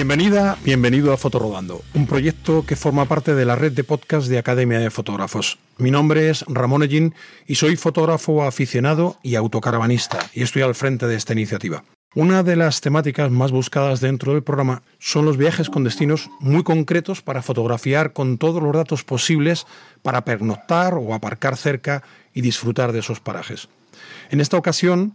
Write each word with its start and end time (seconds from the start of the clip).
Bienvenida, 0.00 0.56
bienvenido 0.64 1.12
a 1.12 1.18
Fotorodando, 1.18 1.82
un 1.92 2.06
proyecto 2.06 2.64
que 2.64 2.74
forma 2.74 3.04
parte 3.04 3.34
de 3.34 3.44
la 3.44 3.54
red 3.54 3.72
de 3.72 3.84
podcast 3.84 4.28
de 4.28 4.38
Academia 4.38 4.78
de 4.78 4.88
Fotógrafos. 4.88 5.58
Mi 5.76 5.90
nombre 5.90 6.30
es 6.30 6.42
Ramón 6.48 6.82
Ellín 6.82 7.14
y 7.46 7.56
soy 7.56 7.76
fotógrafo 7.76 8.44
aficionado 8.44 9.18
y 9.22 9.34
autocaravanista, 9.34 10.18
y 10.32 10.42
estoy 10.42 10.62
al 10.62 10.74
frente 10.74 11.06
de 11.06 11.16
esta 11.16 11.34
iniciativa. 11.34 11.84
Una 12.14 12.42
de 12.42 12.56
las 12.56 12.80
temáticas 12.80 13.30
más 13.30 13.52
buscadas 13.52 14.00
dentro 14.00 14.32
del 14.32 14.42
programa 14.42 14.82
son 14.98 15.26
los 15.26 15.36
viajes 15.36 15.68
con 15.68 15.84
destinos 15.84 16.30
muy 16.40 16.62
concretos 16.62 17.20
para 17.20 17.42
fotografiar 17.42 18.14
con 18.14 18.38
todos 18.38 18.62
los 18.62 18.72
datos 18.72 19.04
posibles 19.04 19.66
para 20.00 20.24
pernoctar 20.24 20.94
o 20.94 21.12
aparcar 21.12 21.58
cerca 21.58 22.02
y 22.32 22.40
disfrutar 22.40 22.92
de 22.92 23.00
esos 23.00 23.20
parajes. 23.20 23.68
En 24.30 24.40
esta 24.40 24.56
ocasión, 24.56 25.12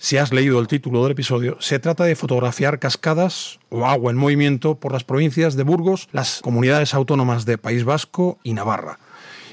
si 0.00 0.16
has 0.16 0.32
leído 0.32 0.58
el 0.58 0.66
título 0.66 1.02
del 1.02 1.12
episodio, 1.12 1.58
se 1.60 1.78
trata 1.78 2.04
de 2.04 2.16
fotografiar 2.16 2.78
cascadas 2.78 3.60
o 3.68 3.86
agua 3.86 4.10
en 4.10 4.16
movimiento 4.16 4.76
por 4.76 4.92
las 4.92 5.04
provincias 5.04 5.56
de 5.56 5.62
Burgos, 5.62 6.08
las 6.10 6.40
comunidades 6.40 6.94
autónomas 6.94 7.44
de 7.44 7.58
País 7.58 7.84
Vasco 7.84 8.38
y 8.42 8.54
Navarra. 8.54 8.98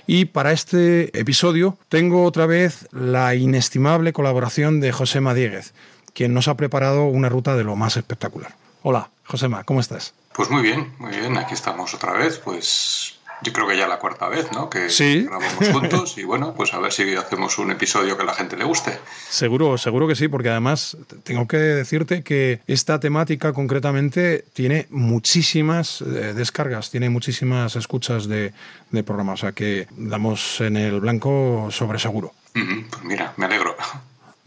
Y 0.08 0.26
para 0.26 0.54
este 0.54 1.20
episodio 1.20 1.78
tengo 1.90 2.24
otra 2.24 2.46
vez 2.46 2.88
la 2.92 3.36
inestimable 3.36 4.14
colaboración 4.14 4.80
de 4.80 4.94
José 4.94 5.20
Dieguez, 5.36 5.74
quien 6.14 6.34
nos 6.34 6.48
ha 6.48 6.56
preparado 6.56 7.04
una 7.04 7.28
ruta 7.28 7.58
de 7.58 7.66
lo 7.66 7.76
más 7.76 7.98
espectacular. 7.98 8.56
Hola, 8.84 9.10
Josema, 9.26 9.66
¿cómo 9.66 9.82
estás? 9.82 10.14
Pues 10.34 10.50
muy 10.50 10.62
bien, 10.62 10.94
muy 10.98 11.12
bien, 11.12 11.38
aquí 11.38 11.56
estamos 11.56 11.94
otra 11.94 12.14
vez, 12.14 12.40
pues 12.40 13.17
yo 13.42 13.54
creo 13.54 13.68
que 13.68 13.78
ya 13.78 13.88
la 13.88 14.00
cuarta 14.00 14.28
vez, 14.28 14.52
¿no? 14.52 14.70
Que 14.70 14.90
sí. 14.90 15.24
grabamos 15.24 15.70
juntos 15.72 16.18
y 16.18 16.24
bueno, 16.24 16.54
pues 16.56 16.74
a 16.74 16.80
ver 16.80 16.92
si 16.92 17.16
hacemos 17.16 17.58
un 17.58 17.72
episodio 17.72 18.18
que 18.18 18.24
a 18.24 18.26
la 18.26 18.34
gente 18.34 18.58
le 18.58 18.64
guste. 18.64 18.98
Seguro, 19.30 19.78
seguro 19.78 20.08
que 20.08 20.16
sí, 20.16 20.28
porque 20.28 20.50
además 20.50 20.98
tengo 21.24 21.48
que 21.48 21.58
decirte 21.58 22.24
que 22.24 22.62
esta 22.68 23.00
temática 23.00 23.54
concretamente 23.54 24.46
tiene 24.54 24.88
muchísimas 24.90 26.02
eh, 26.02 26.34
descargas, 26.34 26.90
tiene 26.90 27.10
muchísimas 27.10 27.76
escuchas 27.76 28.28
de, 28.28 28.54
de 28.92 29.04
programa, 29.04 29.34
o 29.34 29.38
sea 29.38 29.52
que 29.52 29.88
damos 29.98 30.62
en 30.62 30.78
el 30.78 31.00
blanco 31.00 31.68
sobre 31.72 32.00
seguro. 32.00 32.34
pues 32.54 33.04
mira, 33.04 33.34
me 33.38 33.46
alegro. 33.46 33.68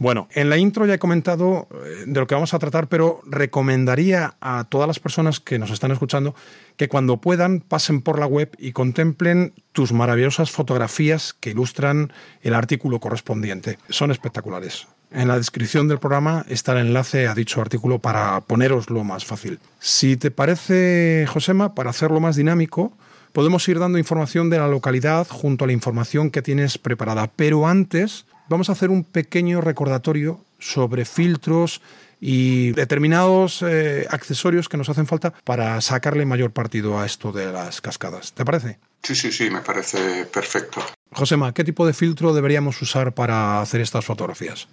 Bueno, 0.00 0.28
en 0.32 0.48
la 0.48 0.56
intro 0.56 0.86
ya 0.86 0.94
he 0.94 0.98
comentado 0.98 1.68
eh, 1.74 2.04
de 2.06 2.20
lo 2.20 2.26
que 2.26 2.34
vamos 2.34 2.54
a 2.54 2.58
tratar, 2.58 2.86
pero 2.86 3.20
recomendaría 3.26 4.34
a 4.40 4.64
todas 4.64 4.88
las 4.88 4.98
personas 4.98 5.40
que 5.40 5.58
nos 5.58 5.70
están 5.70 5.90
escuchando 5.90 6.34
que 6.80 6.88
cuando 6.88 7.18
puedan 7.18 7.60
pasen 7.60 8.00
por 8.00 8.18
la 8.18 8.24
web 8.24 8.56
y 8.58 8.72
contemplen 8.72 9.52
tus 9.72 9.92
maravillosas 9.92 10.50
fotografías 10.50 11.34
que 11.38 11.50
ilustran 11.50 12.10
el 12.40 12.54
artículo 12.54 13.00
correspondiente. 13.00 13.78
Son 13.90 14.10
espectaculares. 14.10 14.88
En 15.10 15.28
la 15.28 15.36
descripción 15.36 15.88
del 15.88 15.98
programa 15.98 16.46
está 16.48 16.72
el 16.72 16.86
enlace 16.86 17.28
a 17.28 17.34
dicho 17.34 17.60
artículo 17.60 17.98
para 17.98 18.40
poneroslo 18.40 19.04
más 19.04 19.26
fácil. 19.26 19.58
Si 19.78 20.16
te 20.16 20.30
parece, 20.30 21.26
Josema, 21.28 21.74
para 21.74 21.90
hacerlo 21.90 22.18
más 22.18 22.36
dinámico, 22.36 22.94
podemos 23.34 23.68
ir 23.68 23.78
dando 23.78 23.98
información 23.98 24.48
de 24.48 24.56
la 24.56 24.66
localidad 24.66 25.26
junto 25.28 25.64
a 25.64 25.66
la 25.66 25.74
información 25.74 26.30
que 26.30 26.40
tienes 26.40 26.78
preparada. 26.78 27.30
Pero 27.36 27.66
antes 27.66 28.24
vamos 28.48 28.70
a 28.70 28.72
hacer 28.72 28.88
un 28.88 29.04
pequeño 29.04 29.60
recordatorio 29.60 30.40
sobre 30.58 31.04
filtros 31.04 31.82
y 32.20 32.72
determinados 32.72 33.62
eh, 33.62 34.06
accesorios 34.10 34.68
que 34.68 34.76
nos 34.76 34.88
hacen 34.88 35.06
falta 35.06 35.32
para 35.44 35.80
sacarle 35.80 36.26
mayor 36.26 36.52
partido 36.52 36.98
a 36.98 37.06
esto 37.06 37.32
de 37.32 37.50
las 37.50 37.80
cascadas. 37.80 38.32
¿Te 38.32 38.44
parece? 38.44 38.78
Sí, 39.02 39.14
sí, 39.14 39.32
sí, 39.32 39.50
me 39.50 39.62
parece 39.62 40.26
perfecto. 40.26 40.84
Josema, 41.12 41.52
¿qué 41.52 41.64
tipo 41.64 41.86
de 41.86 41.92
filtro 41.92 42.32
deberíamos 42.32 42.80
usar 42.82 43.12
para 43.12 43.60
hacer 43.60 43.80
estas 43.80 44.04
fotografías? 44.04 44.68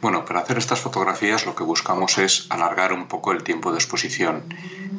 Bueno, 0.00 0.24
para 0.24 0.40
hacer 0.40 0.58
estas 0.58 0.80
fotografías 0.80 1.46
lo 1.46 1.54
que 1.54 1.62
buscamos 1.62 2.18
es 2.18 2.46
alargar 2.50 2.92
un 2.92 3.06
poco 3.06 3.30
el 3.30 3.44
tiempo 3.44 3.70
de 3.70 3.78
exposición. 3.78 4.42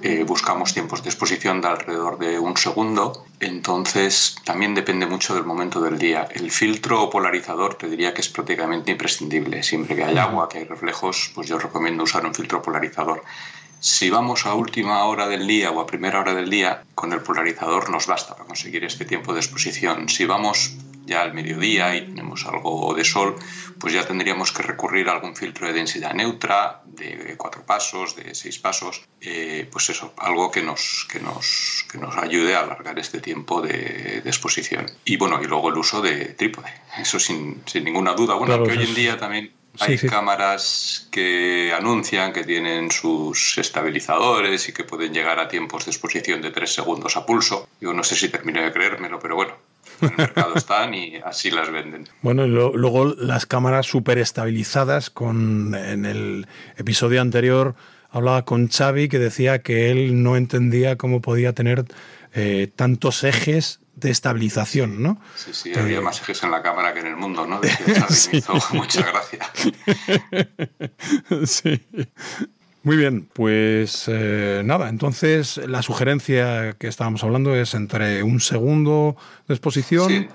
Eh, 0.01 0.23
buscamos 0.25 0.73
tiempos 0.73 1.03
de 1.03 1.09
exposición 1.09 1.59
de 1.59 1.67
alrededor 1.67 2.17
de 2.17 2.39
un 2.39 2.55
segundo, 2.55 3.25
entonces 3.41 4.37
también 4.45 4.73
depende 4.73 5.05
mucho 5.05 5.35
del 5.35 5.43
momento 5.43 5.81
del 5.81 5.97
día. 5.97 6.27
El 6.31 6.49
filtro 6.49 7.09
polarizador 7.09 7.75
te 7.75 7.89
diría 7.89 8.13
que 8.13 8.21
es 8.21 8.29
prácticamente 8.29 8.91
imprescindible. 8.91 9.63
Siempre 9.63 9.97
que 9.97 10.03
hay 10.03 10.17
agua, 10.17 10.47
que 10.47 10.59
hay 10.59 10.63
reflejos, 10.63 11.31
pues 11.35 11.47
yo 11.47 11.59
recomiendo 11.59 12.03
usar 12.03 12.25
un 12.25 12.33
filtro 12.33 12.61
polarizador. 12.61 13.23
Si 13.83 14.09
vamos 14.09 14.45
a 14.45 14.53
última 14.53 15.03
hora 15.03 15.27
del 15.27 15.45
día 15.45 15.69
o 15.69 15.81
a 15.81 15.85
primera 15.85 16.21
hora 16.21 16.33
del 16.33 16.49
día, 16.49 16.85
con 16.95 17.11
el 17.11 17.19
polarizador 17.19 17.89
nos 17.89 18.07
basta 18.07 18.33
para 18.33 18.47
conseguir 18.47 18.85
este 18.85 19.03
tiempo 19.03 19.33
de 19.33 19.41
exposición. 19.41 20.07
Si 20.07 20.23
vamos 20.23 20.71
ya 21.05 21.21
al 21.21 21.33
mediodía 21.33 21.93
y 21.97 22.05
tenemos 22.05 22.45
algo 22.45 22.93
de 22.95 23.03
sol, 23.03 23.35
pues 23.81 23.93
ya 23.93 24.07
tendríamos 24.07 24.53
que 24.53 24.63
recurrir 24.63 25.09
a 25.09 25.11
algún 25.11 25.35
filtro 25.35 25.67
de 25.67 25.73
densidad 25.73 26.13
neutra, 26.13 26.81
de 26.85 27.35
cuatro 27.35 27.65
pasos, 27.65 28.15
de 28.15 28.33
seis 28.33 28.57
pasos, 28.57 29.03
eh, 29.19 29.67
pues 29.69 29.89
eso, 29.89 30.13
algo 30.15 30.49
que 30.49 30.61
nos, 30.61 31.05
que, 31.11 31.19
nos, 31.19 31.85
que 31.91 31.97
nos 31.97 32.15
ayude 32.15 32.55
a 32.55 32.61
alargar 32.61 32.97
este 32.99 33.19
tiempo 33.19 33.61
de, 33.61 34.19
exposición. 34.23 34.89
Y 35.03 35.17
bueno, 35.17 35.41
y 35.43 35.45
luego 35.45 35.67
el 35.67 35.77
uso 35.77 36.01
de 36.01 36.27
trípode, 36.39 36.71
eso 36.99 37.19
sin, 37.19 37.61
sin 37.65 37.83
ninguna 37.83 38.13
duda. 38.13 38.35
Bueno, 38.35 38.63
que 38.63 38.71
hoy 38.71 38.85
en 38.85 38.95
día 38.95 39.17
también 39.17 39.51
hay 39.79 39.97
cámaras 39.97 41.07
que 41.11 41.73
anuncian 41.75 42.31
que 42.31 42.43
tienen 42.43 42.91
sus 42.91 43.57
estabilizadores 43.57 44.69
y 44.69 44.73
que 44.73 44.83
pueden 44.83 45.13
llegar 45.13 45.39
a 45.39 45.47
tiempos 45.47 45.85
de 45.85 45.91
exposición 45.91 46.41
de 46.41 46.51
3 46.51 46.71
segundos 46.71 47.17
a 47.17 47.25
pulso. 47.25 47.67
Yo 47.81 47.93
no 47.93 48.03
sé 48.03 48.15
si 48.15 48.29
termino 48.29 48.61
de 48.61 48.71
creérmelo, 48.71 49.19
pero 49.19 49.35
bueno, 49.35 49.53
en 50.01 50.09
el 50.09 50.17
mercado 50.17 50.55
están 50.55 50.93
y 50.93 51.15
así 51.17 51.49
las 51.49 51.71
venden. 51.71 52.07
Bueno, 52.21 52.45
y 52.45 52.49
luego 52.49 53.15
las 53.17 53.45
cámaras 53.45 53.87
súper 53.87 54.19
estabilizadas, 54.19 55.09
con, 55.09 55.73
en 55.75 56.05
el 56.05 56.47
episodio 56.77 57.21
anterior 57.21 57.75
hablaba 58.11 58.45
con 58.45 58.69
Xavi 58.69 59.09
que 59.09 59.17
decía 59.17 59.63
que 59.63 59.89
él 59.89 60.21
no 60.21 60.37
entendía 60.37 60.97
cómo 60.97 61.19
podía 61.19 61.53
tener 61.53 61.85
eh, 62.33 62.69
tantos 62.75 63.23
ejes 63.23 63.79
de 63.95 64.09
estabilización, 64.09 65.01
¿no? 65.03 65.19
Sí, 65.35 65.53
sí, 65.53 65.73
había 65.77 66.01
más 66.01 66.21
ejes 66.21 66.43
en 66.43 66.51
la 66.51 66.61
cámara 66.61 66.93
que 66.93 66.99
en 67.01 67.07
el 67.07 67.15
mundo, 67.15 67.45
¿no? 67.45 67.61
sí. 68.09 68.29
me 68.31 68.37
hizo 68.39 68.73
mucha 68.73 69.01
gracia. 69.01 69.49
sí. 71.45 71.81
Muy 72.83 72.97
bien, 72.97 73.29
pues 73.31 74.05
eh, 74.07 74.61
nada, 74.65 74.89
entonces 74.89 75.57
la 75.57 75.81
sugerencia 75.81 76.73
que 76.73 76.87
estábamos 76.87 77.23
hablando 77.23 77.55
es 77.55 77.75
entre 77.75 78.23
un 78.23 78.41
segundo 78.41 79.15
de 79.47 79.53
exposición. 79.53 80.27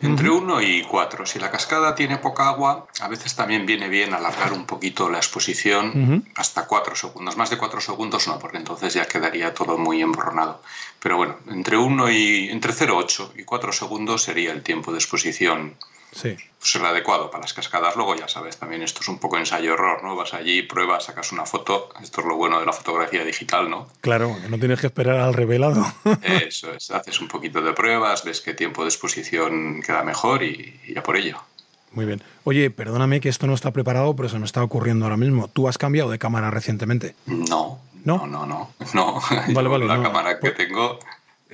Entre 0.00 0.28
uno 0.28 0.60
y 0.60 0.82
cuatro. 0.82 1.24
Si 1.24 1.38
la 1.38 1.50
cascada 1.50 1.94
tiene 1.94 2.18
poca 2.18 2.48
agua, 2.48 2.86
a 3.00 3.08
veces 3.08 3.34
también 3.36 3.64
viene 3.64 3.88
bien 3.88 4.12
alargar 4.12 4.52
un 4.52 4.66
poquito 4.66 5.08
la 5.08 5.18
exposición 5.18 6.24
hasta 6.34 6.66
cuatro 6.66 6.94
segundos. 6.94 7.36
Más 7.36 7.50
de 7.50 7.58
cuatro 7.58 7.80
segundos 7.80 8.26
no, 8.28 8.38
porque 8.38 8.58
entonces 8.58 8.92
ya 8.94 9.06
quedaría 9.06 9.54
todo 9.54 9.78
muy 9.78 10.02
emborronado. 10.02 10.60
Pero 11.00 11.16
bueno, 11.16 11.36
entre 11.48 11.76
uno 11.76 12.10
y 12.10 12.48
entre 12.50 12.72
0,8 12.72 13.32
y 13.36 13.44
4 13.44 13.72
segundos 13.72 14.22
sería 14.22 14.52
el 14.52 14.62
tiempo 14.62 14.90
de 14.90 14.98
exposición 14.98 15.76
sí. 16.14 16.36
pues 16.58 16.74
el 16.76 16.84
adecuado 16.84 17.30
para 17.30 17.42
las 17.42 17.52
cascadas. 17.52 17.96
Luego 17.96 18.14
ya 18.16 18.28
sabes, 18.28 18.56
también 18.56 18.82
esto 18.82 19.00
es 19.02 19.08
un 19.08 19.18
poco 19.18 19.38
ensayo-error, 19.38 20.02
¿no? 20.02 20.16
Vas 20.16 20.34
allí, 20.34 20.62
pruebas, 20.62 21.04
sacas 21.04 21.32
una 21.32 21.46
foto. 21.46 21.90
Esto 22.02 22.20
es 22.20 22.26
lo 22.26 22.36
bueno 22.36 22.60
de 22.60 22.66
la 22.66 22.72
fotografía 22.72 23.24
digital, 23.24 23.70
¿no? 23.70 23.88
Claro, 24.00 24.36
no 24.48 24.58
tienes 24.58 24.80
que 24.80 24.86
esperar 24.86 25.18
al 25.18 25.34
revelado. 25.34 25.84
Eso 26.22 26.72
es, 26.72 26.90
haces 26.90 27.20
un 27.20 27.28
poquito 27.28 27.60
de 27.60 27.72
pruebas, 27.72 28.24
ves 28.24 28.40
qué 28.40 28.54
tiempo 28.54 28.82
de 28.82 28.88
exposición 28.88 29.82
queda 29.82 30.02
mejor 30.02 30.42
y, 30.42 30.80
ya 30.94 31.02
por 31.02 31.16
ello. 31.16 31.38
Muy 31.92 32.06
bien. 32.06 32.22
Oye, 32.42 32.70
perdóname 32.70 33.20
que 33.20 33.28
esto 33.28 33.46
no 33.46 33.54
está 33.54 33.70
preparado, 33.70 34.16
pero 34.16 34.28
se 34.28 34.38
me 34.38 34.46
está 34.46 34.62
ocurriendo 34.62 35.04
ahora 35.04 35.16
mismo. 35.16 35.48
¿Tú 35.48 35.68
has 35.68 35.78
cambiado 35.78 36.10
de 36.10 36.18
cámara 36.18 36.50
recientemente? 36.50 37.14
No. 37.26 37.78
No, 38.04 38.26
no, 38.26 38.44
no. 38.44 38.70
no. 38.92 39.20
Vale, 39.54 39.68
vale, 39.68 39.86
la 39.86 40.02
cámara 40.02 40.34
que 40.34 40.40
pues 40.40 40.56
tengo 40.56 40.98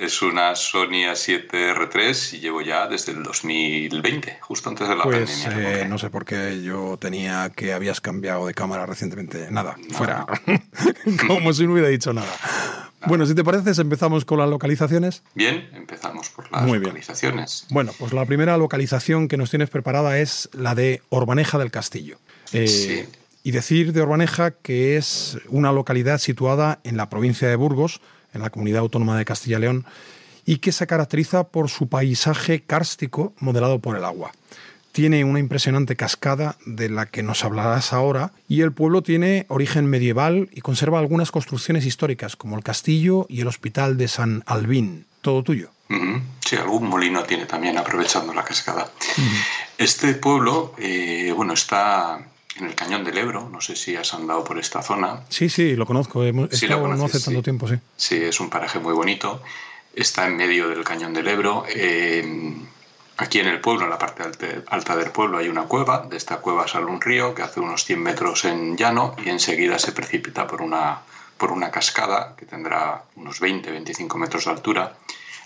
Es 0.01 0.23
una 0.23 0.57
Sony 0.57 1.05
A7R3 1.13 2.33
y 2.33 2.41
llevo 2.41 2.63
ya 2.63 2.87
desde 2.87 3.13
el 3.13 3.23
2020, 3.23 4.39
justo 4.41 4.71
antes 4.71 4.89
de 4.89 4.97
la 4.97 5.03
pues, 5.03 5.43
pandemia. 5.43 5.83
Eh, 5.83 5.89
no 5.91 5.99
sé 5.99 6.09
por 6.09 6.25
qué 6.25 6.63
yo 6.63 6.97
tenía 6.99 7.53
que 7.55 7.75
habías 7.75 8.01
cambiado 8.01 8.47
de 8.47 8.55
cámara 8.55 8.87
recientemente. 8.87 9.51
Nada, 9.51 9.77
fuera. 9.91 10.25
Como 11.29 11.53
si 11.53 11.67
no 11.67 11.75
hubiera 11.75 11.89
dicho 11.91 12.15
nada. 12.15 12.35
Bueno, 13.07 13.27
si 13.27 13.35
te 13.35 13.45
parece, 13.45 13.79
empezamos 13.79 14.25
con 14.25 14.39
las 14.39 14.49
localizaciones. 14.49 15.23
Bien, 15.35 15.69
empezamos 15.75 16.31
por 16.31 16.51
las 16.51 16.67
localizaciones. 16.67 17.67
Bueno, 17.69 17.93
pues 17.99 18.15
la 18.15 18.25
primera 18.25 18.57
localización 18.57 19.29
que 19.29 19.37
nos 19.37 19.51
tienes 19.51 19.69
preparada 19.69 20.19
es 20.19 20.49
la 20.55 20.75
de 20.75 21.03
Orbaneja 21.11 21.59
del 21.59 21.71
Castillo. 21.71 22.17
Eh, 22.55 22.69
sí. 22.69 23.05
Y 23.43 23.51
decir 23.51 23.93
de 23.93 24.01
Orbaneja 24.01 24.53
que 24.53 24.97
es 24.97 25.37
una 25.49 25.73
localidad 25.73 26.17
situada 26.17 26.81
en 26.85 26.97
la 26.97 27.11
provincia 27.11 27.49
de 27.49 27.57
Burgos, 27.57 28.01
en 28.35 28.43
la 28.43 28.51
comunidad 28.51 28.81
autónoma 28.81 29.19
de 29.19 29.25
Castilla 29.25 29.59
y 29.59 29.61
León, 29.61 29.87
y 30.45 30.59
que 30.59 30.73
se 30.73 30.87
caracteriza 30.87 31.45
por 31.45 31.69
su 31.69 31.89
paisaje 31.89 32.63
kárstico 32.63 33.35
modelado 33.39 33.79
por 33.79 33.97
el 33.97 34.05
agua. 34.05 34.33
Tiene 34.93 35.25
una 35.25 35.39
impresionante 35.39 35.95
cascada 35.95 36.57
de 36.67 36.89
la 36.89 37.07
que 37.07 37.23
nos 37.23 37.45
hablarás 37.45 37.93
ahora 37.93 38.33
y 38.49 38.63
el 38.63 38.73
pueblo 38.73 39.03
tiene 39.03 39.47
origen 39.49 39.87
medieval 39.87 40.49
y 40.53 40.63
conserva 40.63 40.99
algunas 40.99 41.31
construcciones 41.31 41.87
históricas 41.87 42.35
como 42.35 42.57
el 42.57 42.65
castillo 42.65 43.27
y 43.29 43.41
el 43.41 43.47
hospital 43.47 43.97
de 43.97 44.09
San 44.09 44.43
Albín. 44.47 45.07
Todo 45.21 45.45
tuyo. 45.45 45.71
Sí, 46.45 46.57
algún 46.57 46.89
molino 46.89 47.23
tiene 47.23 47.47
también 47.47 47.79
aprovechando 47.79 48.35
la 48.35 48.45
cascada. 48.45 48.91
Este 49.79 50.15
pueblo, 50.15 50.75
eh, 50.79 51.33
bueno, 51.37 51.53
está 51.53 52.27
en 52.61 52.67
el 52.67 52.75
Cañón 52.75 53.05
del 53.05 53.19
Ebro. 53.19 53.49
No 53.49 53.61
sé 53.61 53.77
si 53.77 53.97
has 53.97 54.15
andado 54.15 54.45
por 54.45 54.59
esta 54.59 54.83
zona. 54.83 55.21
Sí, 55.29 55.49
sí, 55.49 55.77
lo 55.77 55.87
conozco. 55.87 56.25
He 56.25 56.33
sí, 56.33 56.67
estado 56.67 56.87
no 56.89 57.05
hace 57.05 57.21
tanto 57.21 57.43
tiempo, 57.43 57.69
sí. 57.69 57.77
Sí, 57.97 58.17
es 58.17 58.41
un 58.41 58.51
paraje 58.51 58.79
muy 58.79 58.93
bonito. 58.93 59.43
Está 59.95 60.27
en 60.27 60.37
medio 60.37 60.69
del 60.69 60.85
Cañón 60.85 61.13
del 61.13 61.29
Ebro. 61.29 61.65
aquí 63.17 63.39
en 63.39 63.47
el 63.49 63.61
pueblo, 63.61 63.85
en 63.85 63.91
la 63.91 63.99
parte 63.99 64.23
alta 64.69 64.97
del 64.97 65.11
pueblo, 65.11 65.39
hay 65.39 65.49
una 65.49 65.65
cueva. 65.65 66.07
De 66.09 66.17
esta 66.17 66.37
cueva 66.37 66.69
sale 66.69 66.87
un 66.87 67.01
río 67.01 67.35
que 67.35 67.43
hace 67.43 67.61
unos 67.61 67.85
100 67.85 68.03
metros 68.03 68.45
en 68.45 68.77
llano 68.77 69.17
y 69.25 69.29
enseguida 69.31 69.79
se 69.79 69.93
precipita 69.93 70.47
por 70.47 70.63
una, 70.63 71.01
por 71.37 71.51
una 71.51 71.71
cascada 71.71 72.35
que 72.37 72.47
tendrá 72.47 73.05
unos 73.17 73.41
20-25 73.41 74.17
metros 74.17 74.45
de 74.45 74.51
altura. 74.53 74.97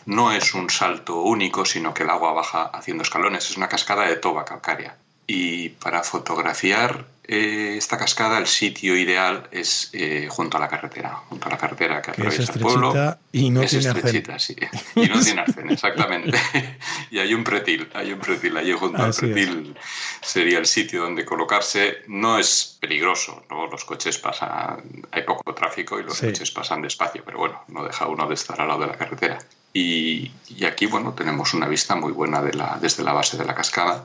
No 0.06 0.32
es 0.32 0.52
un 0.52 0.68
salto 0.68 1.22
único, 1.22 1.64
sino 1.64 1.94
que 1.94 2.02
el 2.02 2.10
agua 2.10 2.32
baja 2.32 2.64
haciendo 2.64 3.02
escalones. 3.02 3.48
Es 3.48 3.56
una 3.56 3.68
cascada 3.68 4.06
de 4.06 4.16
toba 4.16 4.44
calcárea. 4.44 4.98
Y 5.26 5.70
para 5.70 6.02
fotografiar 6.02 7.06
eh, 7.26 7.76
esta 7.78 7.96
cascada, 7.96 8.38
el 8.38 8.46
sitio 8.46 8.94
ideal 8.96 9.48
es 9.50 9.88
eh, 9.94 10.28
junto 10.30 10.58
a 10.58 10.60
la 10.60 10.68
carretera, 10.68 11.22
junto 11.30 11.48
a 11.48 11.52
la 11.52 11.56
carretera 11.56 12.02
que, 12.02 12.10
atraviesa 12.10 12.52
el 12.52 12.60
pueblo. 12.60 13.16
Y 13.32 13.48
no 13.48 13.62
es 13.62 13.70
tiene 13.70 13.88
estrechita, 13.88 14.38
sí. 14.38 14.54
Y 14.94 15.08
no 15.08 15.18
tiene 15.20 15.40
arcén, 15.40 15.70
exactamente. 15.70 16.38
y 17.10 17.18
hay 17.18 17.32
un 17.32 17.42
pretil, 17.42 17.88
hay 17.94 18.12
un 18.12 18.18
pretil 18.18 18.54
allí 18.58 18.72
junto 18.72 19.02
al 19.02 19.14
pretil. 19.14 19.74
Sería 20.20 20.58
el 20.58 20.66
sitio 20.66 21.02
donde 21.02 21.24
colocarse. 21.24 22.02
No 22.08 22.38
es 22.38 22.76
peligroso, 22.78 23.42
¿no? 23.48 23.68
los 23.68 23.86
coches 23.86 24.18
pasan, 24.18 24.82
hay 25.10 25.22
poco 25.22 25.54
tráfico 25.54 25.98
y 25.98 26.02
los 26.02 26.20
coches 26.20 26.50
pasan 26.50 26.82
despacio, 26.82 27.22
pero 27.24 27.38
bueno, 27.38 27.62
no 27.68 27.84
deja 27.84 28.06
uno 28.06 28.28
de 28.28 28.34
estar 28.34 28.60
al 28.60 28.68
lado 28.68 28.80
de 28.80 28.88
la 28.88 28.98
carretera. 28.98 29.38
Y, 29.72 30.30
y 30.48 30.66
aquí, 30.66 30.84
bueno, 30.86 31.14
tenemos 31.14 31.54
una 31.54 31.68
vista 31.68 31.96
muy 31.96 32.12
buena 32.12 32.42
de 32.42 32.52
la, 32.52 32.78
desde 32.80 33.02
la 33.02 33.14
base 33.14 33.38
de 33.38 33.46
la 33.46 33.54
cascada 33.54 34.04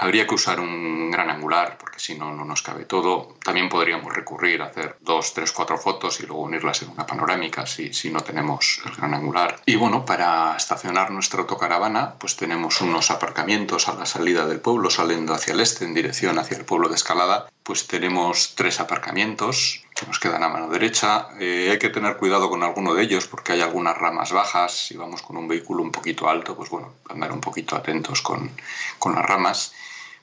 Habría 0.00 0.28
que 0.28 0.34
usar 0.36 0.60
un 0.60 1.10
gran 1.10 1.28
angular 1.28 1.76
porque 1.76 1.98
si 1.98 2.16
no, 2.16 2.32
no 2.32 2.44
nos 2.44 2.62
cabe 2.62 2.84
todo. 2.84 3.34
También 3.42 3.68
podríamos 3.68 4.14
recurrir 4.14 4.62
a 4.62 4.66
hacer 4.66 4.96
dos, 5.00 5.34
tres, 5.34 5.50
cuatro 5.50 5.76
fotos 5.76 6.20
y 6.20 6.26
luego 6.26 6.42
unirlas 6.42 6.82
en 6.82 6.90
una 6.90 7.04
panorámica 7.04 7.66
si, 7.66 7.92
si 7.92 8.08
no 8.08 8.20
tenemos 8.20 8.80
el 8.86 8.94
gran 8.94 9.14
angular. 9.14 9.60
Y 9.66 9.74
bueno, 9.74 10.04
para 10.04 10.56
estacionar 10.56 11.10
nuestra 11.10 11.40
autocaravana, 11.40 12.14
pues 12.14 12.36
tenemos 12.36 12.80
unos 12.80 13.10
aparcamientos 13.10 13.88
a 13.88 13.94
la 13.94 14.06
salida 14.06 14.46
del 14.46 14.60
pueblo, 14.60 14.88
saliendo 14.88 15.34
hacia 15.34 15.52
el 15.52 15.60
este 15.60 15.84
en 15.84 15.94
dirección 15.94 16.38
hacia 16.38 16.56
el 16.56 16.64
pueblo 16.64 16.88
de 16.88 16.94
Escalada. 16.94 17.48
Pues 17.64 17.88
tenemos 17.88 18.54
tres 18.54 18.78
aparcamientos 18.78 19.82
que 19.96 20.06
nos 20.06 20.20
quedan 20.20 20.44
a 20.44 20.48
mano 20.48 20.68
derecha. 20.68 21.28
Eh, 21.40 21.70
hay 21.72 21.78
que 21.78 21.88
tener 21.88 22.16
cuidado 22.18 22.48
con 22.48 22.62
alguno 22.62 22.94
de 22.94 23.02
ellos 23.02 23.26
porque 23.26 23.54
hay 23.54 23.62
algunas 23.62 23.98
ramas 23.98 24.30
bajas. 24.30 24.86
Si 24.86 24.96
vamos 24.96 25.22
con 25.22 25.36
un 25.36 25.48
vehículo 25.48 25.82
un 25.82 25.90
poquito 25.90 26.28
alto, 26.28 26.56
pues 26.56 26.70
bueno, 26.70 26.94
andar 27.08 27.32
un 27.32 27.40
poquito 27.40 27.74
atentos 27.74 28.22
con, 28.22 28.52
con 29.00 29.16
las 29.16 29.26
ramas 29.26 29.72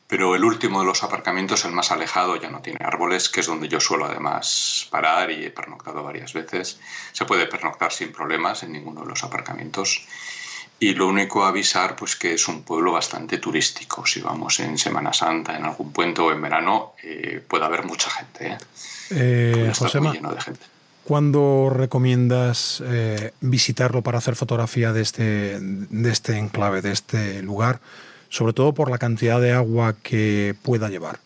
pero 0.07 0.35
el 0.35 0.43
último 0.43 0.81
de 0.81 0.85
los 0.85 1.03
aparcamientos, 1.03 1.65
el 1.65 1.71
más 1.71 1.91
alejado, 1.91 2.35
ya 2.35 2.49
no 2.49 2.61
tiene 2.61 2.79
árboles, 2.83 3.27
que 3.29 3.39
es 3.39 3.47
donde 3.47 3.67
yo 3.67 3.79
suelo 3.79 4.05
además 4.05 4.87
parar 4.91 5.31
y 5.31 5.45
he 5.45 5.49
pernoctado 5.49 6.03
varias 6.03 6.33
veces. 6.33 6.79
Se 7.11 7.25
puede 7.25 7.47
pernoctar 7.47 7.91
sin 7.91 8.11
problemas 8.11 8.61
en 8.63 8.73
ninguno 8.73 9.01
de 9.01 9.07
los 9.07 9.23
aparcamientos. 9.23 10.05
Y 10.79 10.93
lo 10.93 11.07
único 11.07 11.43
a 11.43 11.47
avisar, 11.47 11.95
pues 11.95 12.15
que 12.15 12.33
es 12.33 12.47
un 12.47 12.61
pueblo 12.63 12.91
bastante 12.91 13.37
turístico. 13.39 14.05
Si 14.05 14.21
vamos 14.21 14.59
en 14.59 14.77
Semana 14.77 15.13
Santa, 15.13 15.57
en 15.57 15.63
algún 15.63 15.91
puente 15.91 16.21
o 16.21 16.31
en 16.31 16.41
verano, 16.41 16.93
eh, 17.01 17.41
puede 17.47 17.65
haber 17.65 17.85
mucha 17.85 18.09
gente. 18.11 18.47
¿eh? 18.47 18.57
Eh, 19.09 19.73
lleno 20.13 20.33
de 20.33 20.41
gente. 20.41 20.65
¿Cuándo 21.05 21.69
recomiendas 21.71 22.83
eh, 22.85 23.31
visitarlo 23.39 24.01
para 24.01 24.17
hacer 24.17 24.35
fotografía 24.35 24.91
de 24.91 25.01
este, 25.01 25.59
de 25.59 26.11
este 26.11 26.37
enclave, 26.37 26.81
de 26.81 26.91
este 26.91 27.41
lugar? 27.41 27.79
Sobre 28.35 28.51
todo 28.51 28.73
por 28.73 28.91
la 28.91 28.97
cantidad 28.97 29.39
de 29.39 29.53
agua 29.53 29.95
que 30.03 30.55
pueda 30.61 30.89
llevar. 30.89 31.19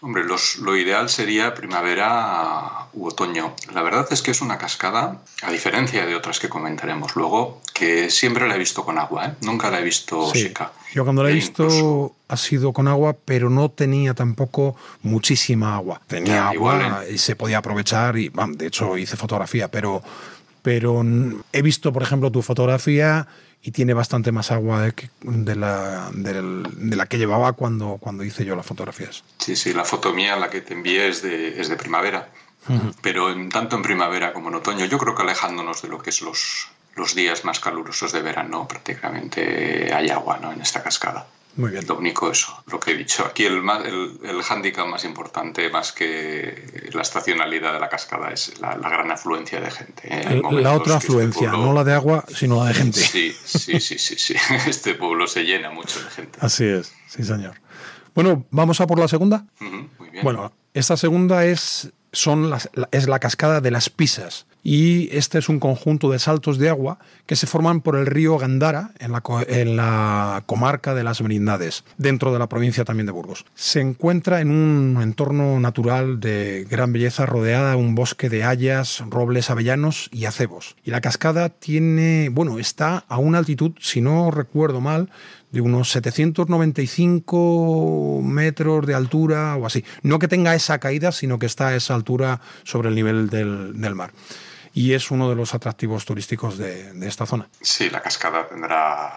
Hombre, 0.00 0.22
lo 0.60 0.76
ideal 0.76 1.08
sería 1.08 1.54
primavera 1.54 2.86
u 2.92 3.08
otoño. 3.08 3.56
La 3.74 3.82
verdad 3.82 4.06
es 4.12 4.22
que 4.22 4.30
es 4.30 4.40
una 4.40 4.56
cascada, 4.56 5.22
a 5.42 5.50
diferencia 5.50 6.06
de 6.06 6.14
otras 6.14 6.38
que 6.38 6.48
comentaremos 6.48 7.16
luego, 7.16 7.60
que 7.74 8.10
siempre 8.10 8.46
la 8.46 8.54
he 8.54 8.58
visto 8.60 8.84
con 8.84 8.96
agua, 8.96 9.26
¿eh? 9.26 9.34
nunca 9.40 9.70
la 9.72 9.80
he 9.80 9.82
visto 9.82 10.32
seca. 10.32 10.70
Yo 10.94 11.02
cuando 11.02 11.24
la 11.24 11.30
he 11.30 11.34
visto 11.34 12.14
ha 12.28 12.36
sido 12.36 12.72
con 12.72 12.86
agua, 12.86 13.16
pero 13.24 13.50
no 13.50 13.68
tenía 13.68 14.14
tampoco 14.14 14.76
muchísima 15.02 15.74
agua. 15.74 16.00
Tenía 16.06 16.46
agua 16.46 17.02
¿eh? 17.08 17.14
y 17.14 17.18
se 17.18 17.34
podía 17.34 17.58
aprovechar 17.58 18.16
y, 18.18 18.30
de 18.50 18.66
hecho, 18.68 18.96
hice 18.96 19.16
fotografía, 19.16 19.68
pero, 19.68 20.00
pero 20.62 21.04
he 21.52 21.62
visto, 21.62 21.92
por 21.92 22.04
ejemplo, 22.04 22.30
tu 22.30 22.40
fotografía 22.40 23.26
y 23.66 23.72
tiene 23.72 23.94
bastante 23.94 24.30
más 24.30 24.52
agua 24.52 24.80
de, 24.80 25.56
la, 25.56 26.08
de, 26.12 26.96
la, 26.96 27.06
que 27.06 27.18
llevaba 27.18 27.54
cuando, 27.54 27.98
cuando 27.98 28.22
hice 28.22 28.44
yo 28.44 28.54
las 28.54 28.64
fotografías. 28.64 29.24
Sí, 29.38 29.56
sí, 29.56 29.74
la 29.74 29.84
foto 29.84 30.14
mía, 30.14 30.36
la 30.36 30.50
que 30.50 30.60
te 30.60 30.74
envié, 30.74 31.08
es 31.08 31.20
de, 31.20 31.60
es 31.60 31.68
de 31.68 31.74
primavera. 31.74 32.28
Pero 33.02 33.32
en, 33.32 33.48
tanto 33.48 33.74
en 33.74 33.82
primavera 33.82 34.32
como 34.32 34.50
en 34.50 34.54
otoño, 34.54 34.84
yo 34.84 34.98
creo 34.98 35.16
que 35.16 35.22
alejándonos 35.22 35.82
de 35.82 35.88
lo 35.88 35.98
que 35.98 36.10
es 36.10 36.22
los, 36.22 36.68
los 36.94 37.16
días 37.16 37.44
más 37.44 37.58
calurosos 37.58 38.12
de 38.12 38.22
verano, 38.22 38.68
prácticamente 38.68 39.92
hay 39.92 40.10
agua 40.10 40.38
¿no? 40.40 40.52
en 40.52 40.60
esta 40.60 40.84
cascada. 40.84 41.26
Muy 41.56 41.70
bien. 41.70 41.86
Lo 41.86 41.96
único 41.96 42.30
eso, 42.30 42.62
lo 42.66 42.78
que 42.78 42.92
he 42.92 42.96
dicho. 42.96 43.24
Aquí 43.24 43.46
el, 43.46 43.62
el, 43.84 44.18
el 44.22 44.42
hándicap 44.42 44.86
más 44.86 45.04
importante, 45.04 45.70
más 45.70 45.92
que 45.92 46.90
la 46.92 47.00
estacionalidad 47.00 47.72
de 47.72 47.80
la 47.80 47.88
cascada, 47.88 48.30
es 48.30 48.60
la, 48.60 48.74
gran 48.76 49.10
afluencia 49.10 49.60
de 49.60 49.70
gente. 49.70 50.02
¿eh? 50.04 50.42
La 50.50 50.74
otra 50.74 50.96
este 50.96 51.06
afluencia, 51.06 51.50
no 51.52 51.72
la 51.72 51.82
de 51.82 51.94
agua, 51.94 52.24
sino 52.28 52.62
la 52.62 52.68
de 52.68 52.74
gente. 52.74 53.00
Sí, 53.00 53.34
sí, 53.44 53.80
sí, 53.80 53.98
sí, 53.98 54.16
sí. 54.18 54.34
Este 54.66 54.94
pueblo 54.94 55.26
se 55.26 55.44
llena 55.44 55.70
mucho 55.70 55.98
de 56.02 56.10
gente. 56.10 56.38
Así 56.42 56.64
es, 56.64 56.92
sí, 57.08 57.24
señor. 57.24 57.54
Bueno, 58.14 58.46
¿vamos 58.50 58.80
a 58.80 58.86
por 58.86 58.98
la 58.98 59.08
segunda? 59.08 59.46
muy 59.60 60.10
bien. 60.10 60.24
Bueno, 60.24 60.52
esta 60.74 60.96
segunda 60.96 61.44
es, 61.46 61.90
es 62.90 63.08
la 63.08 63.18
cascada 63.18 63.60
de 63.60 63.70
las 63.70 63.90
Pisas 63.90 64.46
y 64.68 65.16
este 65.16 65.38
es 65.38 65.48
un 65.48 65.60
conjunto 65.60 66.10
de 66.10 66.18
saltos 66.18 66.58
de 66.58 66.68
agua 66.68 66.98
que 67.26 67.36
se 67.36 67.46
forman 67.46 67.80
por 67.80 67.94
el 67.94 68.04
río 68.04 68.36
Gandara 68.36 68.90
en 68.98 69.12
la, 69.12 69.22
en 69.46 69.76
la, 69.76 70.42
comarca 70.46 70.92
de 70.92 71.04
las 71.04 71.22
Merindades, 71.22 71.84
dentro 71.98 72.32
de 72.32 72.40
la 72.40 72.48
provincia 72.48 72.84
también 72.84 73.06
de 73.06 73.12
Burgos. 73.12 73.44
Se 73.54 73.80
encuentra 73.80 74.40
en 74.40 74.50
un 74.50 75.00
entorno 75.00 75.60
natural 75.60 76.18
de 76.18 76.66
gran 76.68 76.92
belleza 76.92 77.26
rodeada 77.26 77.70
de 77.70 77.76
un 77.76 77.94
bosque 77.94 78.28
de 78.28 78.42
hayas, 78.42 79.04
robles 79.08 79.50
avellanos 79.50 80.08
y 80.12 80.24
acebos. 80.24 80.74
Y 80.82 80.90
la 80.90 81.00
cascada 81.00 81.48
tiene, 81.48 82.28
bueno, 82.30 82.58
está 82.58 83.04
a 83.06 83.18
una 83.18 83.38
altitud, 83.38 83.70
si 83.78 84.00
no 84.00 84.32
recuerdo 84.32 84.80
mal, 84.80 85.10
de 85.50 85.60
unos 85.60 85.90
795 85.92 88.20
metros 88.22 88.86
de 88.86 88.94
altura 88.94 89.56
o 89.56 89.66
así. 89.66 89.84
No 90.02 90.18
que 90.18 90.28
tenga 90.28 90.54
esa 90.54 90.78
caída, 90.78 91.12
sino 91.12 91.38
que 91.38 91.46
está 91.46 91.68
a 91.68 91.76
esa 91.76 91.94
altura 91.94 92.40
sobre 92.64 92.88
el 92.88 92.94
nivel 92.94 93.30
del, 93.30 93.80
del 93.80 93.94
mar 93.94 94.12
y 94.76 94.92
es 94.92 95.10
uno 95.10 95.30
de 95.30 95.34
los 95.34 95.54
atractivos 95.54 96.04
turísticos 96.04 96.58
de, 96.58 96.92
esta 97.08 97.24
zona. 97.24 97.48
Sí, 97.62 97.88
la 97.88 98.02
cascada 98.02 98.46
tendrá 98.46 99.10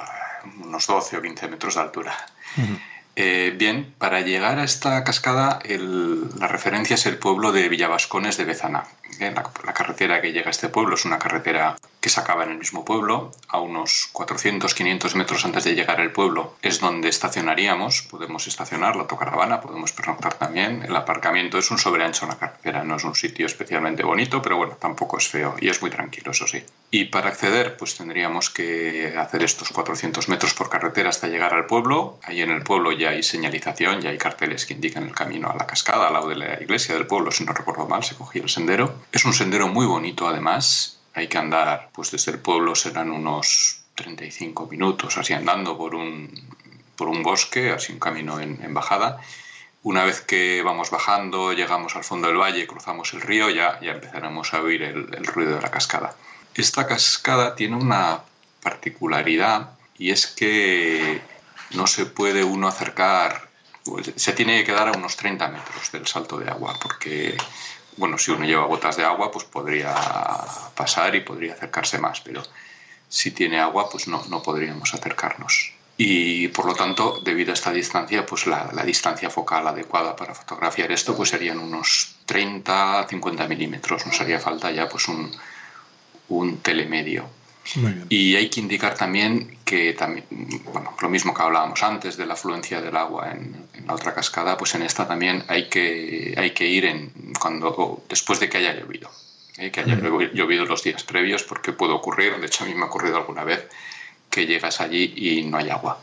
unos 0.64 0.88
12 0.88 1.18
o 1.18 1.22
15 1.22 1.50
metros 1.50 1.76
de 1.76 1.82
altura. 1.82 2.16
Eh, 3.18 3.54
bien, 3.58 3.94
para 3.98 4.22
llegar 4.22 4.58
a 4.58 4.64
esta 4.64 5.04
cascada, 5.04 5.60
la 5.68 6.48
referencia 6.48 6.94
es 6.94 7.06
el 7.06 7.18
pueblo 7.18 7.52
de 7.52 7.68
Villavascones 7.68 8.38
de 8.38 8.46
Bezana. 8.46 8.86
La, 9.20 9.74
carretera 9.74 10.22
que 10.22 10.32
llega 10.32 10.48
a 10.48 10.52
este 10.52 10.70
pueblo 10.70 10.96
es 10.96 11.04
una 11.04 11.20
carretera 11.20 11.76
que 12.02 12.10
se 12.10 12.20
acaba 12.20 12.44
en 12.44 12.52
el 12.52 12.58
mismo 12.58 12.86
pueblo, 12.86 13.32
a 13.48 13.60
unos 13.60 14.10
400-500 14.14 15.16
metros 15.16 15.46
antes 15.46 15.64
de 15.64 15.76
llegar 15.76 16.00
al 16.00 16.12
pueblo 16.12 16.56
es 16.62 16.80
donde 16.80 17.10
estacionaríamos, 17.10 18.04
podemos 18.04 18.48
estacionar 18.48 18.96
la 18.96 19.04
autocaravana, 19.04 19.62
podemos 19.62 19.92
pernoctar 19.92 20.36
también, 20.36 20.84
el 20.84 20.96
aparcamiento 20.96 21.58
es 21.58 21.72
un 21.72 21.78
sobreancho 21.78 22.26
en 22.26 22.30
la 22.30 22.38
carretera, 22.38 22.84
no 22.84 22.96
es 22.96 23.04
un 23.04 23.16
sitio 23.16 23.46
especialmente 23.46 24.04
bonito, 24.04 24.42
pero 24.42 24.58
bueno, 24.58 24.78
tampoco 24.80 25.18
es 25.18 25.28
feo 25.28 25.56
y 25.60 25.70
es 25.70 25.82
muy 25.82 25.92
tranquilo, 25.92 26.32
eso 26.32 26.48
sí. 26.48 26.64
Y 26.92 27.06
para 27.06 27.30
acceder, 27.30 27.78
pues 27.78 27.96
tendríamos 27.96 28.50
que 28.50 29.16
hacer 29.18 29.44
estos 29.44 29.70
400 29.70 30.30
metros 30.30 30.54
por 30.54 30.70
carretera 30.70 31.10
hasta 31.10 31.28
llegar 31.28 31.54
al 31.54 31.66
pueblo, 31.66 32.20
ahí 32.24 32.42
en 32.42 32.52
el 32.52 32.64
pueblo 32.64 32.92
ya 32.92 33.10
hay 33.10 33.24
señalización, 33.24 34.02
ya 34.02 34.10
hay 34.10 34.18
carteles 34.18 34.66
que 34.66 34.74
indican 34.74 35.04
el 35.04 35.16
camino 35.16 35.50
a 35.50 35.56
la 35.56 35.68
cascada, 35.68 36.08
al 36.08 36.14
lado 36.14 36.30
de 36.30 36.36
la 36.36 36.62
iglesia 36.62 36.96
del 36.96 37.08
pueblo, 37.08 37.32
si 37.32 37.44
no 37.44 37.54
recuerdo 37.54 37.88
mal, 37.88 38.04
se 38.04 38.16
cogía 38.16 38.42
el 38.42 38.50
sendero. 38.50 38.96
Es 39.12 39.26
un 39.26 39.34
sendero 39.34 39.68
muy 39.68 39.86
bonito 39.86 40.28
además, 40.28 40.99
hay 41.20 41.28
que 41.28 41.38
andar, 41.38 41.90
pues 41.94 42.12
desde 42.12 42.32
el 42.32 42.40
pueblo 42.40 42.76
serán 42.76 43.12
unos 43.12 43.82
35 43.96 44.68
minutos, 44.68 45.18
así 45.18 45.34
andando 45.34 45.78
por 45.78 45.96
un, 45.96 46.32
por 46.96 47.10
un 47.10 47.22
bosque, 47.24 47.72
así 47.72 47.92
un 47.92 48.00
camino 48.00 48.40
en, 48.40 48.74
bajada. 48.74 49.22
Una 49.84 50.04
vez 50.04 50.22
que 50.22 50.62
vamos 50.64 50.90
bajando, 50.90 51.54
llegamos 51.54 51.96
al 51.96 52.04
fondo 52.04 52.28
del 52.28 52.38
valle, 52.38 52.68
cruzamos 52.68 53.14
el 53.14 53.22
río, 53.22 53.50
ya, 53.50 53.80
ya 53.82 53.92
empezaremos 53.92 54.54
a 54.54 54.62
oír 54.62 54.84
el, 54.84 55.14
el 55.14 55.26
ruido 55.26 55.56
de 55.56 55.62
la 55.62 55.72
cascada. 55.72 56.16
Esta 56.56 56.88
cascada 56.88 57.56
tiene 57.56 57.76
una 57.76 58.22
particularidad 58.62 59.72
y 59.98 60.12
es 60.12 60.28
que 60.28 61.22
no 61.72 61.88
se 61.88 62.06
puede 62.06 62.44
uno 62.44 62.68
acercar, 62.68 63.50
pues, 63.84 64.12
se 64.16 64.34
tiene 64.34 64.60
que 64.60 64.72
quedar 64.72 64.90
a 64.90 64.98
unos 64.98 65.16
30 65.16 65.48
metros 65.50 65.92
del 65.92 66.08
salto 66.08 66.38
de 66.38 66.50
agua, 66.50 66.78
porque 66.82 67.38
bueno, 68.00 68.18
si 68.18 68.32
uno 68.32 68.46
lleva 68.46 68.66
botas 68.66 68.96
de 68.96 69.04
agua, 69.04 69.30
pues 69.30 69.46
podría 69.46 69.94
pasar 70.76 71.14
y 71.16 71.20
podría 71.20 71.54
acercarse 71.54 72.00
más, 72.00 72.22
pero 72.22 72.42
si 73.10 73.32
tiene 73.32 73.60
agua, 73.60 73.90
pues 73.90 74.08
no, 74.08 74.24
no 74.30 74.42
podríamos 74.42 74.94
acercarnos. 74.94 75.74
Y 75.98 76.48
por 76.48 76.66
lo 76.66 76.76
tanto, 76.76 77.20
debido 77.26 77.52
a 77.52 77.56
esta 77.56 77.74
distancia, 77.74 78.26
pues 78.26 78.48
la, 78.48 78.72
la 78.72 78.84
distancia 78.84 79.30
focal 79.30 79.68
adecuada 79.68 80.16
para 80.16 80.34
fotografiar 80.34 80.94
esto 80.94 81.14
pues 81.14 81.30
serían 81.30 81.60
unos 81.60 82.16
30-50 82.26 83.50
milímetros. 83.50 84.06
Nos 84.06 84.22
haría 84.22 84.40
falta 84.40 84.72
ya 84.72 84.88
pues 84.88 85.10
un, 85.10 85.30
un 86.30 86.60
telemedio. 86.60 87.26
Y 88.10 88.36
hay 88.36 88.50
que 88.50 88.60
indicar 88.60 88.96
también 88.96 89.58
que 89.66 89.94
también, 89.94 90.26
bueno, 90.74 90.96
lo 91.00 91.10
mismo 91.10 91.34
que 91.34 91.42
hablábamos 91.42 91.82
antes 91.84 92.18
de 92.18 92.26
la 92.26 92.34
afluencia 92.34 92.82
del 92.82 92.96
agua 92.96 93.32
en, 93.32 93.68
la 93.86 93.94
otra 93.94 94.14
cascada, 94.14 94.58
pues 94.58 94.76
en 94.76 94.84
esta 94.84 95.08
también 95.08 95.44
hay 95.48 95.70
que, 95.70 96.34
hay 96.38 96.52
que 96.52 96.66
ir 96.66 96.86
en, 96.86 97.12
cuando, 97.40 98.04
después 98.10 98.40
de 98.40 98.50
que 98.50 98.58
haya 98.58 98.74
llovido, 98.74 99.10
¿eh? 99.58 99.72
que 99.72 99.82
haya 99.82 99.96
llovido 100.34 100.66
los 100.66 100.84
días 100.84 101.04
previos, 101.04 101.44
porque 101.44 101.74
puede 101.74 101.94
ocurrir, 101.94 102.38
de 102.40 102.48
hecho 102.48 102.64
a 102.64 102.68
mí 102.68 102.74
me 102.74 102.84
ha 102.84 102.86
ocurrido 102.86 103.18
alguna 103.18 103.44
vez, 103.44 103.68
que 104.30 104.46
llegas 104.46 104.80
allí 104.82 105.14
y 105.16 105.44
no 105.44 105.58
hay 105.58 105.70
agua 105.70 106.00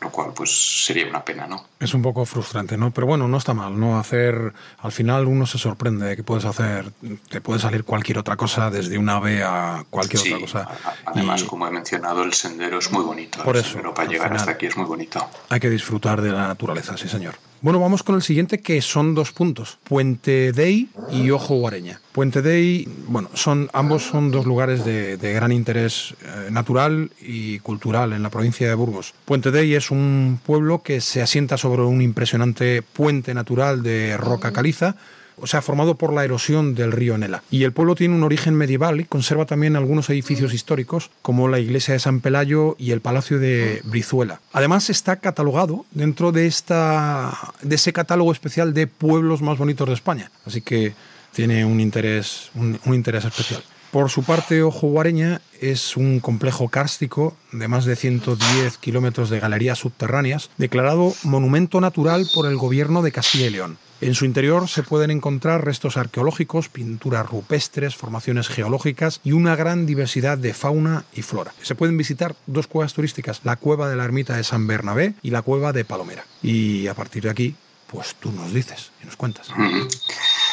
lo 0.00 0.10
cual 0.10 0.32
pues 0.34 0.84
sería 0.86 1.06
una 1.06 1.24
pena, 1.24 1.46
¿no? 1.46 1.64
Es 1.80 1.94
un 1.94 2.02
poco 2.02 2.24
frustrante, 2.24 2.76
¿no? 2.76 2.90
Pero 2.90 3.06
bueno, 3.06 3.28
no 3.28 3.36
está 3.36 3.54
mal, 3.54 3.78
¿no? 3.78 3.98
Hacer, 3.98 4.52
al 4.78 4.92
final 4.92 5.26
uno 5.26 5.46
se 5.46 5.58
sorprende 5.58 6.06
de 6.06 6.16
que 6.16 6.22
puedes 6.22 6.44
hacer, 6.44 6.90
te 7.28 7.40
puede 7.40 7.60
salir 7.60 7.84
cualquier 7.84 8.18
otra 8.18 8.36
cosa 8.36 8.70
desde 8.70 8.98
una 8.98 9.16
ave 9.16 9.42
a 9.42 9.84
cualquier 9.90 10.22
otra 10.22 10.40
cosa. 10.40 10.68
Además, 11.06 11.44
como 11.44 11.66
he 11.66 11.70
mencionado, 11.70 12.22
el 12.22 12.32
sendero 12.32 12.78
es 12.78 12.90
muy 12.90 13.04
bonito. 13.04 13.42
Por 13.42 13.56
eso, 13.56 13.76
pero 13.76 13.94
para 13.94 14.08
llegar 14.08 14.32
hasta 14.32 14.52
aquí 14.52 14.66
es 14.66 14.76
muy 14.76 14.86
bonito. 14.86 15.28
Hay 15.48 15.60
que 15.60 15.70
disfrutar 15.70 16.22
de 16.22 16.32
la 16.32 16.48
naturaleza, 16.48 16.96
sí 16.96 17.08
señor. 17.08 17.34
Bueno, 17.60 17.80
vamos 17.80 18.04
con 18.04 18.14
el 18.14 18.22
siguiente 18.22 18.60
que 18.60 18.80
son 18.80 19.16
dos 19.16 19.32
puntos, 19.32 19.78
Puente 19.82 20.52
Dey 20.52 20.88
y 21.10 21.30
Ojo 21.30 21.56
Guareña. 21.56 22.00
Puente 22.12 22.40
Dey, 22.40 22.88
bueno, 23.08 23.30
son, 23.34 23.68
ambos 23.72 24.04
son 24.04 24.30
dos 24.30 24.46
lugares 24.46 24.84
de, 24.84 25.16
gran 25.16 25.50
interés 25.50 26.14
eh, 26.22 26.50
natural 26.52 27.10
y 27.20 27.58
cultural 27.58 28.12
en 28.12 28.22
la 28.22 28.30
provincia 28.30 28.68
de 28.68 28.74
Burgos. 28.74 29.12
Puente 29.24 29.50
Dey 29.50 29.74
es 29.74 29.90
un 29.90 30.38
pueblo 30.46 30.84
que 30.84 31.00
se 31.00 31.20
asienta 31.20 31.56
sobre 31.56 31.82
un 31.82 32.00
impresionante 32.00 32.82
puente 32.82 33.34
natural 33.34 33.82
de 33.82 34.16
roca 34.16 34.52
caliza 34.52 34.94
o 35.40 35.46
sea, 35.46 35.62
formado 35.62 35.96
por 35.96 36.12
la 36.12 36.24
erosión 36.24 36.74
del 36.74 36.92
río 36.92 37.18
Nela. 37.18 37.42
Y 37.50 37.64
el 37.64 37.72
pueblo 37.72 37.94
tiene 37.94 38.14
un 38.14 38.22
origen 38.22 38.54
medieval 38.54 39.00
y 39.00 39.04
conserva 39.04 39.46
también 39.46 39.76
algunos 39.76 40.10
edificios 40.10 40.54
históricos, 40.54 41.10
como 41.22 41.48
la 41.48 41.58
iglesia 41.58 41.94
de 41.94 42.00
San 42.00 42.20
Pelayo 42.20 42.76
y 42.78 42.92
el 42.92 43.00
palacio 43.00 43.38
de 43.38 43.80
Brizuela. 43.84 44.40
Además, 44.52 44.90
está 44.90 45.16
catalogado 45.16 45.84
dentro 45.90 46.32
de, 46.32 46.46
esta, 46.46 47.36
de 47.62 47.74
ese 47.74 47.92
catálogo 47.92 48.32
especial 48.32 48.74
de 48.74 48.86
pueblos 48.86 49.42
más 49.42 49.58
bonitos 49.58 49.88
de 49.88 49.94
España. 49.94 50.30
Así 50.44 50.60
que 50.60 50.94
tiene 51.32 51.64
un 51.64 51.80
interés, 51.80 52.50
un, 52.54 52.78
interés 52.86 53.24
especial. 53.24 53.62
Por 53.90 54.10
su 54.10 54.22
parte, 54.22 54.62
Ojo 54.62 54.88
Guareña 54.88 55.40
es 55.60 55.96
un 55.96 56.20
complejo 56.20 56.68
kárstico 56.68 57.36
de 57.52 57.68
más 57.68 57.84
de 57.84 57.96
110 57.96 58.76
kilómetros 58.78 59.30
de 59.30 59.40
galerías 59.40 59.78
subterráneas, 59.78 60.50
declarado 60.58 61.14
monumento 61.22 61.80
natural 61.80 62.26
por 62.34 62.46
el 62.46 62.56
gobierno 62.56 63.02
de 63.02 63.12
Castilla 63.12 63.46
y 63.46 63.50
León. 63.50 63.78
En 64.00 64.14
su 64.14 64.24
interior 64.24 64.68
se 64.68 64.84
pueden 64.84 65.10
encontrar 65.10 65.64
restos 65.64 65.96
arqueológicos, 65.96 66.68
pinturas 66.68 67.28
rupestres, 67.28 67.96
formaciones 67.96 68.48
geológicas 68.48 69.20
y 69.24 69.32
una 69.32 69.56
gran 69.56 69.86
diversidad 69.86 70.38
de 70.38 70.54
fauna 70.54 71.04
y 71.14 71.22
flora. 71.22 71.52
Se 71.62 71.74
pueden 71.74 71.96
visitar 71.96 72.36
dos 72.46 72.68
cuevas 72.68 72.94
turísticas, 72.94 73.40
la 73.42 73.56
cueva 73.56 73.88
de 73.88 73.96
la 73.96 74.04
ermita 74.04 74.36
de 74.36 74.44
San 74.44 74.68
Bernabé 74.68 75.14
y 75.20 75.30
la 75.30 75.42
cueva 75.42 75.72
de 75.72 75.84
Palomera. 75.84 76.24
Y 76.42 76.86
a 76.86 76.94
partir 76.94 77.24
de 77.24 77.30
aquí, 77.30 77.56
pues 77.88 78.14
tú 78.20 78.30
nos 78.30 78.52
dices 78.54 78.92
y 79.02 79.06
nos 79.06 79.16
cuentas. 79.16 79.48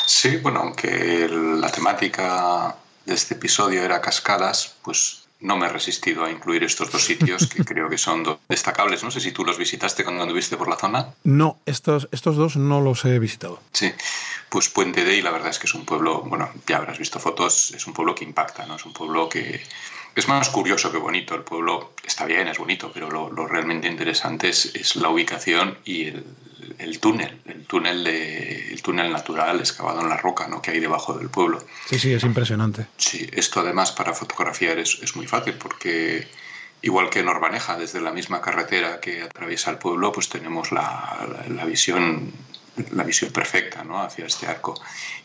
Sí, 0.07 0.37
bueno, 0.37 0.61
aunque 0.61 1.27
la 1.29 1.71
temática 1.71 2.75
de 3.05 3.13
este 3.13 3.35
episodio 3.35 3.83
era 3.83 4.01
cascadas, 4.01 4.73
pues 4.81 5.24
no 5.45 5.57
me 5.57 5.67
he 5.67 5.69
resistido 5.69 6.25
a 6.25 6.31
incluir 6.31 6.63
estos 6.63 6.91
dos 6.91 7.03
sitios 7.03 7.47
que 7.47 7.63
creo 7.69 7.89
que 7.89 7.97
son 7.97 8.25
destacables. 8.49 9.03
No 9.03 9.11
sé 9.11 9.21
si 9.21 9.31
tú 9.31 9.45
los 9.45 9.57
visitaste 9.57 10.03
cuando 10.03 10.23
anduviste 10.23 10.57
por 10.57 10.67
la 10.67 10.75
zona. 10.75 11.13
No, 11.23 11.59
estos, 11.65 12.09
estos 12.11 12.35
dos 12.35 12.57
no 12.57 12.81
los 12.81 13.05
he 13.05 13.19
visitado. 13.19 13.61
Sí, 13.71 13.91
pues 14.49 14.69
Puente 14.69 15.05
de 15.05 15.21
la 15.21 15.31
verdad 15.31 15.49
es 15.49 15.59
que 15.59 15.67
es 15.67 15.73
un 15.73 15.85
pueblo, 15.85 16.21
bueno, 16.21 16.49
ya 16.67 16.77
habrás 16.77 16.97
visto 16.97 17.19
fotos, 17.19 17.71
es 17.71 17.87
un 17.87 17.93
pueblo 17.93 18.15
que 18.15 18.25
impacta, 18.25 18.65
¿no? 18.65 18.75
Es 18.75 18.85
un 18.85 18.93
pueblo 18.93 19.29
que 19.29 19.61
es 20.15 20.27
más 20.27 20.49
curioso 20.49 20.91
que 20.91 20.97
bonito. 20.97 21.35
El 21.35 21.41
pueblo 21.41 21.93
está 22.03 22.25
bien, 22.25 22.47
es 22.47 22.57
bonito, 22.57 22.91
pero 22.93 23.09
lo, 23.09 23.47
realmente 23.47 23.87
interesante 23.87 24.49
es, 24.49 24.95
la 24.95 25.09
ubicación 25.09 25.77
y 25.83 26.05
el, 26.77 26.99
túnel, 26.99 27.41
el 27.45 27.65
túnel, 27.65 28.03
de, 28.03 28.71
el 28.71 28.81
túnel 28.81 29.11
natural 29.11 29.59
excavado 29.59 30.01
en 30.01 30.09
la 30.09 30.17
roca 30.17 30.47
¿no? 30.47 30.61
que 30.61 30.71
hay 30.71 30.79
debajo 30.79 31.13
del 31.17 31.29
pueblo. 31.29 31.63
Sí, 31.87 31.99
sí, 31.99 32.13
es 32.13 32.23
impresionante. 32.23 32.87
Sí, 32.97 33.29
esto 33.33 33.59
además 33.59 33.91
para 33.91 34.13
fotografiar 34.13 34.79
es, 34.79 34.99
es 35.01 35.15
muy 35.15 35.27
fácil 35.27 35.55
porque 35.55 36.27
igual 36.81 37.09
que 37.09 37.19
en 37.19 37.27
Orbaneja, 37.27 37.77
desde 37.77 37.99
la 37.99 38.11
misma 38.11 38.41
carretera 38.41 39.01
que 39.01 39.23
atraviesa 39.23 39.71
el 39.71 39.79
pueblo, 39.79 40.11
pues 40.11 40.29
tenemos 40.29 40.71
la, 40.71 41.43
la 41.49 41.65
visión 41.65 42.31
la 42.91 43.03
visión 43.03 43.31
perfecta 43.31 43.83
¿no? 43.83 44.01
hacia 44.01 44.25
este 44.25 44.47
arco. 44.47 44.75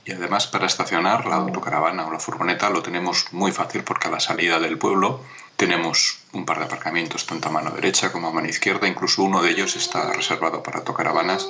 Y 0.05 0.13
además 0.13 0.47
para 0.47 0.67
estacionar 0.67 1.27
la 1.27 1.37
autocaravana 1.37 2.07
o 2.07 2.13
la 2.13 2.21
furgoneta 2.21 2.71
lo 2.71 2.83
tenemos 2.83 3.33
muy 3.33 3.53
fácil 3.53 3.85
porque 3.85 4.09
a 4.09 4.11
la 4.11 4.21
salida 4.21 4.59
del 4.59 4.79
pueblo 4.79 5.23
tenemos 5.57 6.21
un 6.33 6.47
par 6.47 6.59
de 6.59 6.65
aparcamientos 6.65 7.27
tanto 7.27 7.49
a 7.49 7.53
mano 7.53 7.71
derecha 7.71 8.13
como 8.13 8.29
a 8.29 8.33
mano 8.33 8.49
izquierda, 8.49 8.89
incluso 8.89 9.23
uno 9.23 9.43
de 9.43 9.51
ellos 9.51 9.77
está 9.77 10.11
reservado 10.13 10.63
para 10.63 10.79
autocaravanas, 10.79 11.49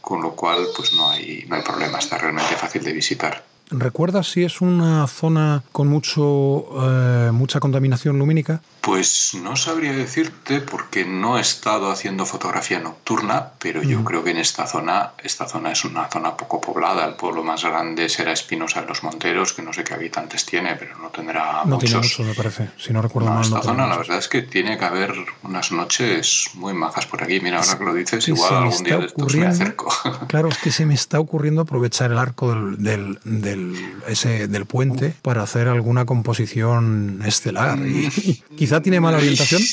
con 0.00 0.22
lo 0.22 0.32
cual 0.32 0.66
pues 0.74 0.92
no 0.94 1.10
hay, 1.10 1.44
no 1.48 1.56
hay 1.56 1.62
problema, 1.62 1.98
está 1.98 2.18
realmente 2.18 2.56
fácil 2.56 2.82
de 2.82 2.92
visitar. 2.92 3.44
¿Recuerdas 3.70 4.30
si 4.30 4.44
es 4.44 4.60
una 4.60 5.06
zona 5.06 5.62
con 5.72 5.88
mucho, 5.88 6.66
eh, 6.82 7.30
mucha 7.32 7.60
contaminación 7.60 8.18
lumínica? 8.18 8.60
Pues 8.80 9.34
no 9.42 9.56
sabría 9.56 9.92
decirte 9.92 10.60
porque 10.60 11.04
no 11.04 11.36
he 11.36 11.42
estado 11.42 11.90
haciendo 11.90 12.24
fotografía 12.24 12.78
nocturna, 12.78 13.50
pero 13.58 13.82
yo 13.82 14.02
creo 14.02 14.24
que 14.24 14.30
en 14.30 14.38
esta 14.38 14.66
zona, 14.66 15.12
esta 15.22 15.46
zona 15.46 15.72
es 15.72 15.84
una 15.84 16.08
zona 16.08 16.36
poco 16.36 16.60
poblada. 16.60 17.04
El 17.04 17.14
pueblo 17.14 17.44
más 17.44 17.62
grande 17.64 18.08
será 18.08 18.32
Espinosa 18.32 18.80
de 18.80 18.86
los 18.86 19.02
Monteros, 19.02 19.52
que 19.52 19.60
no 19.60 19.74
sé 19.74 19.84
qué 19.84 19.92
habitantes 19.92 20.46
tiene, 20.46 20.74
pero 20.76 20.96
no 20.98 21.08
tendrá 21.08 21.64
no 21.64 21.74
muchos. 21.74 21.90
tiene 21.90 22.02
mucho, 22.02 22.22
me 22.22 22.34
parece, 22.34 22.70
si 22.78 22.92
no 22.94 23.02
recuerdo 23.02 23.30
mal. 23.30 23.44
Esta 23.44 23.60
zona, 23.60 23.86
la 23.86 23.98
verdad 23.98 24.18
es 24.18 24.28
que 24.28 24.40
tiene 24.42 24.78
que 24.78 24.84
haber 24.86 25.12
unas 25.42 25.70
noches 25.70 26.50
muy 26.54 26.72
majas 26.72 27.04
por 27.04 27.22
aquí. 27.22 27.40
Mira, 27.40 27.58
ahora 27.58 27.76
que 27.76 27.84
lo 27.84 27.92
dices, 27.92 28.26
igual 28.28 28.54
algún 28.54 28.84
día 28.84 28.98
de 28.98 29.06
estos 29.06 29.34
me 29.34 29.46
acerco. 29.46 29.88
Claro, 30.28 30.48
es 30.48 30.58
que 30.58 30.70
se 30.70 30.84
me 30.86 30.94
está 30.94 31.20
ocurriendo 31.20 31.62
aprovechar 31.62 32.10
el 32.10 32.18
arco 32.18 32.52
del, 32.52 33.18
del, 33.24 33.57
ese, 34.06 34.48
del 34.48 34.66
puente 34.66 35.14
para 35.22 35.42
hacer 35.42 35.68
alguna 35.68 36.04
composición 36.04 37.22
estelar. 37.24 37.78
Y, 37.78 38.42
quizá 38.56 38.82
tiene 38.82 39.00
mala 39.00 39.18
orientación? 39.18 39.62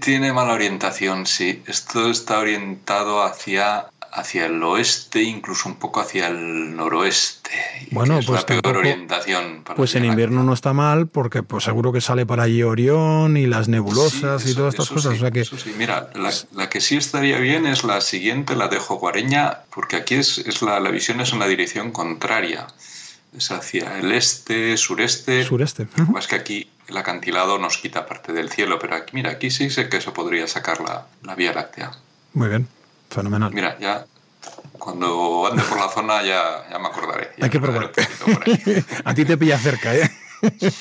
Tiene 0.00 0.32
mala 0.32 0.52
orientación, 0.52 1.26
sí. 1.26 1.60
Esto 1.66 2.08
está 2.08 2.38
orientado 2.38 3.24
hacia, 3.24 3.86
hacia 4.12 4.46
el 4.46 4.62
oeste, 4.62 5.22
incluso 5.22 5.68
un 5.68 5.74
poco 5.74 6.00
hacia 6.00 6.28
el 6.28 6.76
noroeste. 6.76 7.50
Bueno, 7.90 8.20
pues 8.24 8.42
la 8.42 8.46
peor 8.46 8.76
orientación. 8.76 9.64
pues 9.74 9.96
en 9.96 10.04
invierno 10.04 10.44
no 10.44 10.52
está 10.52 10.72
mal, 10.72 11.08
porque 11.08 11.42
pues 11.42 11.64
seguro 11.64 11.92
que 11.92 12.00
sale 12.00 12.24
para 12.26 12.44
allí 12.44 12.62
Orión 12.62 13.36
y 13.36 13.46
las 13.46 13.66
nebulosas 13.66 14.46
y 14.46 14.54
todas 14.54 14.74
estas 14.74 14.88
cosas. 14.88 15.18
que... 15.32 15.44
Mira, 15.76 16.10
la, 16.52 16.70
que 16.70 16.80
sí 16.80 16.96
estaría 16.96 17.40
bien 17.40 17.66
es 17.66 17.82
la 17.82 18.00
siguiente, 18.02 18.54
la 18.54 18.68
de 18.68 18.78
Joguareña, 18.78 19.62
porque 19.74 19.96
aquí 19.96 20.14
es, 20.14 20.38
es 20.38 20.62
la, 20.62 20.78
la 20.78 20.90
visión 20.90 21.20
es 21.20 21.32
en 21.32 21.40
la 21.40 21.48
dirección 21.48 21.90
contraria 21.90 22.68
es 23.36 23.50
hacia 23.50 23.98
el 23.98 24.12
este, 24.12 24.76
sureste. 24.76 25.44
Sureste. 25.44 25.86
Más 26.12 26.26
que 26.26 26.36
aquí, 26.36 26.70
el 26.88 26.96
acantilado 26.96 27.58
nos 27.58 27.78
quita 27.78 28.06
parte 28.06 28.32
del 28.32 28.50
cielo, 28.50 28.78
pero 28.78 28.96
aquí, 28.96 29.10
mira, 29.14 29.30
aquí 29.30 29.50
sí 29.50 29.70
sé 29.70 29.88
que 29.88 29.98
eso 29.98 30.12
podría 30.12 30.46
sacar 30.46 30.80
la, 30.80 31.06
la 31.22 31.34
Vía 31.34 31.52
Láctea. 31.52 31.92
Muy 32.34 32.48
bien, 32.48 32.68
fenomenal. 33.10 33.52
Mira, 33.52 33.78
ya 33.78 34.06
cuando 34.78 35.46
ande 35.50 35.62
por 35.62 35.78
la 35.78 35.88
zona 35.88 36.22
ya, 36.22 36.68
ya 36.70 36.78
me 36.78 36.88
acordaré. 36.88 37.30
Hay 37.40 37.50
que 37.50 37.60
probar. 37.60 37.92
a 39.04 39.14
ti 39.14 39.24
te 39.24 39.36
pilla 39.38 39.58
cerca, 39.58 39.94
¿eh? 39.94 40.10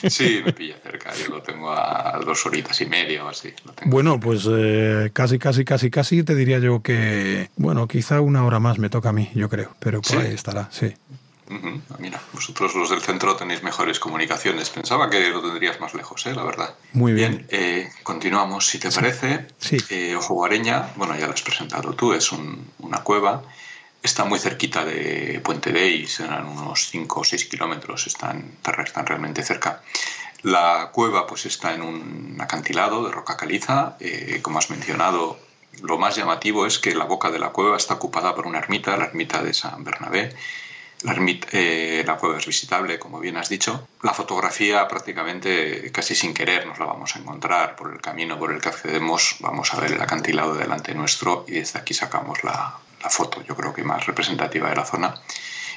Sí, 0.09 0.41
me 0.43 0.53
pilla 0.53 0.75
cerca. 0.81 1.11
Yo 1.13 1.35
lo 1.35 1.41
tengo 1.43 1.71
a 1.71 2.19
dos 2.25 2.45
horitas 2.47 2.81
y 2.81 2.87
media 2.87 3.23
o 3.23 3.29
así. 3.29 3.53
Bueno, 3.85 4.19
pues 4.19 4.47
eh, 4.49 5.11
casi, 5.13 5.37
casi, 5.37 5.63
casi, 5.63 5.91
casi 5.91 6.23
te 6.23 6.33
diría 6.33 6.57
yo 6.57 6.81
que, 6.81 7.51
bueno, 7.57 7.87
quizá 7.87 8.21
una 8.21 8.43
hora 8.43 8.59
más 8.59 8.79
me 8.79 8.89
toca 8.89 9.09
a 9.09 9.13
mí, 9.13 9.29
yo 9.35 9.49
creo, 9.49 9.75
pero 9.79 10.01
por 10.01 10.17
ahí 10.17 10.33
estará, 10.33 10.67
sí. 10.71 10.95
Mira, 11.99 12.21
vosotros 12.33 12.75
los 12.75 12.89
del 12.89 13.01
centro 13.01 13.35
tenéis 13.35 13.63
mejores 13.63 13.99
comunicaciones. 13.99 14.69
Pensaba 14.69 15.09
que 15.09 15.29
lo 15.29 15.41
tendrías 15.41 15.79
más 15.79 15.93
lejos, 15.93 16.25
¿eh? 16.25 16.33
la 16.33 16.43
verdad. 16.43 16.75
Muy 16.93 17.13
bien. 17.13 17.45
Eh, 17.49 17.89
continuamos, 18.03 18.67
si 18.67 18.79
te 18.79 18.89
parece. 18.89 19.47
Sí. 19.57 19.77
Eh, 19.89 20.15
Ojo 20.15 20.33
Guareña, 20.33 20.93
bueno, 20.95 21.15
ya 21.17 21.27
lo 21.27 21.33
has 21.33 21.41
presentado 21.41 21.93
tú, 21.93 22.13
es 22.13 22.31
una 22.31 23.03
cueva. 23.03 23.43
Está 24.01 24.23
muy 24.25 24.39
cerquita 24.39 24.83
de 24.83 25.41
Puente 25.43 25.71
Dey, 25.71 26.07
serán 26.07 26.47
unos 26.47 26.89
5 26.89 27.19
o 27.19 27.23
6 27.23 27.45
kilómetros, 27.45 28.07
están, 28.07 28.57
están 28.83 29.05
realmente 29.05 29.43
cerca. 29.43 29.83
La 30.41 30.89
cueva 30.91 31.27
pues 31.27 31.45
está 31.45 31.75
en 31.75 31.83
un 31.83 32.37
acantilado 32.39 33.05
de 33.05 33.11
roca 33.11 33.37
caliza. 33.37 33.97
Eh, 33.99 34.39
como 34.41 34.57
has 34.57 34.71
mencionado, 34.71 35.37
lo 35.83 35.99
más 35.99 36.15
llamativo 36.15 36.65
es 36.65 36.79
que 36.79 36.95
la 36.95 37.05
boca 37.05 37.29
de 37.29 37.37
la 37.37 37.49
cueva 37.49 37.77
está 37.77 37.93
ocupada 37.93 38.33
por 38.33 38.47
una 38.47 38.57
ermita, 38.57 38.97
la 38.97 39.05
ermita 39.05 39.43
de 39.43 39.53
San 39.53 39.83
Bernabé 39.83 40.33
la, 41.03 41.15
eh, 41.51 42.03
la 42.05 42.17
cueva 42.17 42.37
es 42.37 42.45
visitable, 42.45 42.99
como 42.99 43.19
bien 43.19 43.37
has 43.37 43.49
dicho. 43.49 43.87
La 44.01 44.13
fotografía 44.13 44.87
prácticamente 44.87 45.91
casi 45.91 46.15
sin 46.15 46.33
querer 46.33 46.65
nos 46.65 46.79
la 46.79 46.85
vamos 46.85 47.15
a 47.15 47.19
encontrar 47.19 47.75
por 47.75 47.91
el 47.91 48.01
camino 48.01 48.37
por 48.37 48.51
el 48.51 48.61
que 48.61 48.69
accedemos. 48.69 49.37
Vamos 49.39 49.73
a 49.73 49.79
ver 49.79 49.93
el 49.93 50.01
acantilado 50.01 50.55
delante 50.55 50.93
nuestro 50.93 51.45
y 51.47 51.53
desde 51.53 51.79
aquí 51.79 51.93
sacamos 51.93 52.43
la, 52.43 52.77
la 53.01 53.09
foto, 53.09 53.43
yo 53.43 53.55
creo 53.55 53.73
que 53.73 53.83
más 53.83 54.05
representativa 54.05 54.69
de 54.69 54.75
la 54.75 54.85
zona. 54.85 55.15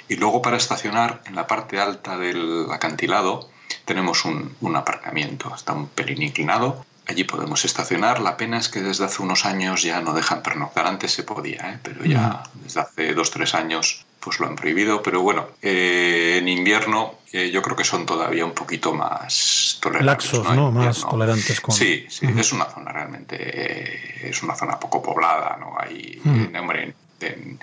Y 0.09 0.16
luego 0.16 0.43
para 0.43 0.57
estacionar 0.57 1.23
en 1.26 1.35
la 1.35 1.47
parte 1.47 1.81
alta 1.81 2.19
del 2.19 2.66
acantilado 2.71 3.49
tenemos 3.85 4.25
un, 4.25 4.57
un 4.61 4.76
aparcamiento, 4.76 5.54
está 5.54 5.73
un 5.73 5.88
pelín 5.88 6.23
inclinado 6.23 6.85
Allí 7.06 7.25
podemos 7.25 7.64
estacionar. 7.64 8.20
La 8.20 8.37
pena 8.37 8.58
es 8.58 8.68
que 8.68 8.80
desde 8.80 9.04
hace 9.04 9.23
unos 9.23 9.44
años 9.44 9.82
ya 9.82 10.00
no 10.00 10.14
dejan 10.14 10.42
pernoctar. 10.42 10.87
Antes 10.87 11.12
se 11.12 11.23
podía, 11.23 11.73
¿eh? 11.73 11.78
pero 11.82 12.04
ya 12.04 12.42
desde 12.54 12.80
hace 12.80 13.14
dos 13.14 13.30
tres 13.30 13.54
años 13.54 14.06
pues 14.20 14.40
lo 14.40 14.46
han 14.46 14.56
prohibido. 14.56 15.02
Pero 15.02 15.20
bueno, 15.20 15.49
eh, 15.61 16.38
en 16.40 16.49
invierno 16.49 17.16
eh, 17.32 17.50
yo 17.50 17.61
creo 17.61 17.76
que 17.76 17.84
son 17.84 18.06
todavía 18.06 18.46
un 18.46 18.54
poquito 18.54 18.94
más 18.94 19.78
tolerantes. 19.80 20.32
Laxos, 20.32 20.56
¿no? 20.56 20.70
Más 20.70 21.00
tolerantes 21.00 21.61
con. 21.61 21.75
Sí, 21.75 22.06
sí, 22.08 22.26
es 22.37 22.52
una 22.52 22.64
zona 22.64 22.90
realmente, 22.90 24.28
es 24.28 24.42
una 24.42 24.54
zona 24.54 24.80
poco 24.80 25.02
poblada, 25.02 25.58
¿no? 25.58 25.76
Hay, 25.78 26.23
hombre, 26.58 26.94
en, 27.20 27.58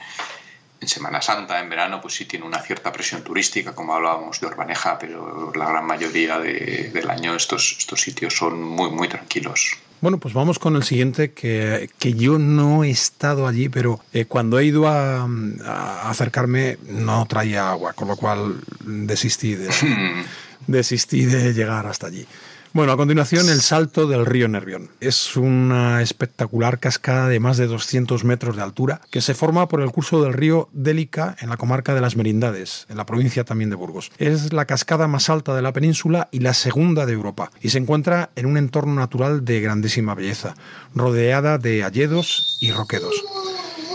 en 0.82 0.88
Semana 0.88 1.22
Santa, 1.22 1.60
en 1.60 1.70
verano, 1.70 2.02
pues 2.02 2.16
sí 2.16 2.26
tiene 2.26 2.46
una 2.46 2.60
cierta 2.60 2.92
presión 2.92 3.24
turística, 3.24 3.76
como 3.76 3.94
hablábamos 3.94 4.40
de 4.40 4.48
Orbaneja, 4.48 4.98
pero 4.98 5.54
la 5.56 5.70
gran 5.70 5.86
mayoría 5.86 6.40
del 6.40 7.10
año 7.10 7.36
estos, 7.36 7.76
estos 7.78 8.02
sitios 8.02 8.36
son 8.36 8.62
muy, 8.64 8.90
muy 8.90 9.08
tranquilos. 9.08 9.78
Bueno, 10.02 10.18
pues 10.18 10.34
vamos 10.34 10.58
con 10.58 10.76
el 10.76 10.84
siguiente, 10.84 11.34
que, 11.34 11.92
que 12.00 12.14
yo 12.14 12.40
no 12.40 12.84
he 12.84 12.90
estado 12.90 13.48
allí, 13.48 13.70
pero 13.70 14.00
eh, 14.12 14.26
cuando 14.26 14.58
he 14.58 14.66
ido 14.66 14.88
a, 14.88 15.28
a, 15.64 16.10
acercarme 16.10 16.80
no 16.88 17.28
traía 17.28 17.70
agua, 17.70 17.94
con 17.94 18.08
lo 18.08 18.16
cual 18.16 18.60
desistí 18.80 19.54
de, 19.54 19.70
desistí 20.68 21.26
de 21.26 21.54
llegar 21.54 21.86
hasta 21.86 22.08
allí. 22.08 22.26
Bueno, 22.74 22.94
a 22.94 22.98
continuación 22.98 23.50
el 23.50 23.60
salto 23.60 24.08
del 24.08 24.26
río 24.26 24.48
Nervión. 24.48 24.92
Es 25.02 25.36
una 25.36 26.02
espectacular 26.02 26.80
cascada 26.80 27.28
de 27.28 27.42
más 27.42 27.58
de 27.58 27.68
200 27.68 28.24
metros 28.24 28.56
de 28.56 28.62
altura 28.62 29.02
que 29.12 29.20
se 29.20 29.34
forma 29.34 29.68
por 29.68 29.82
el 29.82 29.92
curso 29.92 30.24
del 30.24 30.32
río 30.32 30.70
Délica 30.72 31.36
en 31.42 31.50
la 31.50 31.58
comarca 31.58 31.94
de 31.94 32.00
las 32.00 32.16
Merindades, 32.16 32.86
en 32.88 32.96
la 32.96 33.06
provincia 33.06 33.44
también 33.44 33.72
de 33.72 33.76
Burgos. 33.76 34.14
Es 34.20 34.54
la 34.54 34.64
cascada 34.64 35.10
más 35.10 35.30
alta 35.30 35.54
de 35.54 35.62
la 35.62 35.74
península 35.74 36.30
y 36.32 36.40
la 36.40 36.54
segunda 36.54 37.06
de 37.06 37.12
Europa 37.12 37.52
y 37.62 37.72
se 37.72 37.78
encuentra 37.78 38.30
en 38.38 38.46
un 38.46 38.56
entorno 38.56 38.94
natural 38.94 39.44
de 39.44 39.60
grandísima 39.60 40.16
belleza, 40.16 40.56
rodeada 40.96 41.58
de 41.58 41.84
hayedos 41.84 42.58
y 42.62 42.72
roquedos. 42.72 43.22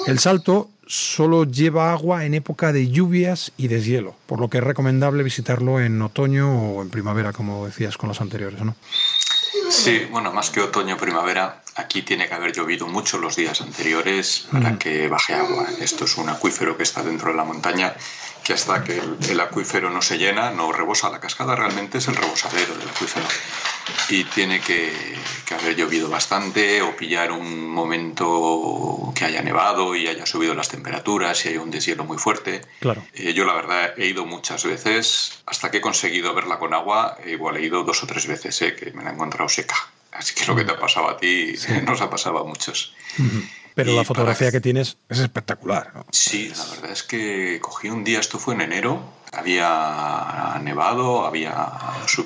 El 0.07 0.21
salto 0.21 0.71
solo 0.87 1.43
lleva 1.43 1.91
agua 1.91 2.25
en 2.25 2.35
época 2.35 2.73
de 2.73 2.89
lluvias 2.89 3.51
y 3.57 3.67
deshielo, 3.67 4.15
por 4.27 4.41
lo 4.41 4.49
que 4.49 4.59
es 4.59 4.65
recomendable 4.65 5.25
visitarlo 5.25 5.81
en 5.81 6.01
otoño 6.01 6.77
o 6.77 6.83
en 6.83 6.91
primavera, 6.91 7.33
como 7.33 7.67
decías 7.67 7.97
con 7.97 8.09
los 8.09 8.21
anteriores, 8.21 8.63
¿no? 8.63 8.77
Sí, 9.71 10.07
bueno, 10.11 10.33
más 10.33 10.51
que 10.51 10.61
otoño 10.61 10.95
o 10.95 10.99
primavera, 10.99 11.63
aquí 11.75 12.03
tiene 12.03 12.29
que 12.29 12.35
haber 12.35 12.53
llovido 12.53 12.87
mucho 12.87 13.19
los 13.19 13.37
días 13.37 13.61
anteriores 13.61 14.47
para 14.51 14.79
que 14.79 15.09
baje 15.09 15.35
agua. 15.35 15.67
Esto 15.81 16.05
es 16.05 16.17
un 16.17 16.29
acuífero 16.29 16.77
que 16.77 16.83
está 16.83 17.03
dentro 17.03 17.31
de 17.31 17.37
la 17.37 17.45
montaña, 17.45 17.95
que 18.45 18.53
hasta 18.53 18.85
que 18.85 19.01
el, 19.29 19.41
acuífero 19.41 19.91
no 19.91 20.03
se 20.03 20.19
llena, 20.19 20.51
no 20.51 20.73
rebosa 20.73 21.11
la 21.11 21.21
cascada, 21.21 21.57
realmente 21.57 21.99
es 21.99 22.09
el 22.09 22.17
rebosadero 22.17 22.77
del 22.77 22.89
acuífero 22.89 23.27
y 24.09 24.25
tiene 24.25 24.61
que, 24.61 24.93
haber 25.55 25.77
llovido 25.77 26.09
bastante 26.09 26.83
o 26.83 26.97
pillar 26.97 27.33
un 27.33 27.69
momento 27.69 29.13
que 29.15 29.25
haya 29.25 29.43
nevado 29.43 29.95
y 29.95 30.07
haya 30.07 30.27
subido 30.27 30.55
las 30.55 30.69
temperaturas 30.69 31.45
y 31.45 31.51
haya 31.51 31.61
un 31.61 31.71
deshielo 31.71 32.05
muy 32.05 32.19
fuerte. 32.19 32.61
Claro. 32.81 33.03
Eh, 33.15 33.33
yo 33.33 33.45
la 33.45 33.55
verdad 33.55 33.95
he 33.97 34.07
ido 34.07 34.27
muchas 34.27 34.65
veces, 34.65 35.43
hasta 35.47 35.71
que 35.71 35.79
he 35.79 35.81
conseguido 35.81 36.35
verla 36.35 36.59
con 36.59 36.75
agua, 36.75 37.17
igual 37.27 37.57
he 37.57 37.63
ido 37.63 37.85
dos 37.85 38.03
o 38.03 38.07
tres 38.07 38.27
veces, 38.27 38.61
eh, 38.63 38.75
que 38.75 38.93
me 38.93 39.03
la 39.03 39.11
he 39.11 39.15
encontrado 39.15 39.49
seca. 39.57 39.77
Así 40.13 40.35
que 40.35 40.47
lo 40.47 40.57
que 40.57 40.65
te 40.65 40.73
ha 40.73 40.79
pasado 40.79 41.09
a 41.09 41.17
ti 41.17 41.55
nos 41.85 42.01
ha 42.01 42.11
pasado 42.11 42.39
a 42.39 42.45
muchos. 42.45 42.95
Pero 43.75 43.93
la 43.93 44.05
fotografía 44.05 44.51
que 44.51 44.61
tienes 44.61 44.97
es 45.09 45.19
espectacular. 45.19 45.93
Sí, 46.11 46.51
la 46.57 46.65
verdad 46.65 46.91
es 46.93 47.03
que 47.03 47.59
cogí 47.61 47.91
un 47.91 48.05
día, 48.05 48.21
esto 48.21 48.39
fue 48.39 48.55
en 48.55 48.63
enero, 48.63 49.03
había 49.33 50.59
nevado, 50.63 51.27
había, 51.27 51.53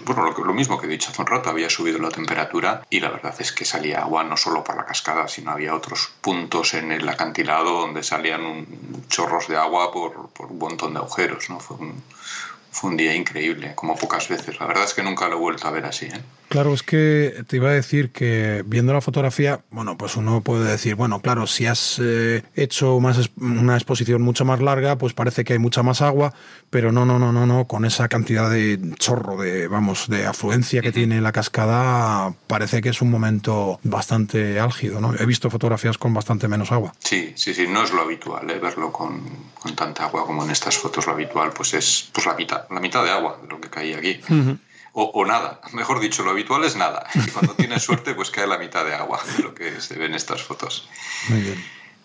bueno, 0.04 0.30
lo, 0.30 0.54
mismo 0.54 0.78
que 0.78 0.86
he 0.86 0.88
dicho 0.88 1.10
hace 1.10 1.20
un 1.20 1.26
rato, 1.26 1.50
había 1.50 1.68
subido 1.68 1.98
la 1.98 2.10
temperatura 2.10 2.86
y 2.88 3.00
la 3.00 3.10
verdad 3.10 3.34
es 3.40 3.50
que 3.50 3.64
salía 3.64 4.02
agua 4.02 4.22
no 4.22 4.36
solo 4.36 4.62
por 4.62 4.76
la 4.76 4.86
cascada, 4.86 5.26
sino 5.26 5.50
había 5.50 5.74
otros 5.74 6.12
puntos 6.20 6.74
en 6.74 6.92
el 6.92 7.08
acantilado 7.08 7.80
donde 7.80 8.04
salían 8.04 8.44
un, 8.44 9.04
chorros 9.08 9.48
de 9.48 9.56
agua 9.56 9.92
por, 9.92 10.28
por 10.28 10.52
un 10.52 10.58
montón 10.58 10.92
de 10.94 11.00
agujeros, 11.00 11.50
¿no? 11.50 11.58
Fue 11.58 11.78
un, 11.78 12.00
fue 12.70 12.90
un 12.90 12.96
día 12.96 13.14
increíble, 13.14 13.74
como 13.74 13.96
pocas 13.96 14.28
veces. 14.28 14.60
La 14.60 14.66
verdad 14.66 14.84
es 14.84 14.94
que 14.94 15.02
nunca 15.02 15.26
lo 15.28 15.36
he 15.36 15.38
vuelto 15.38 15.66
a 15.66 15.72
ver 15.72 15.86
así. 15.86 16.06
¿eh? 16.06 16.22
Claro, 16.50 16.74
es 16.74 16.82
que 16.82 17.44
te 17.46 17.58
iba 17.58 17.68
a 17.68 17.72
decir 17.72 18.10
que 18.10 18.64
viendo 18.66 18.92
la 18.92 19.00
fotografía, 19.00 19.60
bueno, 19.70 19.96
pues 19.96 20.16
uno 20.16 20.40
puede 20.40 20.68
decir, 20.68 20.96
bueno, 20.96 21.20
claro, 21.20 21.46
si 21.46 21.66
has 21.66 22.00
eh, 22.02 22.42
hecho 22.56 22.98
más 22.98 23.30
una 23.36 23.76
exposición 23.76 24.20
mucho 24.20 24.44
más 24.44 24.60
larga, 24.60 24.98
pues 24.98 25.12
parece 25.12 25.44
que 25.44 25.52
hay 25.52 25.60
mucha 25.60 25.84
más 25.84 26.02
agua, 26.02 26.34
pero 26.68 26.90
no, 26.90 27.06
no, 27.06 27.20
no, 27.20 27.30
no, 27.30 27.46
no, 27.46 27.68
con 27.68 27.84
esa 27.84 28.08
cantidad 28.08 28.50
de 28.50 28.80
chorro, 28.98 29.40
de, 29.40 29.68
vamos, 29.68 30.08
de 30.08 30.26
afluencia 30.26 30.82
que 30.82 30.90
tiene 30.90 31.20
la 31.20 31.30
cascada, 31.30 32.34
parece 32.48 32.82
que 32.82 32.88
es 32.88 33.00
un 33.00 33.12
momento 33.12 33.78
bastante 33.84 34.58
álgido, 34.58 35.00
¿no? 35.00 35.14
He 35.16 35.26
visto 35.26 35.50
fotografías 35.50 35.98
con 35.98 36.12
bastante 36.12 36.48
menos 36.48 36.72
agua. 36.72 36.92
Sí, 36.98 37.32
sí, 37.36 37.54
sí, 37.54 37.68
no 37.68 37.84
es 37.84 37.92
lo 37.92 38.02
habitual, 38.02 38.50
¿eh? 38.50 38.58
verlo 38.58 38.90
con, 38.90 39.22
con 39.54 39.76
tanta 39.76 40.06
agua 40.06 40.26
como 40.26 40.42
en 40.42 40.50
estas 40.50 40.76
fotos, 40.76 41.06
lo 41.06 41.12
habitual, 41.12 41.52
pues 41.54 41.74
es 41.74 42.10
pues 42.12 42.26
la 42.26 42.34
mitad 42.34 42.64
la 42.70 42.80
mitad 42.80 43.04
de 43.04 43.10
agua 43.10 43.38
de 43.40 43.46
lo 43.46 43.60
que 43.60 43.70
caía 43.70 43.98
aquí. 43.98 44.20
O, 44.92 45.24
nada, 45.24 45.60
mejor 45.72 46.00
dicho, 46.00 46.22
lo 46.22 46.30
habitual 46.30 46.64
es 46.64 46.76
nada. 46.76 47.06
Y 47.14 47.30
cuando 47.30 47.54
tienes 47.54 47.82
suerte, 47.82 48.14
pues 48.14 48.30
cae 48.30 48.46
la 48.46 48.58
mitad 48.58 48.84
de 48.84 48.94
agua 48.94 49.20
de 49.36 49.42
lo 49.42 49.54
que 49.54 49.80
se 49.80 49.94
ve 49.94 50.06
en 50.06 50.14
estas 50.14 50.42
fotos. 50.42 50.88
Muy 51.28 51.40
bien. 51.40 51.64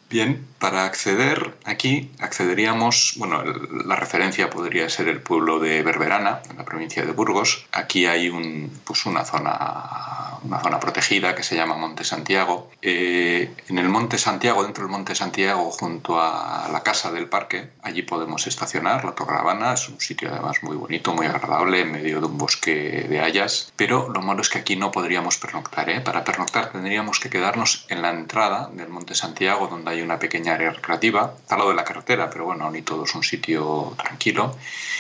Bien, 0.10 0.46
para 0.60 0.86
acceder 0.86 1.56
aquí, 1.65 2.12
accederíamos, 2.20 3.15
bueno, 3.18 3.44
la 3.44 3.96
referencia 3.96 4.50
podría 4.50 4.88
ser 4.89 5.08
el 5.10 5.22
pueblo 5.22 5.60
de 5.60 5.84
Berberana, 5.84 6.41
en 6.50 6.58
la 6.58 6.65
provincia 6.65 7.06
de 7.06 7.12
Burgos. 7.12 7.65
Aquí 7.72 8.06
hay 8.06 8.30
un, 8.30 8.72
pues 8.84 9.06
una, 9.06 9.26
zona, 9.26 10.39
una 10.44 10.60
zona 10.62 10.80
protegida 10.80 11.36
que 11.36 11.44
se 11.44 11.56
llama 11.56 11.76
Monte 11.76 12.04
Santiago. 12.04 12.72
Eh, 12.82 13.54
en 13.68 13.78
el 13.78 13.89
Monte 13.89 14.18
Santiago, 14.18 14.63
dentro 14.63 14.84
del 14.84 14.91
Monte 14.91 15.15
Santiago, 15.15 15.70
junto 15.72 16.20
a 16.20 16.70
la 16.72 16.84
casa 16.84 17.12
del 17.12 17.28
parque, 17.28 17.70
allí 17.82 18.04
podemos 18.04 18.48
estacionar. 18.48 19.06
La 19.06 19.13
Torre 19.13 19.36
es 19.74 19.89
un 19.89 20.00
sitio 20.00 20.32
además 20.32 20.63
muy 20.63 20.78
bonito, 20.78 21.13
muy 21.13 21.26
agradable, 21.26 21.82
en 21.82 21.91
medio 21.91 22.20
de 22.22 22.28
un 22.28 22.38
bosque 22.38 23.06
de 23.10 23.20
hayas. 23.20 23.74
Pero 23.76 24.10
lo 24.10 24.22
malo 24.22 24.41
es 24.41 24.50
que 24.50 24.60
aquí 24.60 24.76
no 24.76 24.91
podríamos 24.91 25.38
pernoctar. 25.38 25.89
¿eh? 25.89 26.02
Para 26.02 26.24
pernoctar 26.24 26.72
tendríamos 26.72 27.20
que 27.20 27.30
quedarnos 27.30 27.86
en 27.89 28.02
la 28.02 28.12
entrada 28.12 28.70
del 28.72 28.89
Monte 28.89 29.15
Santiago, 29.15 29.68
donde 29.68 29.91
hay 29.91 29.94
hay 29.95 30.01
una 30.01 30.19
pequeña 30.19 30.53
área 30.53 30.71
recreativa, 30.71 31.36
al 31.49 31.58
lado 31.58 31.69
de 31.69 31.75
la 31.75 31.84
carretera, 31.84 32.29
pero 32.29 32.45
bueno, 32.45 32.69
ni 32.71 32.81
todo 32.81 33.05
es 33.05 33.15
un 33.15 33.23
sitio 33.23 33.93
tranquilo. 33.97 34.55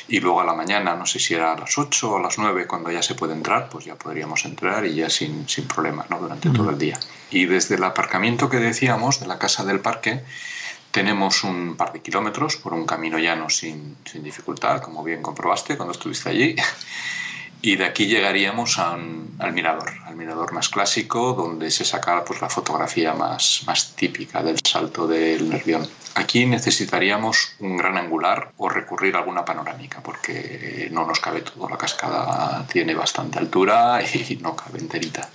Y 0.07 0.19
luego 0.19 0.41
a 0.41 0.45
la 0.45 0.53
mañana, 0.53 0.95
no 0.95 1.05
sé 1.05 1.19
si 1.19 1.33
era 1.33 1.53
a 1.53 1.57
las 1.57 1.77
8 1.77 2.11
o 2.11 2.17
a 2.17 2.21
las 2.21 2.37
9 2.37 2.67
cuando 2.67 2.91
ya 2.91 3.01
se 3.01 3.15
puede 3.15 3.33
entrar, 3.33 3.69
pues 3.69 3.85
ya 3.85 3.95
podríamos 3.95 4.45
entrar 4.45 4.85
y 4.85 4.95
ya 4.95 5.09
sin, 5.09 5.47
sin 5.47 5.67
problema, 5.67 6.05
¿no? 6.09 6.19
Durante 6.19 6.49
todo 6.49 6.69
el 6.69 6.77
día. 6.77 6.99
Y 7.31 7.45
desde 7.45 7.75
el 7.75 7.83
aparcamiento 7.83 8.49
que 8.49 8.57
decíamos, 8.57 9.19
de 9.19 9.27
la 9.27 9.39
casa 9.39 9.63
del 9.63 9.79
parque, 9.79 10.23
tenemos 10.91 11.43
un 11.43 11.75
par 11.75 11.91
de 11.91 12.01
kilómetros 12.01 12.55
por 12.55 12.73
un 12.73 12.85
camino 12.85 13.17
llano 13.17 13.49
sin, 13.49 13.97
sin 14.05 14.23
dificultad, 14.23 14.81
como 14.81 15.03
bien 15.03 15.21
comprobaste 15.21 15.75
cuando 15.75 15.91
estuviste 15.91 16.29
allí. 16.29 16.55
Y 17.65 17.77
de 17.77 17.85
aquí 17.85 18.05
llegaríamos 18.05 18.77
al 18.77 19.51
mirador, 19.51 19.91
al 20.05 20.15
mirador 20.15 20.53
más 20.53 20.69
clásico, 20.69 21.33
donde 21.33 21.71
se 21.71 21.83
saca 21.83 22.23
pues, 22.23 22.39
la 22.39 22.47
fotografía 22.47 23.15
más, 23.15 23.63
más 23.65 23.95
típica 23.95 24.43
del 24.43 24.59
salto 24.63 25.07
del 25.07 25.49
Nervión. 25.49 25.89
Aquí 26.13 26.45
necesitaríamos 26.45 27.55
un 27.59 27.75
gran 27.75 27.97
angular 27.97 28.51
o 28.57 28.69
recurrir 28.69 29.15
a 29.15 29.19
alguna 29.19 29.43
panorámica, 29.43 30.01
porque 30.03 30.89
no 30.91 31.07
nos 31.07 31.19
cabe 31.19 31.41
todo. 31.41 31.67
La 31.67 31.77
cascada 31.77 32.67
tiene 32.71 32.93
bastante 32.93 33.39
altura 33.39 33.99
y 34.03 34.35
no 34.35 34.55
cabe 34.55 34.77
enterita. 34.77 35.27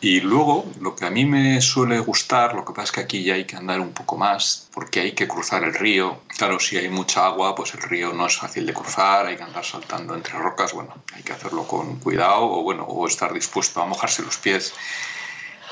Y 0.00 0.20
luego, 0.20 0.66
lo 0.80 0.96
que 0.96 1.06
a 1.06 1.10
mí 1.10 1.24
me 1.24 1.60
suele 1.60 1.98
gustar, 1.98 2.54
lo 2.54 2.64
que 2.64 2.72
pasa 2.72 2.84
es 2.84 2.92
que 2.92 3.00
aquí 3.00 3.22
ya 3.22 3.34
hay 3.34 3.44
que 3.44 3.56
andar 3.56 3.80
un 3.80 3.92
poco 3.92 4.16
más, 4.16 4.68
porque 4.72 5.00
hay 5.00 5.12
que 5.12 5.28
cruzar 5.28 5.64
el 5.64 5.74
río. 5.74 6.20
Claro, 6.28 6.58
si 6.58 6.76
hay 6.76 6.88
mucha 6.88 7.26
agua, 7.26 7.54
pues 7.54 7.74
el 7.74 7.82
río 7.82 8.12
no 8.12 8.26
es 8.26 8.36
fácil 8.36 8.66
de 8.66 8.72
cruzar, 8.72 9.26
hay 9.26 9.36
que 9.36 9.42
andar 9.42 9.64
saltando 9.64 10.14
entre 10.14 10.38
rocas. 10.38 10.72
Bueno, 10.72 10.94
hay 11.14 11.22
que 11.22 11.32
hacerlo 11.32 11.66
con 11.66 11.98
cuidado 11.98 12.44
o, 12.44 12.62
bueno, 12.62 12.84
o 12.84 13.06
estar 13.06 13.32
dispuesto 13.32 13.82
a 13.82 13.86
mojarse 13.86 14.22
los 14.22 14.38
pies. 14.38 14.72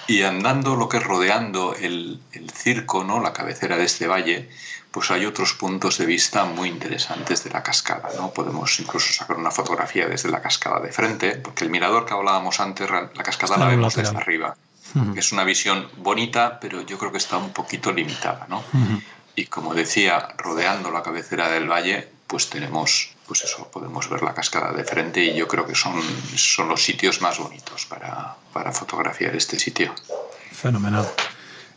Y 0.08 0.22
andando 0.22 0.74
lo 0.74 0.88
que 0.88 0.96
es 0.96 1.04
rodeando 1.04 1.74
el, 1.74 2.18
el, 2.32 2.50
circo, 2.50 3.04
¿no? 3.04 3.20
la 3.20 3.32
cabecera 3.32 3.76
de 3.76 3.84
este 3.84 4.08
valle, 4.08 4.48
pues 4.90 5.10
hay 5.10 5.26
otros 5.26 5.52
puntos 5.52 5.98
de 5.98 6.06
vista 6.06 6.46
muy 6.46 6.70
interesantes 6.70 7.44
de 7.44 7.50
la 7.50 7.62
cascada. 7.62 8.08
¿no? 8.16 8.30
Podemos 8.30 8.80
incluso 8.80 9.12
sacar 9.12 9.36
una 9.36 9.50
fotografía 9.50 10.08
desde 10.08 10.30
la 10.30 10.40
cascada 10.40 10.80
de 10.80 10.90
frente, 10.90 11.36
porque 11.36 11.64
el 11.64 11.70
mirador 11.70 12.06
que 12.06 12.14
hablábamos 12.14 12.58
antes, 12.58 12.90
la 12.90 13.22
cascada 13.22 13.58
la 13.58 13.66
vemos 13.66 13.94
desde 13.94 14.16
arriba. 14.16 14.56
Es 15.14 15.32
una 15.32 15.44
visión 15.44 15.86
bonita, 15.98 16.58
pero 16.58 16.80
yo 16.80 16.96
creo 16.96 17.12
que 17.12 17.18
está 17.18 17.36
un 17.36 17.52
poquito 17.52 17.92
limitada. 17.92 18.46
¿no? 18.48 18.64
Y 19.36 19.44
como 19.44 19.74
decía, 19.74 20.28
rodeando 20.38 20.90
la 20.90 21.02
cabecera 21.02 21.50
del 21.50 21.70
valle, 21.70 22.08
pues 22.26 22.48
tenemos, 22.48 23.10
pues 23.28 23.44
eso, 23.44 23.70
podemos 23.70 24.08
ver 24.08 24.22
la 24.22 24.32
cascada 24.32 24.72
de 24.72 24.82
frente 24.84 25.22
y 25.22 25.36
yo 25.36 25.46
creo 25.46 25.66
que 25.66 25.74
son, 25.74 26.02
son 26.34 26.68
los 26.68 26.82
sitios 26.82 27.20
más 27.20 27.38
bonitos 27.38 27.84
para, 27.84 28.34
para 28.54 28.72
fotografiar 28.72 29.36
este 29.36 29.58
sitio. 29.58 29.94
Fenomenal. 30.50 31.06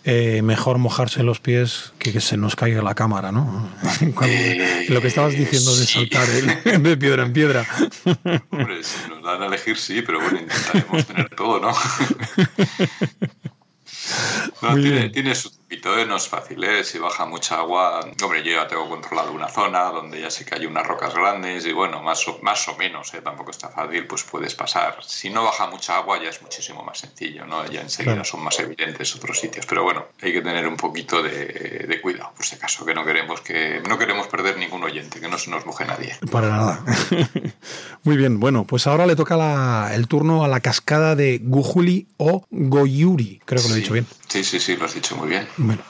Eh, 0.04 0.42
mejor 0.42 0.80
mojarse 0.80 1.22
los 1.22 1.40
pies 1.40 1.94
que 2.00 2.12
que 2.12 2.22
se 2.22 2.36
nos 2.36 2.56
caiga 2.56 2.82
la 2.82 2.96
cámara, 2.96 3.32
¿no? 3.32 3.70
Eh, 4.24 4.88
lo 4.90 5.00
que 5.00 5.08
estabas 5.08 5.34
diciendo 5.34 5.76
de 5.76 5.86
saltar 5.86 6.28
de 6.80 6.98
piedra 6.98 7.24
en 7.24 7.34
piedra. 7.34 7.68
Hombre, 8.50 8.84
si 8.84 9.08
nos 9.10 9.22
dan 9.22 9.44
a 9.44 9.46
elegir, 9.46 9.78
sí, 9.78 10.02
pero 10.02 10.20
bueno, 10.20 10.40
intentaremos 10.40 11.06
tener 11.06 11.30
todo, 11.36 11.60
¿no? 11.60 11.72
no 14.62 14.76
tiene, 14.76 15.10
tiene, 15.10 15.36
su 15.36 15.52
¿eh? 15.74 16.06
no 16.06 16.18
es 16.18 16.28
fácil, 16.28 16.64
¿eh? 16.64 16.84
si 16.84 17.00
baja 17.00 17.26
mucha 17.26 17.60
agua, 17.60 18.02
hombre, 18.24 18.44
yo 18.44 18.52
ya 18.52 18.68
tengo 18.68 18.90
controlado 18.90 19.32
una 19.32 19.48
zona 19.48 19.86
donde 19.86 20.20
ya 20.20 20.30
sé 20.30 20.46
que 20.46 20.56
hay 20.56 20.66
unas 20.66 20.86
rocas 20.86 21.14
grandes 21.14 21.66
y 21.66 21.72
bueno, 21.72 22.02
más 22.02 22.28
o, 22.28 22.40
más 22.42 22.68
o 22.68 22.76
menos, 22.78 23.14
¿eh? 23.14 23.22
tampoco 23.22 23.52
está 23.52 23.70
fácil, 23.70 24.06
pues 24.06 24.24
puedes 24.24 24.54
pasar. 24.56 24.98
Si 25.06 25.30
no 25.30 25.44
baja 25.44 25.68
mucha 25.68 25.98
agua 25.98 26.22
ya 26.22 26.30
es 26.30 26.42
muchísimo 26.42 26.84
más 26.84 27.00
sencillo, 27.00 27.46
¿no? 27.46 27.66
Ya 27.68 27.82
enseguida 27.82 28.24
son 28.24 28.44
más 28.44 28.60
evidentes 28.60 29.16
otros 29.16 29.40
sitios, 29.40 29.66
pero 29.66 29.84
bueno, 29.84 30.06
hay 30.22 30.34
que 30.34 30.42
tener 30.42 30.68
un 30.68 30.78
poquito 30.78 31.24
de, 31.24 31.86
de, 31.88 32.02
cuidado, 32.02 32.32
por 32.36 32.46
si 32.46 32.56
acaso, 32.56 32.86
que 32.86 32.94
no 32.94 33.06
queremos 33.06 33.42
que 33.42 33.82
no 33.88 33.98
queremos 33.98 34.28
perder 34.28 34.58
ningún 34.58 34.84
oyente, 34.84 35.20
que 35.20 35.30
no 35.30 35.38
se 35.38 35.50
nos 35.50 35.66
moje 35.66 35.86
nadie. 35.86 36.16
Para 36.32 36.50
nada. 36.50 36.86
Muy 38.04 38.18
bien, 38.18 38.40
bueno, 38.40 38.66
pues 38.66 38.88
ahora 38.88 39.06
le 39.06 39.16
toca 39.16 39.38
la, 39.38 39.92
el 39.94 40.08
turno 40.08 40.44
a 40.44 40.48
la 40.48 40.60
cascada 40.60 41.16
de 41.16 41.40
Gujuli 41.42 42.08
o 42.18 42.46
Goyuri, 42.50 43.42
creo 43.46 43.62
que 43.62 43.70
lo 43.70 43.76
he 43.76 43.80
dicho 43.80 43.94
bien. 43.94 44.08
Sí, 44.28 44.44
sí, 44.44 44.60
sí, 44.60 44.78
lo 44.78 44.86
has 44.86 44.94
dicho 44.94 45.18
muy 45.18 45.28
bien. 45.28 45.46
Bueno, 45.64 45.84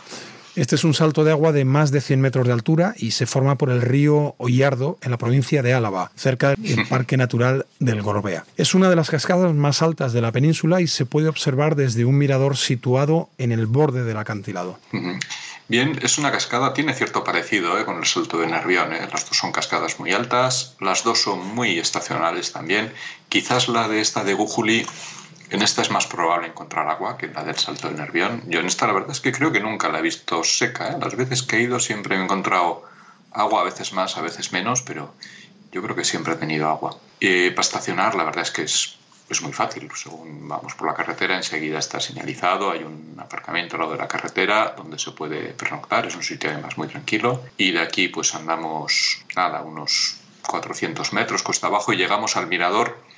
este 0.58 0.76
es 0.76 0.84
un 0.84 0.94
salto 0.94 1.24
de 1.24 1.32
agua 1.32 1.54
de 1.54 1.64
más 1.64 1.92
de 1.92 2.02
100 2.02 2.20
metros 2.20 2.46
de 2.46 2.52
altura 2.52 2.94
y 2.98 3.12
se 3.12 3.26
forma 3.26 3.58
por 3.58 3.70
el 3.70 3.82
río 3.82 4.36
Ollardo 4.38 4.98
en 5.02 5.12
la 5.12 5.18
provincia 5.18 5.64
de 5.64 5.74
Álava, 5.74 6.12
cerca 6.16 6.56
del 6.58 6.86
Parque 6.90 7.16
Natural 7.16 7.66
del 7.80 8.02
Gorbea. 8.02 8.44
Es 8.58 8.76
una 8.76 8.90
de 8.90 8.98
las 8.98 9.10
cascadas 9.10 9.54
más 9.54 9.82
altas 9.82 10.12
de 10.12 10.20
la 10.20 10.34
península 10.34 10.82
y 10.82 10.88
se 10.88 11.06
puede 11.06 11.30
observar 11.30 11.78
desde 11.78 12.04
un 12.04 12.18
mirador 12.18 12.58
situado 12.58 13.30
en 13.38 13.54
el 13.54 13.66
borde 13.66 14.04
del 14.04 14.18
acantilado. 14.18 14.78
Bien, 15.70 15.98
es 16.02 16.18
una 16.18 16.34
cascada, 16.34 16.74
tiene 16.74 16.94
cierto 16.94 17.24
parecido 17.24 17.80
¿eh? 17.80 17.86
con 17.86 17.98
el 17.98 18.06
salto 18.06 18.38
de 18.38 18.48
Nervión. 18.48 18.92
¿eh? 18.92 19.08
Las 19.10 19.30
dos 19.30 19.38
son 19.38 19.54
cascadas 19.54 20.02
muy 20.02 20.12
altas, 20.12 20.76
las 20.82 21.06
dos 21.06 21.22
son 21.22 21.56
muy 21.56 21.80
estacionales 21.80 22.52
también. 22.52 22.92
Quizás 23.30 23.70
la 23.70 23.88
de 23.88 24.02
esta 24.02 24.26
de 24.26 24.34
Gujuli 24.34 24.86
en 25.52 25.62
esta 25.62 25.82
es 25.82 25.92
más 25.92 26.08
probable 26.08 26.48
encontrar 26.48 26.88
agua 26.88 27.18
que 27.18 27.26
en 27.26 27.34
la 27.34 27.44
del 27.44 27.58
Salto 27.58 27.90
del 27.90 27.98
Nervión. 27.98 28.42
Yo 28.48 28.62
en 28.62 28.68
esta 28.68 28.88
la 28.88 28.94
verdad 28.94 29.12
es 29.12 29.20
que 29.20 29.34
creo 29.34 29.52
que 29.52 29.60
nunca 29.60 29.90
la 29.90 30.00
he 30.00 30.02
visto 30.02 30.46
seca. 30.46 30.92
¿eh? 30.92 30.98
Las 31.00 31.18
veces 31.18 31.44
que 31.44 31.58
he 31.58 31.62
ido 31.62 31.78
siempre 31.80 32.16
he 32.16 32.24
encontrado 32.24 32.86
agua, 33.34 33.62
a 33.62 33.64
veces 33.66 33.92
más, 33.92 34.18
a 34.18 34.22
veces 34.22 34.54
menos, 34.54 34.82
pero 34.82 35.14
yo 35.74 35.82
creo 35.84 35.94
que 35.94 36.06
siempre 36.06 36.34
he 36.34 36.36
tenido 36.38 36.70
agua. 36.70 36.98
Y 37.20 37.50
para 37.50 37.62
estacionar 37.62 38.16
la 38.16 38.24
verdad 38.24 38.44
es 38.44 38.52
que 38.52 38.62
es, 38.62 38.98
es 39.30 39.42
muy 39.42 39.52
fácil. 39.52 39.90
Según 39.94 40.48
vamos 40.48 40.74
por 40.76 40.88
la 40.88 40.94
carretera 40.94 41.36
enseguida 41.36 41.80
está 41.80 42.00
señalizado, 42.00 42.72
hay 42.72 42.84
un 42.86 43.18
aparcamiento 43.20 43.76
al 43.76 43.82
lado 43.82 43.92
de 43.92 43.98
la 43.98 44.08
carretera 44.08 44.74
donde 44.78 44.98
se 45.00 45.12
puede 45.12 45.50
pernoctar, 45.50 46.06
es 46.06 46.16
un 46.16 46.24
sitio 46.24 46.50
además 46.50 46.78
muy 46.78 46.88
tranquilo. 46.88 47.44
Y 47.58 47.72
de 47.72 47.82
aquí 47.82 48.08
pues 48.08 48.34
andamos, 48.36 49.26
nada, 49.36 49.64
unos 49.64 50.16
400 50.48 51.12
metros 51.12 51.44
costa 51.44 51.68
abajo 51.68 51.92
y 51.92 51.98
llegamos 51.98 52.38
al 52.38 52.48
mirador 52.48 53.11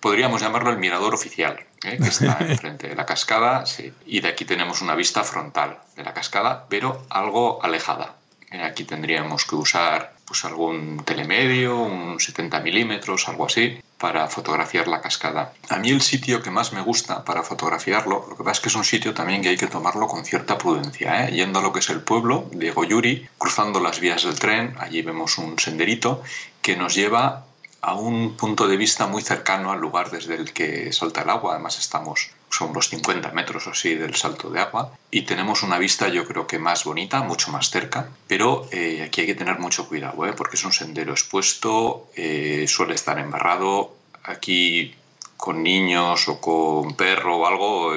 podríamos 0.00 0.40
llamarlo 0.40 0.70
el 0.70 0.78
mirador 0.78 1.14
oficial, 1.14 1.60
¿eh? 1.84 1.98
que 1.98 2.08
está 2.08 2.38
enfrente 2.40 2.88
de 2.88 2.96
la 2.96 3.06
cascada, 3.06 3.64
y 4.06 4.20
de 4.20 4.28
aquí 4.28 4.44
tenemos 4.44 4.82
una 4.82 4.94
vista 4.94 5.22
frontal 5.24 5.78
de 5.96 6.04
la 6.04 6.14
cascada, 6.14 6.66
pero 6.68 7.04
algo 7.10 7.62
alejada. 7.62 8.16
Eh, 8.50 8.62
aquí 8.62 8.84
tendríamos 8.84 9.44
que 9.44 9.54
usar 9.54 10.12
pues, 10.26 10.44
algún 10.44 11.04
telemedio, 11.04 11.78
un 11.78 12.18
70 12.18 12.60
milímetros, 12.60 13.28
algo 13.28 13.46
así, 13.46 13.80
para 13.96 14.26
fotografiar 14.28 14.88
la 14.88 15.00
cascada. 15.00 15.52
A 15.68 15.76
mí 15.76 15.90
el 15.90 16.00
sitio 16.00 16.42
que 16.42 16.50
más 16.50 16.72
me 16.72 16.80
gusta 16.80 17.24
para 17.24 17.42
fotografiarlo, 17.42 18.26
lo 18.28 18.36
que 18.36 18.42
pasa 18.42 18.52
es 18.52 18.60
que 18.60 18.68
es 18.70 18.74
un 18.74 18.84
sitio 18.84 19.14
también 19.14 19.42
que 19.42 19.50
hay 19.50 19.56
que 19.56 19.68
tomarlo 19.68 20.08
con 20.08 20.24
cierta 20.24 20.58
prudencia, 20.58 21.26
¿eh? 21.26 21.32
yendo 21.32 21.60
a 21.60 21.62
lo 21.62 21.72
que 21.72 21.80
es 21.80 21.90
el 21.90 22.00
pueblo 22.00 22.48
de 22.50 22.72
Goyuri, 22.72 23.28
cruzando 23.38 23.78
las 23.78 24.00
vías 24.00 24.24
del 24.24 24.38
tren, 24.38 24.74
allí 24.80 25.02
vemos 25.02 25.38
un 25.38 25.58
senderito 25.58 26.22
que 26.62 26.76
nos 26.76 26.94
lleva 26.94 27.44
a 27.82 27.94
un 27.94 28.36
punto 28.36 28.68
de 28.68 28.76
vista 28.76 29.06
muy 29.06 29.22
cercano 29.22 29.72
al 29.72 29.80
lugar 29.80 30.10
desde 30.10 30.34
el 30.34 30.52
que 30.52 30.92
salta 30.92 31.22
el 31.22 31.30
agua. 31.30 31.54
Además 31.54 31.78
estamos, 31.78 32.30
son 32.50 32.70
unos 32.70 32.88
50 32.88 33.30
metros 33.32 33.66
o 33.66 33.70
así 33.70 33.94
del 33.94 34.14
salto 34.14 34.50
de 34.50 34.60
agua 34.60 34.92
y 35.10 35.22
tenemos 35.22 35.62
una 35.62 35.78
vista 35.78 36.08
yo 36.08 36.26
creo 36.26 36.46
que 36.46 36.58
más 36.58 36.84
bonita, 36.84 37.22
mucho 37.22 37.50
más 37.50 37.70
cerca, 37.70 38.08
pero 38.26 38.68
eh, 38.70 39.02
aquí 39.06 39.22
hay 39.22 39.26
que 39.28 39.34
tener 39.34 39.58
mucho 39.58 39.88
cuidado 39.88 40.26
¿eh? 40.26 40.32
porque 40.34 40.56
es 40.56 40.64
un 40.64 40.72
sendero 40.72 41.12
expuesto, 41.12 42.08
eh, 42.16 42.66
suele 42.68 42.94
estar 42.94 43.18
embarrado. 43.18 43.94
Aquí 44.24 44.94
con 45.38 45.62
niños 45.62 46.28
o 46.28 46.40
con 46.40 46.94
perro 46.94 47.38
o 47.38 47.46
algo, 47.46 47.92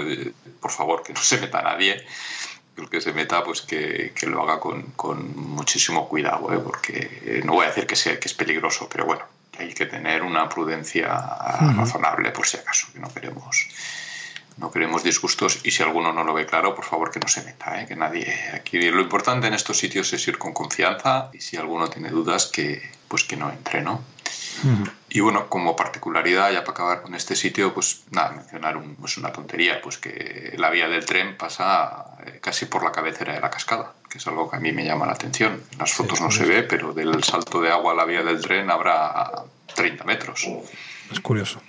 por 0.62 0.72
favor, 0.72 1.04
que 1.04 1.12
no 1.12 1.22
se 1.22 1.38
meta 1.38 1.62
nadie 1.62 2.06
el 2.78 2.90
que 2.90 3.02
se 3.02 3.14
meta, 3.14 3.44
pues 3.44 3.62
que, 3.62 4.14
que 4.16 4.26
lo 4.26 4.42
haga 4.42 4.60
con, 4.60 4.82
con 4.96 5.38
muchísimo 5.38 6.10
cuidado, 6.10 6.64
porque 6.64 7.42
no 7.46 7.54
voy 7.54 7.66
a 7.66 7.68
decir 7.68 7.86
que, 7.86 7.96
sea, 7.96 8.20
que 8.20 8.28
es 8.28 8.34
peligroso, 8.34 8.90
pero 8.92 9.06
bueno, 9.06 9.24
hay 9.58 9.74
que 9.74 9.86
tener 9.86 10.24
una 10.24 10.50
prudencia 10.50 11.08
razonable 11.76 12.32
por 12.32 12.48
si 12.48 12.58
acaso, 12.58 12.88
que 12.94 13.00
no 13.00 13.14
queremos 13.14 13.68
no 14.58 14.72
queremos 14.72 15.04
disgustos 15.04 15.62
y 15.64 15.72
si 15.72 15.82
alguno 15.82 16.14
no 16.14 16.24
lo 16.24 16.34
ve 16.34 16.46
claro, 16.46 16.76
por 16.76 16.86
favor 16.86 17.12
que 17.12 17.20
no 17.20 17.28
se 17.28 17.44
meta, 17.44 17.82
¿eh? 17.82 17.88
que 17.88 17.96
nadie 17.96 18.32
aquí 18.54 18.80
lo 18.92 19.02
importante 19.02 19.48
en 19.48 19.54
estos 19.54 19.78
sitios 19.78 20.14
es 20.14 20.28
ir 20.28 20.38
con 20.38 20.54
confianza 20.54 21.30
y 21.34 21.42
si 21.42 21.58
alguno 21.58 21.90
tiene 21.90 22.10
dudas 22.10 22.48
que 22.48 22.88
pues 23.08 23.24
que 23.24 23.36
no 23.36 23.50
entre, 23.52 23.82
¿no? 23.82 24.02
Y 25.10 25.20
bueno, 25.20 25.48
como 25.50 25.76
particularidad, 25.76 26.52
ya 26.52 26.62
para 26.64 26.72
acabar 26.72 27.02
con 27.02 27.16
este 27.16 27.36
sitio, 27.36 27.74
pues 27.74 28.04
nada, 28.12 28.32
mencionar 28.32 28.78
un, 28.78 28.96
pues 28.96 29.18
una 29.18 29.32
tontería, 29.32 29.82
pues 29.82 29.98
que 29.98 30.56
la 30.58 30.70
vía 30.70 30.88
del 30.88 31.06
tren 31.06 31.38
pasa 31.38 32.06
eh, 32.26 32.40
casi 32.42 32.66
por 32.66 32.84
la 32.84 32.92
cabecera 32.92 33.34
de 33.34 33.40
la 33.40 33.50
cascada, 33.50 33.94
que 34.10 34.18
es 34.18 34.28
algo 34.28 34.50
que 34.50 34.58
a 34.58 34.60
mí 34.60 34.72
me 34.72 34.86
llama 34.86 35.06
la 35.06 35.14
atención. 35.14 35.62
En 35.72 35.78
las 35.78 35.94
fotos 35.94 36.22
no 36.22 36.32
se 36.32 36.46
ve, 36.46 36.64
pero 36.64 36.94
del 36.94 37.24
salto 37.24 37.62
de 37.62 37.70
agua 37.70 37.94
a 37.94 37.96
la 37.96 38.06
vía 38.06 38.24
del 38.24 38.42
tren 38.42 38.72
habrá 38.72 39.32
30 39.76 40.04
metros. 40.04 40.48
Es 41.12 41.20
curioso. 41.20 41.62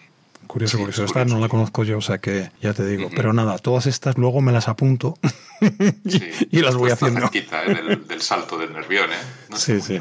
Curioso, 0.47 0.79
curioso. 0.79 1.05
Esta 1.05 1.25
no 1.25 1.39
la 1.39 1.49
conozco 1.49 1.85
yo, 1.85 1.99
o 1.99 2.01
sea 2.01 2.19
que 2.19 2.51
ya 2.61 2.73
te 2.75 2.87
digo. 2.87 3.11
Pero 3.15 3.33
nada, 3.33 3.59
todas 3.59 3.87
estas 3.87 4.19
luego 4.19 4.41
me 4.41 4.53
las 4.53 4.69
apunto 4.69 5.19
y, 6.51 6.61
las 6.61 6.77
voy 6.77 6.91
haciendo. 6.91 7.31
¿eh? 7.33 7.99
del, 8.09 8.21
salto 8.21 8.59
del 8.59 8.73
nervión, 8.73 9.11
¿eh? 9.11 9.17
No 9.51 9.57
sí, 9.57 9.81
sí. 9.81 9.95
¿eh? 9.95 10.01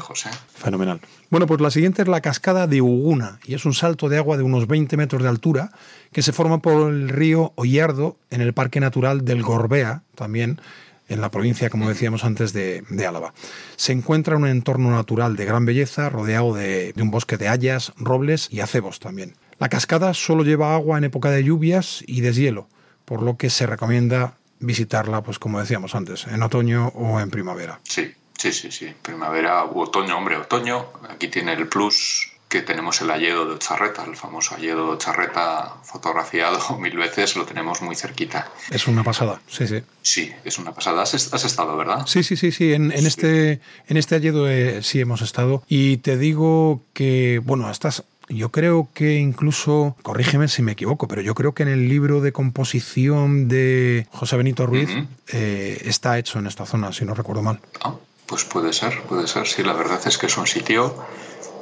Fenomenal. 0.54 1.00
Bueno, 1.30 1.46
pues 1.46 1.60
la 1.60 1.70
siguiente 1.70 2.02
es 2.02 2.08
la 2.08 2.20
cascada 2.20 2.66
de 2.66 2.80
Uguna 2.82 3.38
y 3.44 3.54
es 3.54 3.64
un 3.64 3.74
salto 3.74 4.08
de 4.08 4.18
agua 4.18 4.36
de 4.36 4.42
unos 4.42 4.66
20 4.66 4.96
metros 4.96 5.22
de 5.22 5.28
altura 5.28 5.72
que 6.12 6.22
se 6.22 6.32
forma 6.32 6.58
por 6.58 6.90
el 6.90 7.08
río 7.08 7.52
Ollardo 7.56 8.16
en 8.30 8.40
el 8.40 8.52
Parque 8.52 8.80
Natural 8.80 9.24
del 9.24 9.42
Gorbea, 9.42 10.02
también 10.14 10.60
en 11.08 11.20
la 11.20 11.30
provincia, 11.30 11.70
como 11.70 11.88
decíamos 11.88 12.24
antes, 12.24 12.52
de, 12.52 12.82
Álava. 13.06 13.34
Se 13.76 13.92
encuentra 13.92 14.36
en 14.36 14.42
un 14.42 14.48
entorno 14.48 14.90
natural 14.90 15.36
de 15.36 15.44
gran 15.44 15.66
belleza, 15.66 16.08
rodeado 16.08 16.54
de, 16.54 16.92
de 16.92 17.02
un 17.02 17.10
bosque 17.10 17.36
de 17.36 17.48
hayas, 17.48 17.92
robles 17.96 18.48
y 18.50 18.60
acebos 18.60 19.00
también. 19.00 19.34
La 19.64 19.70
cascada 19.70 20.12
solo 20.12 20.44
lleva 20.44 20.74
agua 20.74 20.98
en 20.98 21.04
época 21.04 21.30
de 21.30 21.42
lluvias 21.42 22.04
y 22.06 22.20
deshielo, 22.20 22.68
por 23.06 23.22
lo 23.22 23.38
que 23.38 23.48
se 23.48 23.66
recomienda 23.66 24.36
visitarla, 24.58 25.22
pues 25.22 25.38
como 25.38 25.58
decíamos 25.58 25.94
antes, 25.94 26.26
en 26.26 26.42
otoño 26.42 26.88
o 26.88 27.18
en 27.18 27.30
primavera. 27.30 27.80
Sí, 27.84 28.12
sí, 28.36 28.52
sí, 28.52 28.70
sí. 28.70 28.92
Primavera 29.00 29.64
u 29.64 29.80
otoño, 29.80 30.18
hombre, 30.18 30.36
otoño. 30.36 30.88
Aquí 31.08 31.28
tiene 31.28 31.54
el 31.54 31.66
plus 31.66 32.34
que 32.54 32.60
tenemos 32.60 33.00
el 33.00 33.10
Alledo 33.10 33.46
de 33.46 33.54
Ocharreta, 33.54 34.04
el 34.04 34.16
famoso 34.16 34.54
Alledo 34.54 34.86
de 34.86 34.92
Ocharreta 34.92 35.76
fotografiado 35.82 36.60
mil 36.78 36.96
veces, 36.96 37.34
lo 37.34 37.46
tenemos 37.46 37.80
muy 37.80 37.96
cerquita. 37.96 38.52
Es 38.70 38.86
una 38.86 39.02
pasada, 39.02 39.40
sí, 39.48 39.66
sí. 39.66 39.82
Sí, 40.02 40.32
es 40.44 40.58
una 40.58 40.72
pasada. 40.72 41.02
Has, 41.02 41.14
estado, 41.14 41.76
¿verdad? 41.76 42.06
Sí, 42.06 42.22
sí, 42.22 42.36
sí, 42.36 42.52
sí. 42.52 42.74
En, 42.74 42.92
Este, 42.92 43.60
en 43.88 43.96
este 43.96 44.14
Alledo 44.14 44.46
eh, 44.46 44.82
sí 44.82 45.00
hemos 45.00 45.22
estado. 45.22 45.64
Y 45.68 45.96
te 45.96 46.18
digo 46.18 46.82
que, 46.92 47.40
bueno, 47.42 47.70
estás 47.70 48.04
yo 48.28 48.50
creo 48.50 48.88
que 48.94 49.14
incluso, 49.14 49.96
corrígeme 50.02 50.48
si 50.48 50.62
me 50.62 50.72
equivoco, 50.72 51.08
pero 51.08 51.20
yo 51.22 51.34
creo 51.34 51.52
que 51.52 51.62
en 51.62 51.68
el 51.68 51.88
libro 51.88 52.20
de 52.20 52.32
composición 52.32 53.48
de 53.48 54.06
José 54.10 54.36
Benito 54.36 54.66
Ruiz 54.66 54.90
eh, 55.28 55.82
está 55.84 56.18
hecho 56.18 56.38
en 56.38 56.46
esta 56.46 56.66
zona, 56.66 56.92
si 56.92 57.04
no 57.04 57.14
recuerdo 57.14 57.42
mal. 57.42 57.60
Ah, 57.82 57.94
pues 58.26 58.44
puede 58.44 58.72
ser, 58.72 59.02
puede 59.02 59.26
ser. 59.26 59.46
Sí, 59.46 59.62
la 59.62 59.74
verdad 59.74 60.00
es 60.06 60.16
que 60.18 60.26
es 60.26 60.36
un 60.38 60.46
sitio, 60.46 60.94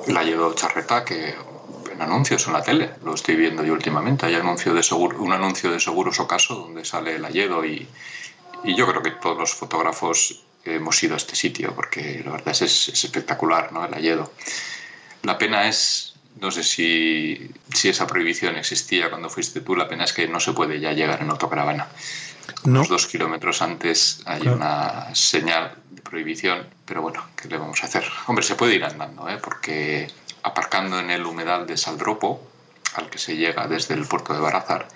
la 0.09 0.23
llevo 0.23 0.55
charreta, 0.55 1.05
que 1.05 1.35
en 1.93 2.01
anuncios 2.01 2.47
en 2.47 2.53
la 2.53 2.63
tele, 2.63 2.91
lo 3.05 3.15
estoy 3.15 3.37
viendo 3.37 3.65
yo 3.65 3.73
últimamente. 3.73 4.27
Hay 4.27 4.35
anuncio 4.35 4.73
de 4.73 4.83
seguro, 4.83 5.21
un 5.21 5.33
anuncio 5.33 5.71
de 5.71 5.81
Seguros 5.81 6.21
Ocaso 6.21 6.55
donde 6.55 6.85
sale 6.85 7.17
el 7.17 7.25
Alledo 7.25 7.65
y, 7.65 7.87
y 8.65 8.75
yo 8.77 8.87
creo 8.87 9.03
que 9.03 9.11
todos 9.11 9.39
los 9.39 9.55
fotógrafos 9.55 10.43
hemos 10.65 11.03
ido 11.03 11.15
a 11.15 11.17
este 11.17 11.35
sitio 11.35 11.75
porque 11.75 12.23
la 12.25 12.33
verdad 12.33 12.51
es, 12.51 12.89
es 12.89 13.05
espectacular, 13.05 13.73
¿no? 13.73 13.85
El 13.85 13.95
Alledo. 13.95 14.33
La 15.23 15.39
pena 15.39 15.69
es 15.69 16.12
no 16.41 16.51
sé 16.51 16.63
si, 16.63 17.51
esa 17.85 18.07
prohibición 18.07 18.57
existía 18.57 19.11
cuando 19.11 19.29
fuiste 19.29 19.61
tú, 19.61 19.77
la 19.77 19.89
pena 19.89 20.05
es 20.05 20.13
que 20.13 20.27
no 20.29 20.41
se 20.41 20.53
puede 20.53 20.81
ya 20.81 20.93
llegar 20.93 21.23
en 21.23 21.31
autocaravana. 21.31 21.89
Unos 22.65 22.89
dos 22.89 23.07
kilómetros 23.07 23.63
antes 23.63 24.23
hay 24.25 24.49
una 24.49 25.15
señal 25.15 25.77
de 25.91 26.03
prohibición, 26.03 26.67
pero 26.85 27.03
bueno, 27.03 27.25
¿qué 27.37 27.49
le 27.49 27.59
vamos 27.59 27.83
a 27.83 27.87
hacer? 27.87 28.05
Hombre, 28.27 28.45
se 28.45 28.55
puede 28.55 28.75
ir 28.75 28.85
andando, 28.85 29.29
¿eh? 29.29 29.39
porque 29.43 30.09
aparcando 30.43 30.99
en 30.99 31.11
el 31.11 31.25
humedal 31.25 31.67
de 31.67 31.77
Saldropo, 31.77 32.43
al 32.95 33.09
que 33.09 33.19
se 33.19 33.37
llega 33.37 33.67
desde 33.69 33.95
el 33.95 34.07
puerto 34.07 34.35
de 34.35 34.41
Barazar, 34.41 34.89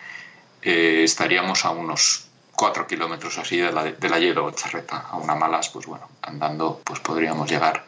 eh, 0.63 1.03
estaríamos 1.05 1.65
a 1.65 1.71
unos 1.71 2.27
cuatro 2.57 2.87
kilómetros 2.87 3.39
así 3.39 3.59
de 3.59 3.71
la, 3.71 3.85
de 3.85 4.09
la 4.09 4.19
Hielo 4.19 4.51
Charreta. 4.51 5.07
A 5.11 5.17
una 5.17 5.35
malas, 5.35 5.69
pues 5.69 5.87
bueno, 5.87 6.09
andando 6.23 6.81
pues 6.85 7.01
podríamos 7.01 7.49
llegar. 7.49 7.85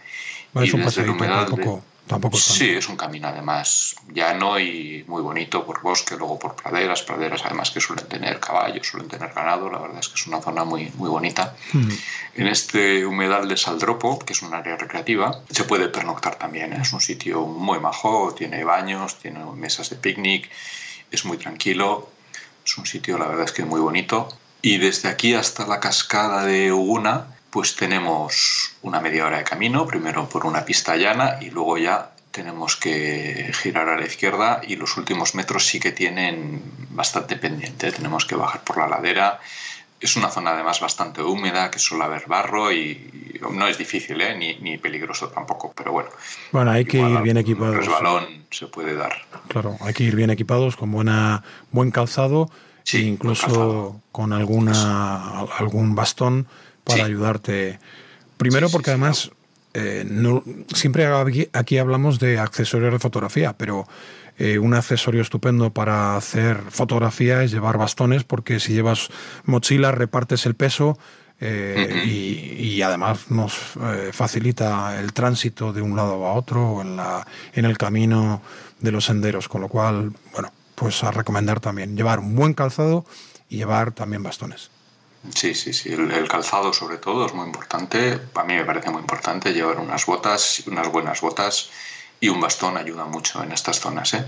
y 0.55 0.71
desde 0.71 1.03
el 1.03 1.11
humedal 1.11 1.51
de, 1.51 1.81
sí, 2.33 2.71
es 2.71 2.89
un 2.89 2.97
camino 2.97 3.29
además 3.29 3.97
llano 4.13 4.59
y 4.59 5.05
muy 5.07 5.23
bonito 5.23 5.65
por 5.65 5.83
bosque, 5.83 6.17
luego 6.17 6.39
por 6.39 6.55
praderas, 6.55 7.03
praderas 7.03 7.43
además 7.45 7.71
que 7.71 7.81
suelen 7.81 8.07
tener 8.07 8.41
caballos, 8.41 8.87
suelen 8.87 9.09
tener 9.09 9.33
ganado, 9.33 9.71
la 9.71 9.79
verdad 9.79 9.99
es 10.01 10.09
que 10.09 10.15
es 10.15 10.27
una 10.27 10.41
zona 10.41 10.65
muy, 10.65 10.91
muy 10.97 11.09
bonita. 11.09 11.55
En 12.35 12.47
este 12.47 13.05
humedal 13.05 13.49
de 13.49 13.57
Saldropo, 13.57 14.19
que 14.19 14.33
es 14.33 14.43
un 14.43 14.55
área 14.55 14.77
recreativa, 14.77 15.41
se 15.51 15.65
puede 15.65 15.89
pernoctar 15.89 16.37
también, 16.37 16.73
¿eh? 16.73 16.79
es 16.83 16.93
un 16.93 17.01
sitio 17.01 17.47
muy 17.47 17.81
majo, 17.81 18.35
tiene 18.35 18.65
baños, 18.65 19.19
tiene 19.19 19.45
mesas 19.55 19.91
de 19.91 19.97
picnic, 19.97 20.49
es 21.11 21.25
muy 21.25 21.37
tranquilo, 21.37 22.09
es 22.65 22.77
un 22.79 22.87
sitio 22.87 23.19
la 23.19 23.27
verdad 23.27 23.45
es 23.45 23.53
que 23.53 23.65
muy 23.65 23.81
bonito. 23.81 24.29
Y 24.61 24.79
desde 24.79 25.09
aquí 25.09 25.35
hasta 25.35 25.67
la 25.67 25.79
cascada 25.79 26.45
de 26.45 26.73
Uguna, 26.73 27.38
pues 27.51 27.77
tenemos 27.77 28.77
una 28.83 29.01
media 29.01 29.27
hora 29.27 29.39
de 29.39 29.45
camino, 29.45 29.87
primero 29.87 30.29
por 30.29 30.47
una 30.47 30.65
pista 30.65 30.97
llana 30.97 31.39
y 31.41 31.51
luego 31.51 31.79
ya 31.79 32.11
tenemos 32.31 32.77
que 32.77 33.51
girar 33.53 33.89
a 33.89 33.97
la 33.97 34.07
izquierda 34.07 34.61
y 34.67 34.77
los 34.77 34.97
últimos 34.97 35.35
metros 35.35 35.67
sí 35.67 35.81
que 35.81 35.93
tienen 35.93 36.63
bastante 36.91 37.37
pendiente, 37.37 37.91
tenemos 37.91 38.27
que 38.27 38.35
bajar 38.35 38.63
por 38.63 38.79
la 38.79 38.89
ladera. 38.89 39.41
Es 40.01 40.15
una 40.15 40.29
zona 40.29 40.51
además 40.51 40.79
bastante 40.81 41.23
húmeda, 41.23 41.73
que 41.73 41.81
suele 41.81 42.05
haber 42.05 42.29
barro 42.29 42.71
y 42.71 43.41
no 43.51 43.67
es 43.67 43.79
difícil, 43.79 44.21
¿eh? 44.21 44.59
ni, 44.61 44.79
peligroso 44.79 45.29
tampoco, 45.29 45.73
pero 45.77 45.91
bueno. 45.91 46.11
Bueno, 46.53 46.71
hay 46.71 46.85
que 46.85 46.99
ir 46.99 47.21
bien 47.23 47.37
equipados. 47.37 47.75
Un 47.75 47.81
resbalón 47.81 48.47
se 48.51 48.69
puede 48.69 48.95
dar. 48.95 49.27
Claro, 49.49 49.77
hay 49.81 49.95
que 49.95 50.05
ir 50.05 50.15
bien 50.15 50.31
equipados, 50.31 50.77
con 50.77 50.93
buena, 50.93 51.43
buen 51.73 51.91
calzado 51.91 52.49
e 52.93 52.99
incluso 52.99 54.01
con 54.13 54.33
alguna, 54.33 55.41
algún 55.59 55.97
bastón 55.97 56.47
para 56.89 57.05
ayudarte. 57.05 57.79
Primero 58.37 58.69
porque 58.71 58.91
además 58.91 59.31
eh, 59.75 60.05
no, 60.09 60.43
siempre 60.75 61.07
aquí, 61.53 61.79
hablamos 61.79 62.19
de 62.19 62.39
accesorios 62.39 62.93
de 62.93 62.99
fotografía, 62.99 63.57
pero 63.57 63.87
eh, 64.39 64.59
un 64.59 64.75
accesorio 64.75 65.23
estupendo 65.23 65.73
para 65.73 66.17
hacer 66.17 66.63
fotografía 66.71 67.43
es 67.43 67.53
llevar 67.53 67.79
bastones, 67.79 68.25
porque 68.25 68.61
si 68.61 68.73
llevas 68.73 69.09
mochila 69.45 69.93
repartes 69.93 70.47
el 70.47 70.55
peso 70.55 70.99
eh, 71.41 72.03
y, 72.07 72.83
además 72.83 73.31
nos 73.31 73.55
facilita 74.13 74.99
el 74.99 75.13
tránsito 75.13 75.73
de 75.73 75.83
un 75.83 75.95
lado 75.95 76.27
a 76.27 76.33
otro 76.33 76.81
en, 76.81 76.97
la, 76.97 77.27
en 77.53 77.65
el 77.65 77.79
camino 77.79 78.43
de 78.81 78.93
los 78.93 79.05
senderos, 79.05 79.49
con 79.49 79.61
lo 79.61 79.69
cual, 79.69 80.13
bueno, 80.33 80.53
pues 80.75 81.05
a 81.05 81.11
recomendar 81.11 81.61
también 81.61 81.97
llevar 81.97 82.21
un 82.21 82.35
buen 82.35 82.55
calzado 82.55 83.05
y 83.49 83.57
llevar 83.57 83.93
también 83.93 84.23
bastones. 84.23 84.71
Sí, 85.35 85.55
sí, 85.55 85.73
sí. 85.73 85.93
El, 85.93 86.29
calzado 86.29 86.73
sobre 86.73 86.99
todo 86.99 87.27
es 87.27 87.35
muy 87.35 87.47
importante. 87.47 88.21
A 88.35 88.45
mí 88.45 88.55
me 88.55 88.65
parece 88.65 88.91
muy 88.91 89.01
importante 89.01 89.53
llevar 89.53 89.79
unas 89.79 90.07
botas, 90.07 90.63
unas 90.67 90.89
buenas 90.89 91.21
botas 91.21 91.71
y 92.21 92.29
un 92.29 92.41
bastón 92.41 92.77
ayuda 92.77 93.05
mucho 93.05 93.43
en 93.43 93.53
estas 93.53 93.81
zonas. 93.81 94.15
¿eh? 94.15 94.25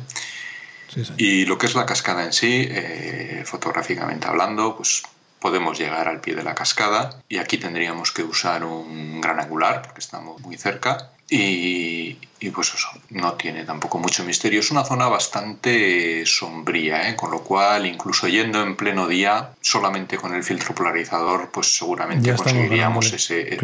Y 1.16 1.46
lo 1.46 1.58
que 1.58 1.66
es 1.66 1.74
la 1.74 1.86
cascada 1.86 2.24
en 2.24 2.32
sí, 2.32 2.66
eh, 2.68 3.44
fotográficamente 3.46 4.26
hablando, 4.26 4.76
pues 4.76 5.02
podemos 5.38 5.78
llegar 5.78 6.08
al 6.08 6.20
pie 6.20 6.34
de 6.34 6.42
la 6.42 6.54
cascada 6.54 7.22
y 7.28 7.38
aquí 7.38 7.56
tendríamos 7.56 8.12
que 8.12 8.22
usar 8.22 8.64
un 8.64 9.20
gran 9.20 9.40
angular 9.40 9.82
porque 9.82 10.00
estamos 10.00 10.40
muy 10.42 10.56
cerca 10.58 11.10
y, 11.32 12.16
pues 12.52 12.74
eso, 12.74 12.88
no 13.10 13.34
tiene 13.34 13.64
tampoco 13.64 13.98
mucho 13.98 14.24
misterio. 14.24 14.58
Es 14.58 14.72
una 14.72 14.84
zona 14.84 15.06
bastante 15.06 16.26
sombría, 16.26 17.08
¿eh? 17.08 17.14
con 17.14 17.30
lo 17.30 17.42
cual 17.42 17.86
incluso 17.86 18.26
yendo 18.26 18.60
en 18.62 18.74
pleno 18.74 19.06
día, 19.06 19.50
solamente 19.60 20.16
con 20.16 20.34
el 20.34 20.42
filtro 20.42 20.74
polarizador, 20.74 21.50
pues 21.52 21.76
seguramente 21.76 22.34
conseguiríamos 22.34 23.12
ese, 23.12 23.58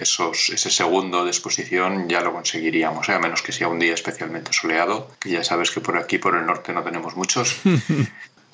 esos, 0.00 0.50
ese 0.50 0.70
segundo 0.70 1.24
de 1.24 1.30
exposición, 1.30 2.08
ya 2.08 2.22
lo 2.22 2.32
conseguiríamos, 2.32 3.06
¿eh? 3.10 3.12
a 3.12 3.18
menos 3.18 3.42
que 3.42 3.52
sea 3.52 3.68
un 3.68 3.78
día 3.78 3.92
especialmente 3.92 4.54
soleado, 4.54 5.10
que 5.20 5.30
ya 5.30 5.44
sabes 5.44 5.70
que 5.70 5.82
por 5.82 5.98
aquí, 5.98 6.16
por 6.16 6.34
el 6.36 6.46
norte, 6.46 6.72
no 6.72 6.82
tenemos 6.82 7.16
muchos. 7.16 7.56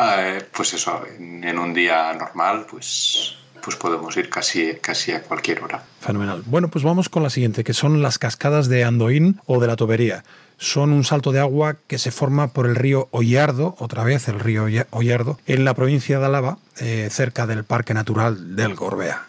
Eh, 0.03 0.43
pues 0.51 0.73
eso, 0.73 1.05
en 1.19 1.59
un 1.59 1.75
día 1.75 2.15
normal, 2.15 2.65
pues 2.71 3.37
pues 3.61 3.77
podemos 3.77 4.17
ir 4.17 4.31
casi, 4.31 4.75
casi 4.81 5.13
a 5.13 5.23
cualquier 5.23 5.63
hora. 5.63 5.83
Fenomenal. 6.01 6.43
Bueno, 6.47 6.69
pues 6.69 6.85
vamos 6.85 7.09
con 7.09 7.23
la 7.23 7.31
siguiente, 7.31 7.65
que 7.65 7.75
son 7.75 8.03
las 8.03 8.19
cascadas 8.19 8.69
de 8.69 8.85
Andoín 8.85 9.41
o 9.47 9.61
de 9.61 9.67
la 9.67 9.77
Tobería. 9.77 10.25
Son 10.63 10.93
un 10.93 11.05
salto 11.05 11.33
de 11.33 11.41
agua 11.41 11.79
que 11.87 11.97
se 11.99 12.11
forma 12.11 12.49
por 12.49 12.67
el 12.67 12.77
río 12.77 13.09
Ollardo, 13.13 13.77
otra 13.79 14.05
vez 14.05 14.29
el 14.29 14.39
río 14.39 14.67
Ollardo, 14.91 15.39
en 15.47 15.65
la 15.65 15.73
provincia 15.73 16.19
de 16.19 16.27
Álava, 16.27 16.59
eh, 16.79 17.09
cerca 17.11 17.47
del 17.47 17.65
Parque 17.65 17.95
Natural 17.95 18.57
del 18.57 18.75
Gorbea. 18.75 19.27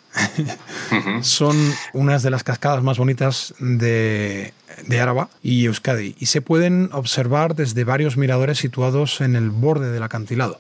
Son 1.22 1.56
unas 1.94 2.22
de 2.24 2.32
las 2.32 2.44
cascadas 2.44 2.84
más 2.84 2.98
bonitas 2.98 3.54
de, 3.60 4.54
de 4.86 5.00
Áraba 5.00 5.30
y 5.42 5.68
Euskadi 5.68 6.18
y 6.20 6.26
se 6.26 6.42
pueden 6.42 6.90
observar 6.92 7.56
desde 7.56 7.86
varios 7.86 8.18
miradores 8.18 8.58
situados 8.58 9.22
en 9.22 9.38
el 9.38 9.52
borde 9.52 9.90
del 9.90 10.04
acantilado. 10.04 10.60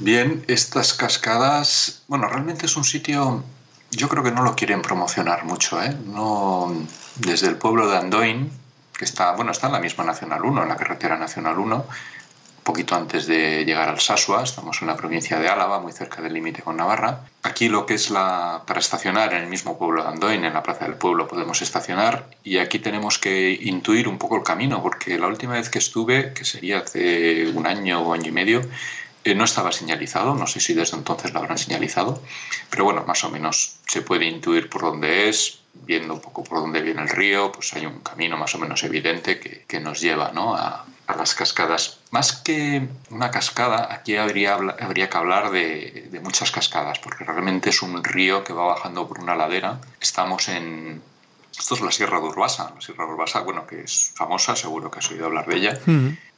Bien, 0.00 0.42
estas 0.48 0.94
cascadas, 0.94 2.02
bueno, 2.08 2.26
realmente 2.26 2.66
es 2.66 2.76
un 2.76 2.82
sitio, 2.84 3.44
yo 3.92 4.08
creo 4.08 4.24
que 4.24 4.32
no 4.32 4.42
lo 4.42 4.56
quieren 4.56 4.82
promocionar 4.82 5.44
mucho, 5.44 5.80
¿eh? 5.80 5.96
No, 6.06 6.74
desde 7.20 7.46
el 7.46 7.54
pueblo 7.54 7.88
de 7.88 7.98
Andoin, 7.98 8.50
que 9.02 9.06
está, 9.06 9.32
bueno, 9.32 9.50
está 9.50 9.66
en 9.66 9.72
la 9.72 9.80
misma 9.80 10.04
Nacional 10.04 10.44
1, 10.44 10.62
en 10.62 10.68
la 10.68 10.76
carretera 10.76 11.16
Nacional 11.16 11.58
1, 11.58 11.86
poquito 12.62 12.94
antes 12.94 13.26
de 13.26 13.64
llegar 13.64 13.88
al 13.88 13.98
Sasua, 13.98 14.44
estamos 14.44 14.80
en 14.80 14.86
la 14.86 14.96
provincia 14.96 15.40
de 15.40 15.48
Álava, 15.48 15.80
muy 15.80 15.90
cerca 15.90 16.22
del 16.22 16.34
límite 16.34 16.62
con 16.62 16.76
Navarra. 16.76 17.22
Aquí 17.42 17.68
lo 17.68 17.84
que 17.84 17.94
es 17.94 18.10
la 18.10 18.62
para 18.64 18.78
estacionar 18.78 19.34
en 19.34 19.42
el 19.42 19.48
mismo 19.48 19.76
pueblo 19.76 20.04
de 20.04 20.08
Andoin, 20.10 20.44
en 20.44 20.54
la 20.54 20.62
plaza 20.62 20.84
del 20.84 20.94
pueblo 20.94 21.26
podemos 21.26 21.62
estacionar 21.62 22.28
y 22.44 22.58
aquí 22.58 22.78
tenemos 22.78 23.18
que 23.18 23.58
intuir 23.60 24.06
un 24.06 24.18
poco 24.18 24.36
el 24.36 24.44
camino 24.44 24.80
porque 24.80 25.18
la 25.18 25.26
última 25.26 25.54
vez 25.54 25.68
que 25.68 25.80
estuve, 25.80 26.32
que 26.32 26.44
sería 26.44 26.78
hace 26.78 27.48
un 27.48 27.66
año 27.66 28.02
o 28.02 28.14
año 28.14 28.28
y 28.28 28.32
medio, 28.32 28.60
eh, 29.24 29.34
no 29.34 29.42
estaba 29.42 29.72
señalizado, 29.72 30.36
no 30.36 30.46
sé 30.46 30.60
si 30.60 30.74
desde 30.74 30.96
entonces 30.96 31.32
lo 31.32 31.40
habrán 31.40 31.58
señalizado, 31.58 32.22
pero 32.70 32.84
bueno, 32.84 33.02
más 33.04 33.24
o 33.24 33.30
menos 33.30 33.78
se 33.88 34.02
puede 34.02 34.26
intuir 34.26 34.68
por 34.68 34.82
dónde 34.82 35.28
es, 35.28 35.61
viendo 35.74 36.14
un 36.14 36.20
poco 36.20 36.44
por 36.44 36.60
dónde 36.60 36.82
viene 36.82 37.02
el 37.02 37.08
río, 37.08 37.50
pues 37.52 37.72
hay 37.74 37.86
un 37.86 38.00
camino 38.00 38.36
más 38.36 38.54
o 38.54 38.58
menos 38.58 38.82
evidente 38.84 39.40
que, 39.40 39.80
nos 39.80 40.00
lleva 40.00 40.32
¿no? 40.32 40.54
a, 40.54 40.86
las 41.16 41.34
cascadas. 41.34 41.98
Más 42.10 42.32
que 42.32 42.88
una 43.10 43.30
cascada, 43.30 43.92
aquí 43.92 44.16
habría, 44.16 44.54
habría 44.54 45.10
que 45.10 45.16
hablar 45.18 45.50
de, 45.50 46.08
de, 46.10 46.20
muchas 46.20 46.50
cascadas, 46.50 46.98
porque 47.00 47.24
realmente 47.24 47.70
es 47.70 47.82
un 47.82 48.02
río 48.02 48.44
que 48.44 48.54
va 48.54 48.64
bajando 48.66 49.06
por 49.06 49.20
una 49.20 49.34
ladera. 49.34 49.78
Estamos 50.00 50.48
en... 50.48 51.02
Esto 51.58 51.74
es 51.74 51.80
la 51.82 51.90
Sierra 51.90 52.18
de 52.18 52.26
Urbasa, 52.28 52.72
la 52.74 52.80
Sierra 52.80 53.04
de 53.04 53.12
Urbasa, 53.12 53.40
bueno, 53.40 53.66
que 53.66 53.82
es 53.82 54.12
famosa, 54.14 54.56
seguro 54.56 54.90
que 54.90 55.00
has 55.00 55.10
oído 55.10 55.26
hablar 55.26 55.46
de 55.46 55.56
ella. 55.56 55.78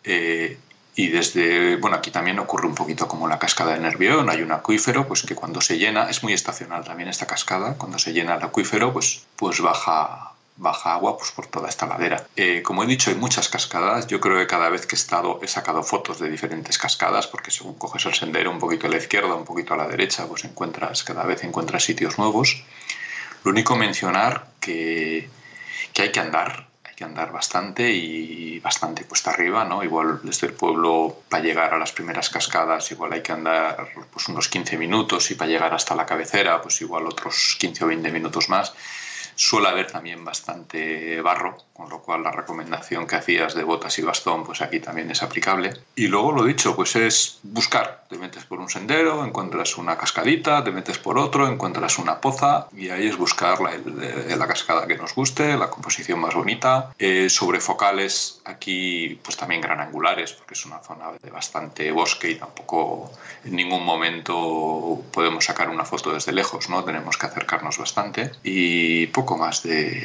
eh, 0.03 0.59
y 0.97 1.09
desde, 1.09 1.77
bueno, 1.77 1.97
aquí 1.97 2.11
también 2.11 2.39
ocurre 2.39 2.69
un 2.69 2.75
poquito 2.75 3.09
como 3.09 3.27
la 3.27 3.39
cascada 3.39 3.75
de 3.75 3.81
Nervión, 3.81 4.31
hay 4.31 4.43
un 4.43 4.53
acuífero, 4.53 5.09
pues 5.09 5.23
que 5.23 5.35
cuando 5.35 5.61
se 5.61 5.79
llena, 5.79 6.09
es 6.09 6.23
muy 6.23 6.33
estacional 6.33 6.85
también 6.85 7.09
esta 7.09 7.27
cascada, 7.27 7.75
cuando 7.75 7.99
se 7.99 8.13
llena 8.13 8.37
el 8.37 8.43
acuífero, 8.43 8.93
pues, 8.93 9.25
pues 9.37 9.61
baja, 9.61 10.35
baja 10.57 10.95
agua 10.95 11.19
pues 11.19 11.33
por 11.33 11.47
toda 11.47 11.69
esta 11.69 11.87
ladera. 11.87 12.25
Eh, 12.37 12.63
como 12.63 12.85
he 12.85 12.87
dicho, 12.87 13.11
hay 13.11 13.17
muchas 13.17 13.49
cascadas. 13.49 14.07
Yo 14.07 14.21
creo 14.21 14.39
que 14.39 14.47
cada 14.47 14.69
vez 14.69 14.87
que 14.87 14.95
he 14.95 14.99
estado 14.99 15.41
he 15.43 15.49
sacado 15.49 15.83
fotos 15.83 16.21
de 16.21 16.31
diferentes 16.31 16.79
cascadas 16.79 17.27
porque 17.27 17.51
según 17.51 17.75
coges 17.75 18.07
el 18.07 18.15
sendero 18.15 18.51
un 18.51 18.59
poquito 18.59 18.87
a 18.87 18.91
la 18.91 18.99
izquierda, 18.99 19.35
un 19.35 19.45
poquito 19.45 19.75
a 19.75 19.77
la 19.77 19.89
derecha, 19.89 20.27
pues 20.27 20.45
encuentras 20.45 21.03
cada 21.03 21.25
vez 21.25 21.43
encuentras 21.43 21.85
sitios 21.85 22.19
nuevos. 22.19 22.63
Lo 23.43 23.51
único 23.51 23.77
mencionar 23.77 24.47
que, 24.61 25.29
que 25.93 26.03
hay 26.03 26.13
que 26.13 26.21
andar, 26.21 26.69
que 26.95 27.05
andar 27.05 27.33
bastante 27.33 27.91
y 27.91 28.61
bastante 28.61 29.05
cuesta 29.05 29.31
arriba, 29.31 29.65
¿no? 29.65 29.83
Igual 29.83 30.21
desde 30.23 30.47
el 30.47 30.55
pueblo 30.55 31.23
para 31.29 31.43
llegar 31.43 31.75
a 31.75 31.79
las 31.79 31.93
primeras 31.93 32.31
cascadas 32.31 32.91
igual 32.93 33.13
hay 33.13 33.23
que 33.23 33.33
andar 33.33 33.89
pues 34.13 34.29
unos 34.29 34.49
15 34.49 34.79
minutos 34.79 35.31
y 35.31 35.35
para 35.35 35.51
llegar 35.51 35.75
hasta 35.75 35.95
la 35.95 36.07
cabecera 36.07 36.61
pues 36.63 36.81
igual 36.81 37.07
otros 37.07 37.57
15 37.59 37.85
o 37.85 37.87
20 37.89 38.11
minutos 38.13 38.49
más 38.49 38.75
Suele 39.37 39.69
haber 39.69 39.91
también 39.91 40.25
bastante 40.25 41.21
barro, 41.21 41.57
con 41.75 41.91
lo 41.91 42.01
cual 42.01 42.23
la 42.23 42.31
recomendación 42.31 43.07
que 43.07 43.17
hacías 43.17 43.55
de 43.55 43.65
botas 43.65 43.99
y 43.99 44.03
bastón, 44.03 44.45
pues 44.45 44.63
aquí 44.63 44.81
también 44.81 45.11
es 45.11 45.23
aplicable. 45.23 45.75
Y 45.97 46.07
luego 46.07 46.33
lo 46.33 46.45
dicho, 46.45 46.75
pues 46.77 46.95
es 46.97 47.41
buscar. 47.43 48.05
Te 48.09 48.17
metes 48.17 48.45
por 48.45 48.61
un 48.61 48.71
sendero, 48.71 49.25
encuentras 49.25 49.77
una 49.77 49.99
cascadita, 49.99 50.63
te 50.63 50.71
metes 50.71 50.99
por 50.99 51.19
otro, 51.19 51.49
encuentras 51.49 51.99
una 51.99 52.21
poza 52.21 52.69
y 52.77 52.91
ahí 52.91 53.09
es 53.09 53.17
buscar 53.17 53.61
la, 53.61 53.73
la 54.37 54.47
cascada 54.47 54.87
que 54.87 54.97
nos 54.97 55.15
guste, 55.15 55.57
la 55.57 55.69
composición 55.69 56.21
más 56.21 56.35
bonita. 56.35 56.93
Eh, 56.99 57.29
sobre 57.29 57.61
focales, 57.61 58.41
aquí 58.45 59.19
pues 59.23 59.37
también 59.37 59.61
gran 59.61 59.81
angulares, 59.81 60.33
porque 60.33 60.55
es 60.55 60.65
una 60.67 60.79
zona 60.79 61.07
de 61.21 61.31
bastante 61.31 61.91
bosque 61.91 62.31
y 62.31 62.35
tampoco 62.37 63.11
en 63.45 63.57
ningún 63.57 63.85
momento 63.85 65.03
podemos 65.13 65.45
sacar 65.45 65.69
una 65.71 65.85
foto 65.85 66.13
desde 66.13 66.33
lejos, 66.33 66.71
¿no? 66.71 66.85
Tenemos 66.85 67.17
que 67.17 67.27
acercarnos 67.27 67.79
bastante. 67.79 68.31
Y 68.45 69.09
poco 69.09 69.37
más 69.37 69.63
de, 69.65 70.03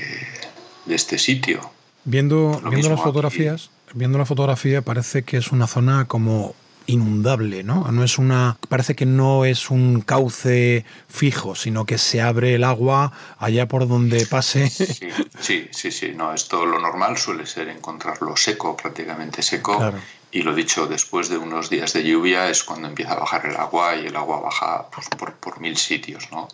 este 0.88 1.18
sitio. 1.18 1.72
Viendo, 2.06 2.62
viendo 2.70 2.89
las 2.89 3.02
fotografías, 3.02 3.70
viendo 3.94 4.18
la 4.18 4.26
fotografía 4.26 4.82
parece 4.82 5.24
que 5.24 5.38
es 5.38 5.52
una 5.52 5.68
zona 5.68 6.06
como 6.06 6.56
inundable, 6.89 7.63
¿no? 7.63 7.92
No 7.92 8.04
es 8.04 8.18
una 8.18 8.58
parece 8.68 8.96
que 8.96 9.06
no 9.06 9.46
es 9.46 9.70
un 9.70 10.02
cauce 10.02 10.86
fijo, 11.08 11.54
sino 11.54 11.86
que 11.86 11.98
se 11.98 12.22
abre 12.22 12.56
el 12.56 12.63
agua 12.63 13.12
allá 13.38 13.68
por 13.68 13.88
donde 13.88 14.26
pase. 14.26 14.70
Sí, 14.70 15.70
sí, 15.72 15.92
sí, 15.92 16.13
no, 16.15 16.34
esto 16.34 16.65
lo 16.65 16.80
normal 16.80 17.18
suele 17.18 17.46
ser 17.46 17.70
encontrarlo 17.70 18.36
seco, 18.36 18.76
prácticamente 18.76 19.42
seco. 19.42 19.94
Y 20.32 20.44
lo 20.44 20.54
dicho, 20.54 20.86
después 20.86 21.28
de 21.30 21.38
unos 21.38 21.70
días 21.72 21.94
de 21.94 22.04
lluvia 22.04 22.50
es 22.50 22.63
cuando 22.63 22.88
empieza 22.88 23.13
a 23.13 23.20
bajar 23.20 23.48
el 23.48 23.56
agua 23.56 23.96
y 23.96 24.06
el 24.06 24.15
agua 24.15 24.39
baja 24.39 24.88
pues, 24.92 25.08
por, 25.10 25.34
por, 25.34 25.60
mil 25.60 25.76
sitios. 25.76 26.32
¿no? 26.32 26.48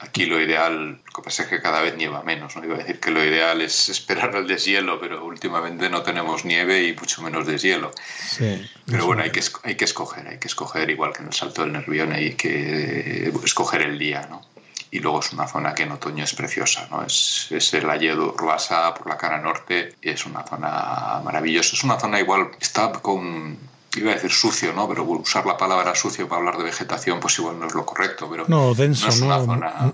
Aquí 0.00 0.26
lo 0.26 0.40
ideal, 0.40 1.00
lo 1.02 1.12
que 1.14 1.22
pasa 1.22 1.44
es 1.44 1.48
que 1.48 1.62
cada 1.62 1.80
vez 1.80 1.96
nieva 1.96 2.22
menos. 2.22 2.54
¿no? 2.56 2.64
Iba 2.64 2.74
a 2.74 2.78
decir 2.78 3.00
que 3.00 3.10
lo 3.10 3.24
ideal 3.24 3.62
es 3.62 3.88
esperar 3.96 4.36
el 4.36 4.46
deshielo, 4.46 5.00
pero 5.00 5.24
últimamente 5.24 5.88
no 5.88 6.02
tenemos 6.02 6.44
nieve 6.44 6.84
y 6.84 6.94
mucho 6.94 7.22
menos 7.22 7.46
deshielo. 7.46 7.90
Sí, 8.28 8.68
pero 8.84 9.06
bueno, 9.06 9.22
hay 9.22 9.30
que, 9.30 9.42
hay 9.62 9.76
que 9.76 9.86
escoger, 9.86 10.28
hay 10.28 10.38
que 10.38 10.48
escoger, 10.48 10.90
igual 10.90 11.12
que 11.14 11.22
en 11.22 11.28
el 11.28 11.34
Salto 11.34 11.62
del 11.62 11.72
Nervión, 11.72 12.12
hay 12.12 12.34
que 12.34 13.32
escoger 13.44 13.80
el 13.80 13.98
día. 13.98 14.26
¿no? 14.28 14.42
Y 14.96 15.00
luego 15.00 15.20
es 15.20 15.32
una 15.32 15.46
zona 15.46 15.74
que 15.74 15.82
en 15.82 15.92
otoño 15.92 16.24
es 16.24 16.34
preciosa, 16.34 16.88
¿no? 16.90 17.02
Es, 17.02 17.48
es 17.50 17.74
el 17.74 17.88
Alledo 17.90 18.32
Urbasa 18.32 18.94
por 18.94 19.06
la 19.06 19.18
cara 19.18 19.38
norte 19.38 19.94
y 20.00 20.08
es 20.08 20.24
una 20.24 20.42
zona 20.42 21.20
maravillosa. 21.22 21.76
Es 21.76 21.84
una 21.84 22.00
zona 22.00 22.18
igual, 22.18 22.50
está 22.58 22.90
con 22.92 23.58
iba 23.96 24.12
a 24.12 24.14
decir 24.14 24.30
sucio, 24.32 24.72
¿no? 24.72 24.88
Pero 24.88 25.04
usar 25.04 25.46
la 25.46 25.56
palabra 25.56 25.94
sucio 25.94 26.28
para 26.28 26.40
hablar 26.40 26.58
de 26.58 26.64
vegetación, 26.64 27.20
pues 27.20 27.38
igual 27.38 27.58
no 27.58 27.66
es 27.66 27.74
lo 27.74 27.84
correcto. 27.84 28.28
Pero 28.30 28.44
no, 28.48 28.74
denso, 28.74 29.08
es 29.08 29.20
una 29.20 29.38
zona. 29.44 29.92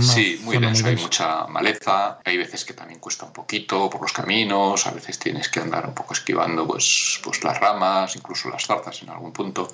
sí, 0.00 0.40
muy 0.44 0.58
denso. 0.58 0.86
Hay 0.86 0.96
mucha 0.96 1.46
maleza. 1.46 2.18
Hay 2.24 2.36
veces 2.36 2.64
que 2.64 2.74
también 2.74 3.00
cuesta 3.00 3.26
un 3.26 3.32
poquito 3.32 3.88
por 3.90 4.02
los 4.02 4.12
caminos. 4.12 4.86
A 4.86 4.90
veces 4.90 5.18
tienes 5.18 5.48
que 5.48 5.60
andar 5.60 5.86
un 5.86 5.94
poco 5.94 6.14
esquivando, 6.14 6.66
pues, 6.66 7.20
pues 7.22 7.42
las 7.44 7.58
ramas, 7.58 8.16
incluso 8.16 8.48
las 8.48 8.66
zarzas 8.66 9.02
en 9.02 9.10
algún 9.10 9.32
punto. 9.32 9.68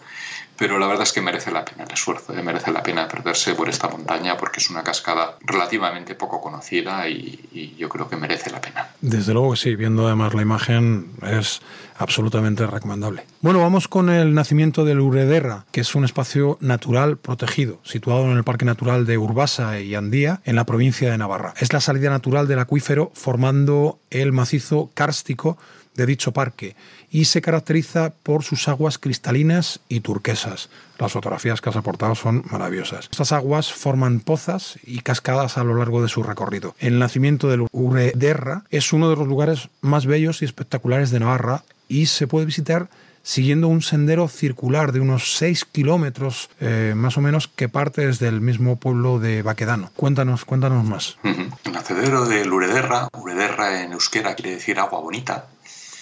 Pero 0.57 0.79
la 0.79 0.87
verdad 0.87 1.03
es 1.03 1.13
que 1.13 1.21
merece 1.21 1.51
la 1.51 1.65
pena 1.65 1.85
el 1.85 1.91
esfuerzo, 1.91 2.33
¿eh? 2.33 2.43
merece 2.43 2.71
la 2.71 2.83
pena 2.83 3.09
perderse 3.09 3.55
por 3.55 3.69
esta 3.69 3.89
montaña 3.89 4.37
porque 4.37 4.61
es 4.61 4.71
una 4.71 4.85
cascada 4.85 5.37
relativamente 5.41 6.15
poco 6.15 6.41
conocida 6.41 7.09
y, 7.09 7.49
y 7.53 7.75
yo 7.77 7.89
creo 7.89 8.09
que 8.09 8.17
merece 8.17 8.51
la 8.51 8.61
pena. 8.61 8.89
Desde 9.01 9.33
luego 9.33 9.53
que 9.53 9.57
sí, 9.57 9.75
viendo 9.75 10.07
además 10.07 10.33
la 10.33 10.43
imagen 10.43 11.11
es 11.23 11.61
absolutamente 11.97 12.67
recomendable. 12.67 13.25
Bueno, 13.41 13.61
vamos 13.61 13.89
con 13.89 14.11
el 14.11 14.35
nacimiento 14.35 14.85
del 14.85 15.01
Urederra, 15.01 15.67
que 15.73 15.81
es 15.81 15.95
un 15.95 16.05
espacio 16.05 16.59
natural 16.61 17.17
protegido, 17.17 17.81
situado 17.85 18.25
en 18.25 18.37
el 18.37 18.45
Parque 18.45 18.65
Natural 18.65 19.07
de 19.07 19.19
Urbasa 19.19 19.81
y 19.81 19.95
Andía, 19.95 20.41
en 20.45 20.57
la 20.57 20.65
provincia 20.65 21.11
de 21.11 21.19
Navarra. 21.19 21.55
Es 21.59 21.73
la 21.73 21.81
salida 21.81 22.11
natural 22.11 22.49
del 22.49 22.59
acuífero 22.59 23.11
formando 23.15 23.99
el 24.11 24.33
macizo 24.33 24.91
kárstico 24.95 25.59
de 25.95 26.07
dicho 26.07 26.33
parque 26.33 26.77
y 27.11 27.27
se 27.27 27.41
caracteriza 27.41 28.13
por 28.23 28.43
sus 28.43 28.67
aguas 28.69 28.99
cristalinas 28.99 29.81
y 29.89 30.01
turquesas. 30.01 30.69
Las 30.99 31.13
fotografías 31.13 31.61
que 31.61 31.71
has 31.71 31.77
aportado 31.77 32.15
son 32.15 32.45
maravillosas. 32.51 33.09
Estas 33.11 33.33
aguas 33.33 33.73
forman 33.73 34.21
pozas 34.21 34.79
y 34.85 35.01
cascadas 35.01 35.57
a 35.57 35.65
lo 35.65 35.75
largo 35.75 36.03
de 36.03 36.09
su 36.09 36.23
recorrido. 36.23 36.75
El 36.79 36.99
nacimiento 36.99 37.49
del 37.49 37.67
Urederra 37.71 38.65
es 38.71 38.93
uno 38.93 39.09
de 39.11 39.17
los 39.17 39.29
lugares 39.29 39.69
más 39.81 40.07
bellos 40.07 40.43
y 40.43 40.45
espectaculares 40.45 41.11
de 41.11 41.21
Navarra 41.21 41.63
y 41.88 42.07
se 42.07 42.27
puede 42.27 42.47
visitar 42.47 42.88
siguiendo 43.23 43.68
un 43.68 43.83
sendero 43.83 44.29
circular 44.29 44.92
de 44.92 45.01
unos 45.01 45.37
6 45.37 45.64
kilómetros 45.64 46.51
eh, 46.61 46.92
más 46.94 47.16
o 47.16 47.20
menos 47.20 47.49
que 47.49 47.68
parte 47.68 48.07
desde 48.07 48.29
el 48.29 48.40
mismo 48.40 48.77
pueblo 48.77 49.18
de 49.18 49.42
Baquedano. 49.42 49.90
Cuéntanos, 49.97 50.44
cuéntanos 50.44 50.85
más. 50.85 51.16
El 51.25 51.73
nacedero 51.73 52.27
de 52.27 52.49
Urederra, 52.49 53.09
Urederra 53.18 53.83
en 53.83 53.92
euskera 53.92 54.35
quiere 54.35 54.53
decir 54.53 54.79
agua 54.79 55.01
bonita, 55.01 55.47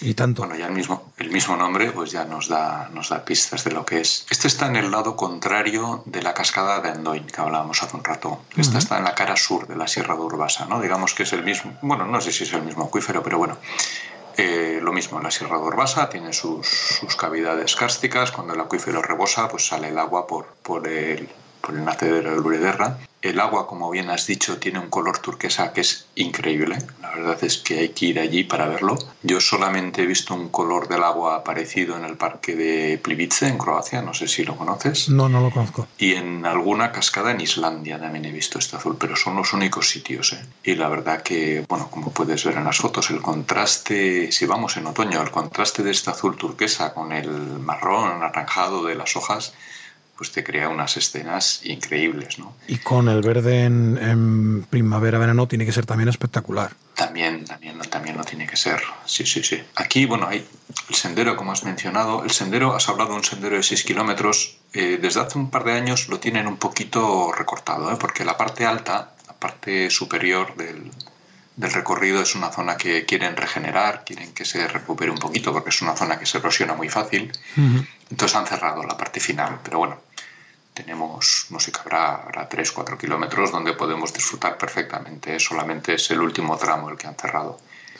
y 0.03 0.13
tanto. 0.15 0.41
Bueno, 0.41 0.57
ya 0.57 0.67
el 0.67 0.73
mismo, 0.73 1.13
el 1.17 1.31
mismo 1.31 1.55
nombre 1.55 1.91
pues 1.91 2.11
ya 2.11 2.25
nos 2.25 2.49
da, 2.49 2.89
nos 2.93 3.09
da 3.09 3.23
pistas 3.23 3.63
de 3.63 3.71
lo 3.71 3.85
que 3.85 4.01
es. 4.01 4.25
Este 4.29 4.49
está 4.49 4.67
en 4.67 4.75
el 4.75 4.91
lado 4.91 5.15
contrario 5.15 6.03
de 6.05 6.21
la 6.21 6.33
cascada 6.33 6.81
de 6.81 6.89
Andoin, 6.89 7.25
que 7.25 7.39
hablábamos 7.39 7.81
hace 7.81 7.95
un 7.95 8.03
rato. 8.03 8.43
Esta 8.57 8.79
está 8.79 8.97
en 8.97 9.05
la 9.05 9.15
cara 9.15 9.37
sur 9.37 9.65
de 9.65 9.77
la 9.77 9.87
Sierra 9.87 10.15
de 10.15 10.21
Urbasa, 10.21 10.65
¿no? 10.65 10.81
Digamos 10.81 11.13
que 11.13 11.23
es 11.23 11.31
el 11.31 11.43
mismo, 11.43 11.77
bueno, 11.81 12.05
no 12.05 12.19
sé 12.19 12.33
si 12.33 12.43
es 12.43 12.53
el 12.53 12.63
mismo 12.63 12.83
acuífero, 12.83 13.23
pero 13.23 13.37
bueno, 13.37 13.57
eh, 14.37 14.79
lo 14.81 14.93
mismo, 14.93 15.19
la 15.19 15.31
Sierra 15.31 15.57
de 15.57 15.63
Urbasa 15.63 16.09
tiene 16.09 16.33
sus, 16.33 16.67
sus, 16.67 17.15
cavidades 17.15 17.75
kársticas. 17.75 18.31
Cuando 18.31 18.53
el 18.53 18.61
acuífero 18.61 19.01
rebosa, 19.01 19.47
pues 19.47 19.67
sale 19.67 19.89
el 19.89 19.97
agua 19.97 20.27
por, 20.27 20.47
por, 20.63 20.87
el, 20.87 21.29
por 21.63 21.75
el 21.75 21.85
nacedero 21.85 22.31
de 22.31 22.37
Lurederra. 22.37 22.97
El 23.21 23.39
agua, 23.39 23.67
como 23.67 23.89
bien 23.89 24.09
has 24.09 24.27
dicho, 24.27 24.57
tiene 24.57 24.79
un 24.79 24.89
color 24.89 25.19
turquesa 25.19 25.71
que 25.71 25.79
es 25.79 26.07
increíble. 26.15 26.77
La 27.01 27.11
verdad 27.11 27.41
es 27.41 27.57
que 27.57 27.79
hay 27.79 27.89
que 27.89 28.07
ir 28.07 28.19
allí 28.19 28.43
para 28.43 28.67
verlo. 28.67 28.97
Yo 29.21 29.39
solamente 29.39 30.03
he 30.03 30.05
visto 30.05 30.33
un 30.33 30.49
color 30.49 30.89
del 30.89 31.03
agua 31.03 31.41
parecido 31.45 31.95
en 31.95 32.03
el 32.03 32.17
parque 32.17 32.57
de 32.57 32.99
Plivice, 33.01 33.47
en 33.47 33.57
Croacia. 33.57 34.01
No 34.01 34.13
sé 34.13 34.27
si 34.27 34.43
lo 34.43 34.57
conoces. 34.57 35.07
No, 35.07 35.29
no 35.29 35.39
lo 35.39 35.51
conozco. 35.51 35.87
Y 35.97 36.15
en 36.15 36.45
alguna 36.45 36.91
cascada 36.91 37.31
en 37.31 37.39
Islandia 37.39 37.97
también 37.97 38.25
he 38.25 38.31
visto 38.31 38.59
este 38.59 38.75
azul, 38.75 38.97
pero 38.99 39.15
son 39.15 39.37
los 39.37 39.53
únicos 39.53 39.87
sitios. 39.87 40.33
¿eh? 40.33 40.45
Y 40.65 40.75
la 40.75 40.89
verdad 40.89 41.23
que, 41.23 41.65
bueno, 41.69 41.89
como 41.89 42.11
puedes 42.11 42.43
ver 42.43 42.57
en 42.57 42.65
las 42.65 42.79
fotos, 42.79 43.09
el 43.09 43.21
contraste, 43.21 44.33
si 44.33 44.45
vamos 44.45 44.75
en 44.75 44.87
otoño, 44.87 45.21
el 45.21 45.31
contraste 45.31 45.81
de 45.81 45.91
este 45.91 46.09
azul 46.09 46.35
turquesa 46.35 46.93
con 46.93 47.13
el 47.13 47.29
marrón 47.29 48.11
anaranjado 48.11 48.83
de 48.83 48.95
las 48.95 49.15
hojas 49.15 49.53
pues 50.23 50.31
te 50.31 50.41
crea 50.41 50.69
unas 50.69 50.95
escenas 50.95 51.59
increíbles, 51.65 52.39
¿no? 52.39 52.55
Y 52.69 52.77
con 52.77 53.09
el 53.09 53.21
verde 53.21 53.65
en, 53.65 54.65
primavera-verano 54.69 55.49
tiene 55.49 55.65
que 55.65 55.73
ser 55.73 55.85
también 55.85 56.07
espectacular. 56.07 56.71
También, 56.95 57.43
también, 57.43 57.77
también 57.89 58.15
lo 58.15 58.23
tiene 58.23 58.47
que 58.47 58.55
ser, 58.55 58.81
sí, 59.05 59.25
sí, 59.25 59.43
sí. 59.43 59.61
Aquí, 59.75 60.05
bueno, 60.05 60.25
hay 60.25 60.47
el 60.87 60.95
sendero, 60.95 61.35
como 61.35 61.51
has 61.51 61.65
mencionado, 61.65 62.23
el 62.23 62.31
sendero, 62.31 62.73
has 62.73 62.87
hablado 62.87 63.09
de 63.09 63.15
un 63.17 63.25
sendero 63.25 63.57
de 63.57 63.63
6 63.63 63.83
kilómetros, 63.83 64.59
eh, 64.71 64.97
desde 65.01 65.19
hace 65.19 65.37
un 65.37 65.49
par 65.49 65.65
de 65.65 65.73
años 65.73 66.07
lo 66.07 66.21
tienen 66.21 66.47
un 66.47 66.55
poquito 66.55 67.33
recortado, 67.33 67.91
¿eh? 67.91 67.97
porque 67.99 68.23
la 68.23 68.37
parte 68.37 68.65
alta, 68.65 69.11
la 69.27 69.33
parte 69.33 69.89
superior 69.89 70.55
del, 70.55 70.89
del 71.57 71.73
recorrido 71.73 72.21
es 72.21 72.33
una 72.35 72.49
zona 72.49 72.77
que 72.77 73.03
quieren 73.03 73.35
regenerar, 73.35 74.05
quieren 74.05 74.33
que 74.33 74.45
se 74.45 74.65
recupere 74.69 75.11
un 75.11 75.17
poquito 75.17 75.51
porque 75.51 75.69
es 75.71 75.81
una 75.81 75.97
zona 75.97 76.17
que 76.17 76.25
se 76.25 76.37
erosiona 76.37 76.75
muy 76.75 76.87
fácil. 76.87 77.29
Entonces 78.09 78.37
han 78.37 78.47
cerrado 78.47 78.83
la 78.83 78.95
parte 78.95 79.19
final, 79.19 79.59
pero 79.61 79.79
bueno, 79.79 79.99
tenemos, 80.73 81.47
no 81.49 81.59
sé 81.59 81.71
qué 81.71 81.79
habrá, 81.79 82.15
habrá 82.15 82.49
3, 82.49 82.71
4 82.71 82.97
kilómetros 82.97 83.51
donde 83.51 83.73
podemos 83.73 84.13
disfrutar 84.13 84.57
perfectamente. 84.57 85.39
Solamente 85.39 85.95
es 85.95 86.11
el 86.11 86.21
último 86.21 86.57
tramo 86.57 86.89
el 86.89 86.97
que 86.97 87.07
han 87.07 87.15
cerrado. 87.15 87.59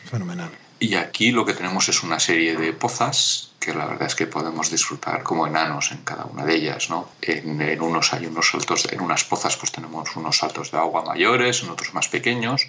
Fenomenal. 0.10 0.52
Y 0.80 0.96
aquí 0.96 1.32
lo 1.32 1.46
que 1.46 1.54
tenemos 1.54 1.88
es 1.88 2.04
una 2.04 2.20
serie 2.20 2.58
de 2.58 2.74
pozas 2.74 3.52
que 3.60 3.74
la 3.74 3.86
verdad 3.86 4.08
es 4.08 4.16
que 4.16 4.28
podemos 4.28 4.70
disfrutar 4.70 5.24
como 5.24 5.48
enanos 5.48 5.94
en 5.94 6.00
cada 6.00 6.26
una 6.26 6.44
de 6.44 6.56
ellas, 6.56 6.90
¿no? 6.90 7.08
En, 7.22 7.62
en 7.62 7.82
unos 7.82 8.12
hay 8.12 8.26
unos 8.26 8.50
saltos, 8.50 8.92
en 8.92 9.00
unas 9.00 9.24
pozas 9.24 9.56
pues 9.56 9.72
tenemos 9.72 10.14
unos 10.18 10.38
saltos 10.38 10.72
de 10.72 10.78
agua 10.78 11.06
mayores, 11.06 11.64
en 11.64 11.70
otros 11.70 11.94
más 11.94 12.10
pequeños 12.10 12.68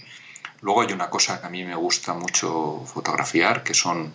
Luego 0.64 0.80
hay 0.80 0.92
una 0.94 1.10
cosa 1.10 1.40
que 1.40 1.46
a 1.46 1.50
mí 1.50 1.62
me 1.62 1.74
gusta 1.74 2.14
mucho 2.14 2.82
fotografiar, 2.86 3.62
que 3.62 3.74
son 3.74 4.14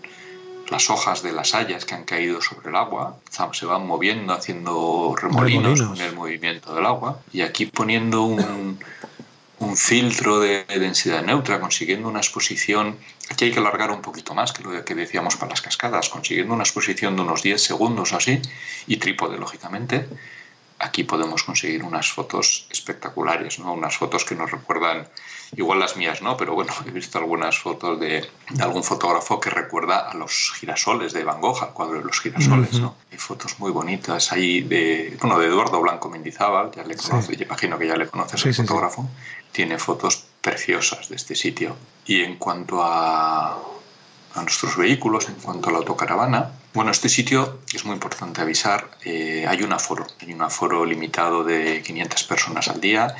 las 0.69 0.89
hojas 0.89 1.23
de 1.23 1.31
las 1.31 1.55
hayas 1.55 1.85
que 1.85 1.95
han 1.95 2.03
caído 2.03 2.41
sobre 2.41 2.69
el 2.69 2.75
agua, 2.75 3.17
se 3.51 3.65
van 3.65 3.85
moviendo, 3.85 4.33
haciendo 4.33 5.15
remolinos, 5.19 5.81
con 5.81 5.99
el 5.99 6.15
movimiento 6.15 6.73
del 6.73 6.85
agua. 6.85 7.19
Y 7.33 7.41
aquí 7.41 7.65
poniendo 7.65 8.23
un, 8.23 8.79
un 9.59 9.77
filtro 9.77 10.39
de 10.39 10.65
densidad 10.65 11.23
neutra, 11.23 11.59
consiguiendo 11.59 12.07
una 12.07 12.19
exposición, 12.19 12.97
aquí 13.29 13.45
hay 13.45 13.51
que 13.51 13.59
alargar 13.59 13.91
un 13.91 14.01
poquito 14.01 14.33
más 14.33 14.53
que 14.53 14.63
lo 14.63 14.85
que 14.85 14.95
decíamos 14.95 15.35
para 15.35 15.51
las 15.51 15.61
cascadas, 15.61 16.09
consiguiendo 16.09 16.53
una 16.53 16.63
exposición 16.63 17.15
de 17.15 17.23
unos 17.23 17.43
10 17.43 17.61
segundos 17.61 18.13
así, 18.13 18.41
y 18.87 18.97
trípode, 18.97 19.37
lógicamente, 19.37 20.07
aquí 20.79 21.03
podemos 21.03 21.43
conseguir 21.43 21.83
unas 21.83 22.11
fotos 22.11 22.67
espectaculares, 22.71 23.59
¿no? 23.59 23.73
Unas 23.73 23.97
fotos 23.97 24.23
que 24.23 24.35
nos 24.35 24.49
recuerdan, 24.49 25.07
igual 25.55 25.79
las 25.79 25.97
mías, 25.97 26.21
¿no? 26.21 26.37
Pero 26.37 26.53
bueno, 26.53 26.73
he 26.85 26.91
visto 26.91 27.17
algunas 27.17 27.57
fotos 27.57 27.99
de, 27.99 28.29
algún 28.59 28.83
fotógrafo 28.83 29.39
que 29.39 29.49
recuerda 29.49 30.09
a 30.09 30.13
los 30.13 30.53
girasoles 30.59 31.13
de 31.13 31.23
Van 31.23 31.41
Gogh, 31.41 31.63
al 31.63 31.73
cuadro 31.73 31.99
de 31.99 32.05
los 32.05 32.19
girasoles, 32.19 32.79
¿no? 32.79 32.95
Hay 33.11 33.17
fotos 33.17 33.59
muy 33.59 33.71
bonitas 33.71 34.31
ahí 34.31 34.61
de, 34.61 35.17
bueno, 35.21 35.39
de 35.39 35.47
Eduardo 35.47 35.81
Blanco 35.81 36.09
Mendizábal, 36.09 36.71
ya 36.75 36.83
le 36.83 36.95
conoce, 36.95 37.33
imagino 37.41 37.77
que 37.77 37.87
ya 37.87 37.95
le 37.95 38.07
conoces 38.07 38.45
el 38.45 38.53
fotógrafo, 38.53 39.07
tiene 39.51 39.77
fotos 39.79 40.25
preciosas 40.41 41.09
de 41.09 41.15
este 41.15 41.35
sitio. 41.35 41.75
Y 42.05 42.21
en 42.21 42.37
cuanto 42.37 42.83
a, 42.83 43.53
a 43.53 44.41
nuestros 44.41 44.77
vehículos, 44.77 45.27
en 45.29 45.35
cuanto 45.35 45.69
a 45.69 45.71
la 45.71 45.77
autocaravana, 45.79 46.51
bueno, 46.73 46.91
este 46.91 47.09
sitio 47.09 47.59
es 47.73 47.83
muy 47.83 47.95
importante 47.95 48.41
avisar. 48.41 48.91
Eh, 49.03 49.45
hay 49.47 49.63
un 49.63 49.73
aforo, 49.73 50.05
hay 50.21 50.33
un 50.33 50.41
aforo 50.41 50.85
limitado 50.85 51.43
de 51.43 51.81
500 51.81 52.23
personas 52.25 52.67
al 52.67 52.79
día 52.79 53.15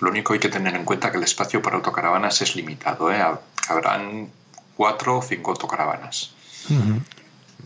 Lo 0.00 0.10
único 0.10 0.32
hay 0.32 0.38
que 0.38 0.48
tener 0.48 0.74
en 0.74 0.84
cuenta 0.84 1.10
que 1.10 1.16
el 1.16 1.24
espacio 1.24 1.62
para 1.62 1.76
autocaravanas 1.76 2.42
es 2.42 2.56
limitado, 2.56 3.10
¿eh? 3.12 3.22
habrán 3.68 4.28
4 4.76 5.18
o 5.18 5.22
5 5.22 5.50
autocaravanas. 5.50 6.34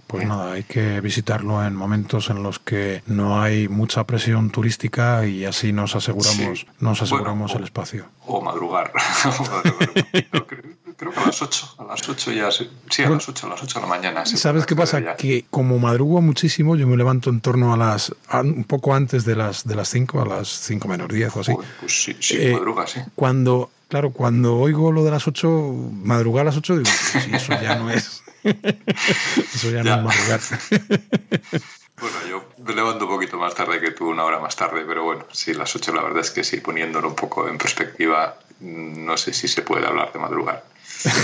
Pues 0.06 0.26
nada, 0.26 0.52
hay 0.52 0.64
que 0.64 1.00
visitarlo 1.00 1.64
en 1.64 1.76
momentos 1.76 2.30
en 2.30 2.42
los 2.42 2.58
que 2.58 3.02
no 3.06 3.40
hay 3.40 3.68
mucha 3.68 4.04
presión 4.04 4.50
turística 4.50 5.24
y 5.24 5.44
así 5.44 5.72
nos 5.72 5.94
aseguramos, 5.94 6.66
nos 6.80 7.02
aseguramos 7.02 7.54
el 7.54 7.64
espacio. 7.64 8.06
O 8.26 8.40
madrugar. 8.40 8.92
creo, 10.46 10.79
que 11.00 11.20
a 11.20 11.26
las 11.26 11.40
8, 11.40 11.74
a 11.78 11.84
las 11.84 12.08
8 12.08 12.32
ya, 12.32 12.50
sí, 12.50 12.68
a 13.02 13.08
las 13.08 13.28
8, 13.28 13.46
a 13.46 13.50
las 13.50 13.62
8 13.62 13.78
de 13.78 13.80
la 13.80 13.88
mañana. 13.88 14.26
¿Sabes 14.26 14.66
qué 14.66 14.76
pasa? 14.76 15.16
Que 15.16 15.46
como 15.50 15.78
madrugo 15.78 16.20
muchísimo, 16.20 16.76
yo 16.76 16.86
me 16.86 16.96
levanto 16.96 17.30
en 17.30 17.40
torno 17.40 17.72
a 17.72 17.76
las, 17.76 18.14
un 18.32 18.64
poco 18.64 18.94
antes 18.94 19.24
de 19.24 19.36
las, 19.36 19.66
de 19.66 19.74
las 19.74 19.88
5, 19.88 20.20
a 20.20 20.26
las 20.26 20.48
5 20.48 20.88
menos 20.88 21.08
10 21.08 21.36
o 21.36 21.40
así. 21.40 21.52
pues 21.80 22.02
sí, 22.02 22.16
sí 22.20 22.36
eh, 22.38 22.52
madruga, 22.52 22.86
sí. 22.86 23.00
Cuando, 23.14 23.70
claro, 23.88 24.10
cuando 24.10 24.56
oigo 24.56 24.92
lo 24.92 25.04
de 25.04 25.10
las 25.10 25.26
8, 25.26 25.48
madrugar 25.92 26.42
a 26.42 26.44
las 26.46 26.56
8, 26.56 26.78
digo, 26.78 26.90
pues 27.12 27.42
eso 27.42 27.52
ya 27.62 27.76
no 27.76 27.90
es 27.90 28.22
Eso 28.42 29.70
ya, 29.70 29.82
no 29.82 29.96
es 29.96 30.02
madrugar. 30.02 30.40
Bueno, 32.00 32.16
yo 32.30 32.44
me 32.64 32.74
levanto 32.74 33.04
un 33.04 33.10
poquito 33.10 33.36
más 33.36 33.54
tarde 33.54 33.78
que 33.78 33.90
tú, 33.90 34.08
una 34.08 34.24
hora 34.24 34.38
más 34.38 34.56
tarde, 34.56 34.84
pero 34.86 35.04
bueno, 35.04 35.26
sí, 35.32 35.52
las 35.52 35.76
8 35.76 35.92
la 35.92 36.02
verdad 36.02 36.20
es 36.20 36.30
que 36.30 36.44
sí, 36.44 36.56
poniéndolo 36.56 37.08
un 37.08 37.14
poco 37.14 37.46
en 37.46 37.58
perspectiva, 37.58 38.38
no 38.60 39.18
sé 39.18 39.34
si 39.34 39.48
se 39.48 39.60
puede 39.60 39.86
hablar 39.86 40.10
de 40.10 40.18
madrugar. 40.18 40.64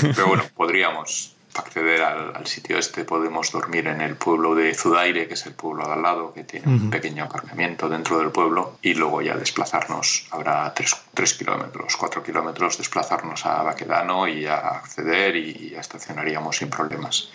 Pero 0.00 0.28
bueno, 0.28 0.44
podríamos 0.54 1.36
acceder 1.54 2.02
al, 2.02 2.46
sitio 2.46 2.78
este 2.78 3.04
podemos 3.04 3.50
dormir 3.50 3.86
en 3.86 4.00
el 4.00 4.16
pueblo 4.16 4.54
de 4.54 4.74
Zudaire, 4.74 5.26
que 5.26 5.34
es 5.34 5.46
el 5.46 5.54
pueblo 5.54 5.86
de 5.86 5.94
al 5.94 6.02
lado, 6.02 6.32
que 6.34 6.44
tiene 6.44 6.66
un 6.68 6.90
pequeño 6.90 7.24
aparcamiento 7.24 7.88
dentro 7.88 8.18
del 8.18 8.30
pueblo, 8.30 8.78
y 8.82 8.94
luego 8.94 9.22
ya 9.22 9.36
desplazarnos, 9.36 10.26
habrá 10.30 10.72
3 10.74 11.34
kilómetros, 11.34 11.96
4 11.96 12.22
kilómetros, 12.22 12.78
desplazarnos 12.78 13.46
a 13.46 13.62
Baquedano 13.62 14.28
y 14.28 14.46
a 14.46 14.56
acceder 14.56 15.36
y 15.36 15.70
ya 15.70 15.80
estacionaríamos 15.80 16.56
sin 16.56 16.68
problemas. 16.68 17.30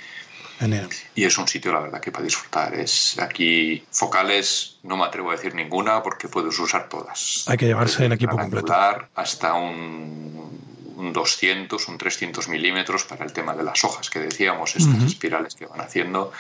Y 1.16 1.24
es 1.24 1.38
un 1.40 1.48
sitio, 1.48 1.74
la 1.74 1.80
verdad, 1.80 2.00
que 2.00 2.12
para 2.12 2.24
disfrutar. 2.24 2.76
Es 2.76 3.18
aquí 3.18 3.84
focales, 3.90 4.78
no 4.84 4.96
me 4.96 5.06
atrevo 5.06 5.32
a 5.32 5.36
decir 5.36 5.56
ninguna 5.56 6.04
porque 6.04 6.28
puedes 6.28 6.58
usar 6.60 6.88
todas. 6.88 7.46
Hay 7.48 7.58
que 7.58 7.66
llevarse 7.66 8.06
el 8.06 8.12
equipo 8.12 8.38
completo. 8.38 8.72
Hasta 9.16 9.54
un 9.56 10.71
un 11.02 11.14
200, 11.14 11.88
un 11.88 11.98
300 11.98 12.48
milímetros 12.48 13.04
para 13.04 13.26
el 13.26 13.34
tema 13.34 13.56
de 13.56 13.64
las 13.64 13.84
hojas 13.84 14.10
que 14.10 14.20
decíamos, 14.20 14.76
estas 14.76 15.04
espirales 15.04 15.56
que 15.56 15.66
van 15.66 15.82
haciendo, 15.82 16.32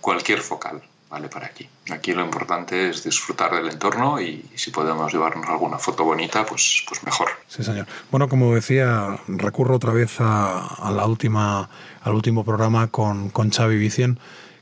cualquier 0.00 0.40
focal 0.40 0.82
vale 1.12 1.28
para 1.28 1.46
aquí. 1.46 1.68
Aquí 1.90 2.12
lo 2.12 2.24
importante 2.24 2.88
es 2.88 3.04
disfrutar 3.04 3.54
del 3.54 3.68
entorno 3.68 4.18
y 4.18 4.46
si 4.54 4.70
podemos 4.70 5.12
llevarnos 5.12 5.46
alguna 5.46 5.78
foto 5.78 6.04
bonita, 6.04 6.46
pues, 6.46 6.84
pues 6.88 7.04
mejor. 7.04 7.28
Sí, 7.48 7.62
señor. 7.62 7.86
Bueno, 8.10 8.30
como 8.30 8.54
decía, 8.54 9.18
recurro 9.28 9.76
otra 9.76 9.92
vez 9.92 10.16
a, 10.20 10.90
la 10.90 11.04
última, 11.04 11.68
al 12.00 12.14
último 12.14 12.44
programa 12.44 12.86
con, 12.86 13.28
con 13.28 13.50
Xavi 13.50 13.76
Vicien 13.76 14.18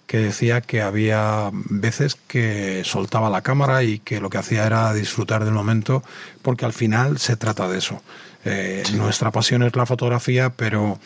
que 0.09 0.19
decía 0.19 0.61
que 0.61 0.83
había 0.83 1.51
veces 1.53 2.17
que 2.27 2.83
soltaba 2.85 3.31
la 3.31 3.43
cámara 3.43 3.85
y 3.85 4.01
que 4.01 4.21
lo 4.21 4.29
que 4.29 4.39
hacía 4.39 4.67
era 4.67 4.93
disfrutar 4.93 5.45
del 5.45 5.55
momento, 5.55 6.03
porque 6.43 6.65
al 6.65 6.73
final 6.73 7.21
se 7.21 7.37
trata 7.37 7.69
de 7.69 7.79
eso. 7.79 8.03
Eh, 8.45 8.83
nuestra 8.95 9.31
pasión 9.31 9.63
es 9.63 9.77
la 9.77 9.87
fotografía, 9.87 10.51
pero 10.51 10.99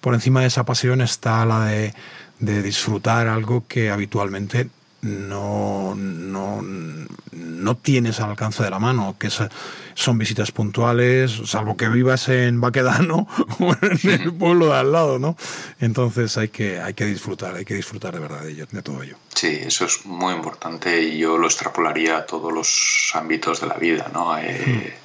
por 0.00 0.14
encima 0.14 0.40
de 0.40 0.48
esa 0.48 0.64
pasión 0.64 1.00
está 1.00 1.44
la 1.46 1.64
de, 1.64 1.94
disfrutar 2.40 3.28
algo 3.28 3.64
que 3.68 3.90
habitualmente 3.90 4.68
no, 5.00 5.94
no, 5.96 6.60
no, 6.60 7.76
tienes 7.76 8.20
al 8.20 8.30
alcance 8.30 8.64
de 8.64 8.70
la 8.70 8.80
mano, 8.80 9.16
que 9.18 9.30
son 9.30 10.18
visitas 10.18 10.50
puntuales, 10.50 11.40
salvo 11.44 11.76
que 11.76 11.88
vivas 11.88 12.28
en 12.28 12.60
Baquedano 12.60 13.28
o 13.60 13.76
en 13.80 14.10
el 14.10 14.32
pueblo 14.34 14.66
de 14.66 14.74
al 14.74 14.92
lado, 14.92 15.18
¿no? 15.20 15.36
Entonces 15.80 16.36
hay 16.36 16.48
que, 16.48 16.80
hay 16.80 16.94
que 16.94 17.06
disfrutar, 17.06 17.54
hay 17.54 17.64
que 17.64 17.74
disfrutar 17.74 18.12
de 18.14 18.20
verdad 18.20 18.42
de, 18.42 18.52
ello, 18.52 18.66
de 18.70 18.82
todo 18.82 19.02
ello. 19.02 19.16
Sí, 19.34 19.60
eso 19.62 19.84
es 19.84 20.04
muy 20.04 20.34
importante 20.34 21.00
y 21.00 21.18
yo 21.18 21.38
lo 21.38 21.46
extrapolaría 21.46 22.18
a 22.18 22.26
todos 22.26 22.52
los 22.52 23.12
ámbitos 23.14 23.60
de 23.60 23.68
la 23.68 23.74
vida, 23.74 24.10
¿no? 24.12 24.36
Eh, 24.36 24.96
hmm 24.98 25.02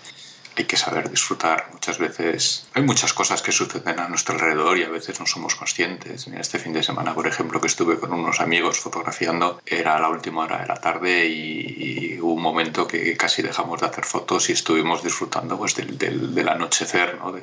hay 0.58 0.66
que 0.66 0.78
saber 0.78 1.10
disfrutar. 1.10 1.70
Muchas 1.72 1.98
veces 2.00 2.68
hay 2.74 2.84
muchas 2.84 3.14
cosas 3.14 3.42
que 3.42 3.52
suceden 3.52 4.00
a 4.00 4.08
nuestro 4.08 4.36
alrededor 4.36 4.78
y 4.78 4.84
a 4.84 4.90
veces 4.90 5.20
no 5.20 5.26
somos 5.26 5.56
conscientes. 5.56 6.28
Este 6.28 6.60
fin 6.60 6.74
de 6.74 6.84
semana, 6.84 7.14
por 7.14 7.28
ejemplo, 7.28 7.62
que 7.62 7.68
estuve 7.68 8.00
con 8.00 8.12
unos 8.14 8.40
amigos 8.40 8.80
fotografiando, 8.80 9.62
era 9.66 10.00
la 10.00 10.10
última 10.10 10.44
hora 10.44 10.62
de 10.62 10.68
la 10.68 10.76
tarde 10.76 11.28
y, 11.28 12.18
hubo 12.20 12.34
un 12.34 12.42
momento 12.42 12.88
que 12.88 13.16
casi 13.16 13.42
dejamos 13.42 13.80
de 13.80 13.88
hacer 13.88 14.04
fotos 14.04 14.50
y 14.50 14.54
estuvimos 14.54 15.04
disfrutando 15.04 15.58
pues, 15.58 15.76
del, 15.76 15.98
del, 15.98 16.50
anochecer. 16.50 17.18
¿no? 17.18 17.36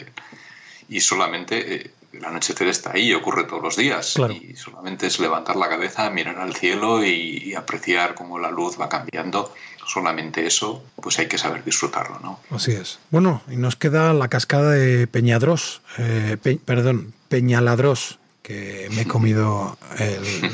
y 0.89 1.01
solamente 1.01 1.75
eh, 1.75 1.91
el 2.13 2.25
anochecer 2.25 2.69
está 2.69 2.93
ahí, 2.93 3.13
ocurre 3.13 3.45
todos 3.45 3.63
los 3.63 3.77
días. 3.77 4.17
Y 4.17 4.55
solamente 4.57 5.07
es 5.07 5.19
levantar 5.19 5.57
la 5.57 5.69
cabeza, 5.69 6.11
mirar 6.11 6.39
al 6.39 6.55
cielo 6.55 7.05
y 7.05 7.55
apreciar 7.55 8.15
cómo 8.15 8.39
la 8.39 8.51
luz 8.51 8.81
va 8.81 8.89
cambiando 8.89 9.53
solamente 9.87 10.47
eso, 10.47 10.85
pues 11.01 11.19
hay 11.19 11.27
que 11.27 11.39
saber 11.39 11.65
disfrutarlo, 11.65 12.19
¿no? 12.21 12.41
Así 12.51 12.73
es. 12.73 12.99
Bueno, 13.11 13.43
y 13.49 13.57
nos 13.57 13.77
queda 13.77 14.13
la 14.13 14.29
cascada 14.29 14.71
de 14.71 15.07
Peñadros, 15.07 15.83
eh, 15.99 16.37
perdón, 16.65 17.15
Peñaladros, 17.29 18.19
que 18.45 18.91
me 18.95 19.03
he 19.03 19.07
comido 19.07 19.79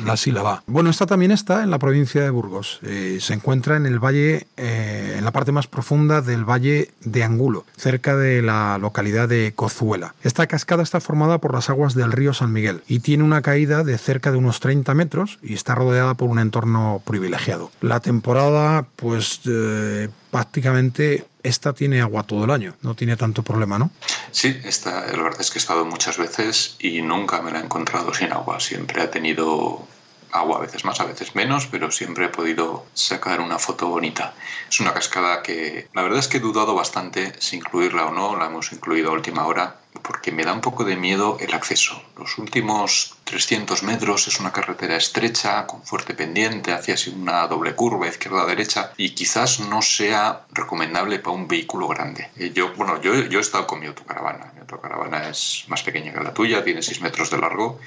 la 0.06 0.16
sílaba. 0.16 0.62
Bueno, 0.68 0.90
esta 0.90 1.06
también 1.06 1.32
está 1.32 1.64
en 1.64 1.70
la 1.70 1.80
provincia 1.80 2.22
de 2.22 2.30
Burgos. 2.30 2.78
Eh, 2.84 3.18
se 3.20 3.34
encuentra 3.34 3.76
en 3.76 3.84
el 3.84 3.98
valle, 3.98 4.46
eh, 4.56 5.16
en 5.18 5.24
la 5.24 5.32
parte 5.32 5.50
más 5.50 5.66
profunda 5.66 6.22
del 6.22 6.48
valle 6.48 6.92
de 7.00 7.24
Angulo, 7.24 7.64
cerca 7.76 8.16
de 8.16 8.42
la 8.42 8.78
localidad 8.78 9.28
de 9.28 9.52
Cozuela. 9.56 10.14
Esta 10.22 10.46
cascada 10.46 10.84
está 10.84 11.00
formada 11.00 11.38
por 11.38 11.52
las 11.52 11.68
aguas 11.68 11.94
del 11.94 12.12
río 12.12 12.32
San 12.32 12.52
Miguel 12.52 12.82
y 12.86 13.00
tiene 13.00 13.24
una 13.24 13.42
caída 13.42 13.82
de 13.82 13.98
cerca 13.98 14.30
de 14.30 14.38
unos 14.38 14.60
30 14.60 14.94
metros 14.94 15.40
y 15.42 15.54
está 15.54 15.74
rodeada 15.74 16.14
por 16.14 16.30
un 16.30 16.38
entorno 16.38 17.02
privilegiado. 17.04 17.72
La 17.80 17.98
temporada, 17.98 18.86
pues 18.94 19.40
eh, 19.46 20.08
prácticamente 20.30 21.24
esta 21.42 21.72
tiene 21.72 22.00
agua 22.00 22.22
todo 22.24 22.44
el 22.44 22.50
año, 22.50 22.74
no 22.82 22.94
tiene 22.94 23.16
tanto 23.16 23.42
problema, 23.42 23.78
¿no? 23.78 23.90
Sí, 24.30 24.60
esta, 24.64 25.06
la 25.06 25.22
verdad 25.22 25.40
es 25.40 25.50
que 25.50 25.58
he 25.58 25.62
estado 25.62 25.84
muchas 25.84 26.18
veces 26.18 26.76
y 26.78 27.02
nunca 27.02 27.42
me 27.42 27.50
la 27.50 27.60
he 27.60 27.64
encontrado 27.64 28.14
sin 28.14 28.32
agua. 28.32 28.60
Siempre 28.60 29.02
ha 29.02 29.10
tenido 29.10 29.86
agua, 30.32 30.58
a 30.58 30.60
veces 30.60 30.84
más, 30.84 31.00
a 31.00 31.04
veces 31.04 31.34
menos, 31.34 31.66
pero 31.66 31.90
siempre 31.90 32.26
he 32.26 32.28
podido 32.28 32.86
sacar 32.94 33.40
una 33.40 33.58
foto 33.58 33.88
bonita. 33.88 34.34
Es 34.68 34.80
una 34.80 34.94
cascada 34.94 35.42
que 35.42 35.88
la 35.92 36.02
verdad 36.02 36.18
es 36.18 36.28
que 36.28 36.38
he 36.38 36.40
dudado 36.40 36.74
bastante 36.74 37.32
si 37.40 37.56
incluirla 37.56 38.06
o 38.06 38.12
no, 38.12 38.36
la 38.36 38.46
hemos 38.46 38.72
incluido 38.72 39.10
a 39.10 39.14
última 39.14 39.46
hora, 39.46 39.76
porque 40.02 40.32
me 40.32 40.44
da 40.44 40.52
un 40.52 40.60
poco 40.60 40.84
de 40.84 40.96
miedo 40.96 41.36
el 41.40 41.52
acceso. 41.52 42.00
Los 42.16 42.38
últimos 42.38 43.16
300 43.24 43.82
metros 43.82 44.28
es 44.28 44.38
una 44.40 44.52
carretera 44.52 44.96
estrecha, 44.96 45.66
con 45.66 45.82
fuerte 45.82 46.14
pendiente, 46.14 46.72
hacia 46.72 46.96
una 47.12 47.46
doble 47.46 47.74
curva 47.74 48.08
izquierda-derecha, 48.08 48.92
y 48.96 49.10
quizás 49.10 49.60
no 49.60 49.82
sea 49.82 50.42
recomendable 50.52 51.18
para 51.18 51.36
un 51.36 51.48
vehículo 51.48 51.88
grande. 51.88 52.30
Eh, 52.36 52.52
yo, 52.54 52.72
bueno, 52.74 53.00
yo, 53.00 53.14
yo 53.14 53.38
he 53.38 53.42
estado 53.42 53.66
con 53.66 53.80
mi 53.80 53.86
autocaravana. 53.86 54.52
Mi 54.54 54.60
autocaravana 54.60 55.28
es 55.28 55.64
más 55.68 55.82
pequeña 55.82 56.12
que 56.12 56.20
la 56.20 56.34
tuya, 56.34 56.64
tiene 56.64 56.82
6 56.82 57.00
metros 57.00 57.30
de 57.30 57.38
largo 57.38 57.80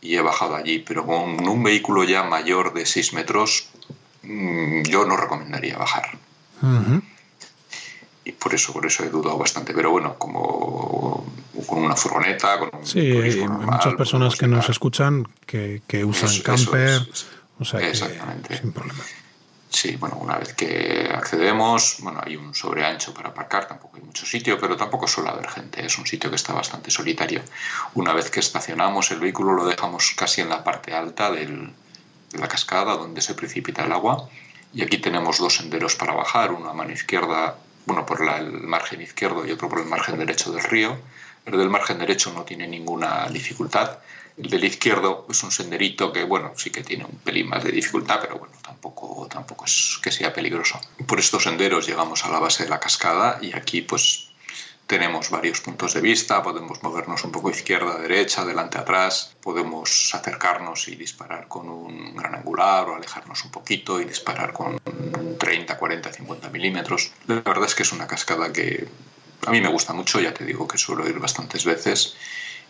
y 0.00 0.16
he 0.16 0.22
bajado 0.22 0.56
allí, 0.56 0.78
pero 0.78 1.04
con 1.06 1.46
un 1.48 1.62
vehículo 1.62 2.04
ya 2.04 2.22
mayor 2.22 2.72
de 2.72 2.86
6 2.86 3.14
metros 3.14 3.68
mm, 4.22 4.82
yo 4.82 5.04
no 5.04 5.16
recomendaría 5.16 5.76
bajar. 5.76 6.18
Y 8.24 8.32
por 8.32 8.54
eso, 8.54 8.72
por 8.72 8.84
eso 8.84 9.04
he 9.04 9.08
dudado 9.08 9.38
bastante. 9.38 9.72
Pero 9.72 9.90
bueno, 9.90 10.16
como 10.18 11.24
con 11.66 11.84
una 11.84 11.96
furgoneta, 11.96 12.58
con 12.58 12.70
un 12.72 12.86
Sí, 12.86 13.00
hay 13.00 13.48
muchas 13.48 13.94
personas 13.94 14.36
que 14.36 14.46
nos 14.46 14.68
escuchan 14.68 15.26
que, 15.46 15.82
que 15.86 16.04
usan 16.04 16.40
camper, 16.42 17.00
o 17.58 17.64
sea 17.64 17.80
que 17.80 17.94
sin 17.94 18.72
problema. 18.72 19.02
Sí, 19.70 19.96
bueno, 19.96 20.16
una 20.16 20.38
vez 20.38 20.54
que 20.54 21.10
accedemos, 21.14 21.96
bueno, 22.00 22.20
hay 22.24 22.36
un 22.36 22.54
sobreancho 22.54 23.12
para 23.12 23.28
aparcar, 23.28 23.68
tampoco 23.68 23.96
hay 23.98 24.02
mucho 24.02 24.24
sitio, 24.24 24.58
pero 24.58 24.76
tampoco 24.76 25.06
suele 25.06 25.28
haber 25.28 25.48
gente, 25.48 25.84
es 25.84 25.98
un 25.98 26.06
sitio 26.06 26.30
que 26.30 26.36
está 26.36 26.54
bastante 26.54 26.90
solitario. 26.90 27.42
Una 27.94 28.14
vez 28.14 28.30
que 28.30 28.40
estacionamos 28.40 29.10
el 29.10 29.20
vehículo 29.20 29.52
lo 29.52 29.66
dejamos 29.66 30.14
casi 30.16 30.40
en 30.40 30.48
la 30.48 30.64
parte 30.64 30.94
alta 30.94 31.30
del, 31.30 31.72
de 32.32 32.38
la 32.38 32.48
cascada 32.48 32.96
donde 32.96 33.20
se 33.20 33.34
precipita 33.34 33.84
el 33.84 33.92
agua 33.92 34.28
y 34.72 34.82
aquí 34.82 34.98
tenemos 34.98 35.38
dos 35.38 35.56
senderos 35.56 35.96
para 35.96 36.14
bajar, 36.14 36.52
uno 36.52 36.70
a 36.70 36.74
mano 36.74 36.92
izquierda, 36.92 37.56
bueno, 37.86 38.04
por 38.04 38.22
el 38.22 38.52
margen 38.62 39.00
izquierdo 39.00 39.46
y 39.46 39.52
otro 39.52 39.68
por 39.68 39.80
el 39.80 39.86
margen 39.86 40.18
derecho 40.18 40.52
del 40.52 40.64
río. 40.64 40.98
El 41.46 41.58
del 41.58 41.70
margen 41.70 41.98
derecho 41.98 42.32
no 42.32 42.44
tiene 42.44 42.68
ninguna 42.68 43.26
dificultad, 43.28 43.98
el 44.42 44.50
del 44.50 44.64
izquierdo 44.64 45.26
es 45.28 45.42
un 45.42 45.50
senderito 45.50 46.12
que, 46.12 46.24
bueno, 46.24 46.52
sí 46.56 46.70
que 46.70 46.84
tiene 46.84 47.04
un 47.04 47.18
pelín 47.18 47.48
más 47.48 47.64
de 47.64 47.72
dificultad, 47.72 48.20
pero 48.20 48.38
bueno, 48.38 48.54
tampoco, 48.62 49.26
tampoco 49.30 49.64
es 49.64 49.98
que 50.02 50.12
sea 50.12 50.32
peligroso. 50.32 50.80
Por 51.06 51.18
estos 51.18 51.42
senderos 51.42 51.86
llegamos 51.86 52.24
a 52.24 52.30
la 52.30 52.38
base 52.38 52.64
de 52.64 52.70
la 52.70 52.80
cascada 52.80 53.38
y 53.42 53.52
aquí 53.56 53.82
pues 53.82 54.28
tenemos 54.86 55.28
varios 55.28 55.60
puntos 55.60 55.92
de 55.92 56.00
vista, 56.00 56.42
podemos 56.42 56.82
movernos 56.82 57.22
un 57.24 57.30
poco 57.30 57.50
izquierda, 57.50 57.98
derecha, 57.98 58.42
adelante, 58.42 58.78
atrás, 58.78 59.36
podemos 59.42 60.14
acercarnos 60.14 60.88
y 60.88 60.96
disparar 60.96 61.46
con 61.46 61.68
un 61.68 62.16
gran 62.16 62.34
angular 62.34 62.88
o 62.88 62.94
alejarnos 62.96 63.44
un 63.44 63.50
poquito 63.50 64.00
y 64.00 64.06
disparar 64.06 64.54
con 64.54 64.80
30, 65.38 65.76
40, 65.76 66.12
50 66.12 66.48
milímetros. 66.48 67.12
La 67.26 67.40
verdad 67.42 67.66
es 67.66 67.74
que 67.74 67.82
es 67.82 67.92
una 67.92 68.06
cascada 68.06 68.50
que 68.50 68.88
a 69.46 69.50
mí 69.50 69.60
me 69.60 69.68
gusta 69.68 69.92
mucho, 69.92 70.20
ya 70.20 70.32
te 70.32 70.44
digo 70.44 70.66
que 70.66 70.78
suelo 70.78 71.06
ir 71.06 71.18
bastantes 71.18 71.66
veces 71.66 72.16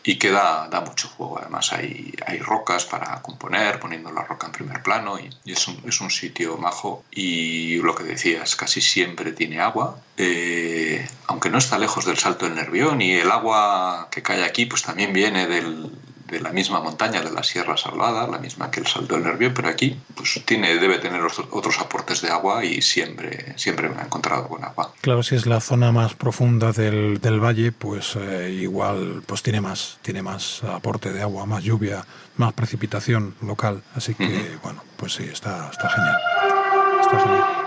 y 0.03 0.16
que 0.16 0.30
da, 0.30 0.68
mucho 0.86 1.09
juego. 1.09 1.38
Además 1.38 1.72
hay, 1.72 2.12
hay 2.26 2.38
rocas 2.38 2.84
para 2.84 3.20
componer, 3.22 3.80
poniendo 3.80 4.11
la 4.11 4.22
roca 4.22 4.46
en 4.46 4.53
primer 4.53 4.82
plano 4.82 5.18
y, 5.18 5.30
es, 5.51 5.68
un, 5.68 5.80
es, 5.86 6.01
un, 6.01 6.11
sitio 6.11 6.57
majo 6.57 7.05
y 7.11 7.76
lo 7.78 7.94
que 7.94 8.05
decías, 8.05 8.57
casi 8.57 8.80
siempre 8.80 9.32
tiene 9.32 9.61
agua, 9.61 10.01
eh, 10.16 11.07
aunque 11.26 11.51
no 11.51 11.59
está 11.59 11.78
lejos 11.78 12.07
del 12.07 12.18
Salto 12.18 12.46
del 12.46 12.55
Nervión 12.55 13.01
y 13.03 13.12
el 13.12 13.30
agua 13.30 14.09
que 14.11 14.22
cae 14.22 14.44
aquí 14.44 14.66
pues 14.66 14.82
también 14.82 15.12
viene 15.12 15.46
del, 15.46 15.90
de 16.30 16.40
la 16.40 16.52
misma 16.52 16.80
montaña 16.80 17.22
de 17.22 17.30
la 17.30 17.42
Sierra 17.42 17.76
Salvada, 17.76 18.26
la 18.26 18.38
misma 18.38 18.70
que 18.70 18.80
el 18.80 18.86
Salto 18.86 19.14
del 19.14 19.24
Nervión, 19.24 19.54
pero 19.54 19.68
aquí 19.68 19.98
pues 20.14 20.40
tiene, 20.44 20.76
debe 20.76 20.98
tener 20.98 21.22
otros 21.22 21.80
aportes 21.80 22.20
de 22.22 22.30
agua 22.30 22.64
y 22.64 22.82
siempre, 22.82 23.54
siempre 23.56 23.88
me 23.88 24.00
ha 24.00 24.04
encontrado 24.04 24.48
con 24.48 24.62
agua. 24.64 24.92
Claro, 25.00 25.22
si 25.22 25.34
es 25.34 25.46
la 25.46 25.60
zona 25.60 25.90
más 25.92 26.14
profunda 26.14 26.72
del, 26.72 27.20
del 27.20 27.40
valle, 27.42 27.72
pues 27.72 28.16
eh, 28.16 28.50
igual 28.60 29.22
pues 29.26 29.42
tiene 29.42 29.60
más, 29.60 29.98
tiene 30.02 30.22
más 30.22 30.62
aporte 30.64 31.12
de 31.12 31.22
agua, 31.22 31.46
más 31.46 31.64
lluvia, 31.64 32.04
más 32.36 32.52
precipitación 32.52 33.34
local. 33.42 33.82
Así 33.94 34.14
que, 34.14 34.58
bueno, 34.62 34.82
pues 34.96 35.14
sí, 35.14 35.24
está, 35.24 35.70
está 35.70 35.88
genial. 35.88 36.16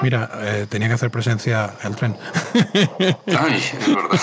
Mira, 0.01 0.31
eh, 0.41 0.65
tenía 0.67 0.87
que 0.87 0.95
hacer 0.95 1.11
presencia 1.11 1.75
el 1.83 1.95
tren. 1.95 2.17
Ay, 3.27 3.63
es 3.79 3.95
verdad. 3.95 4.19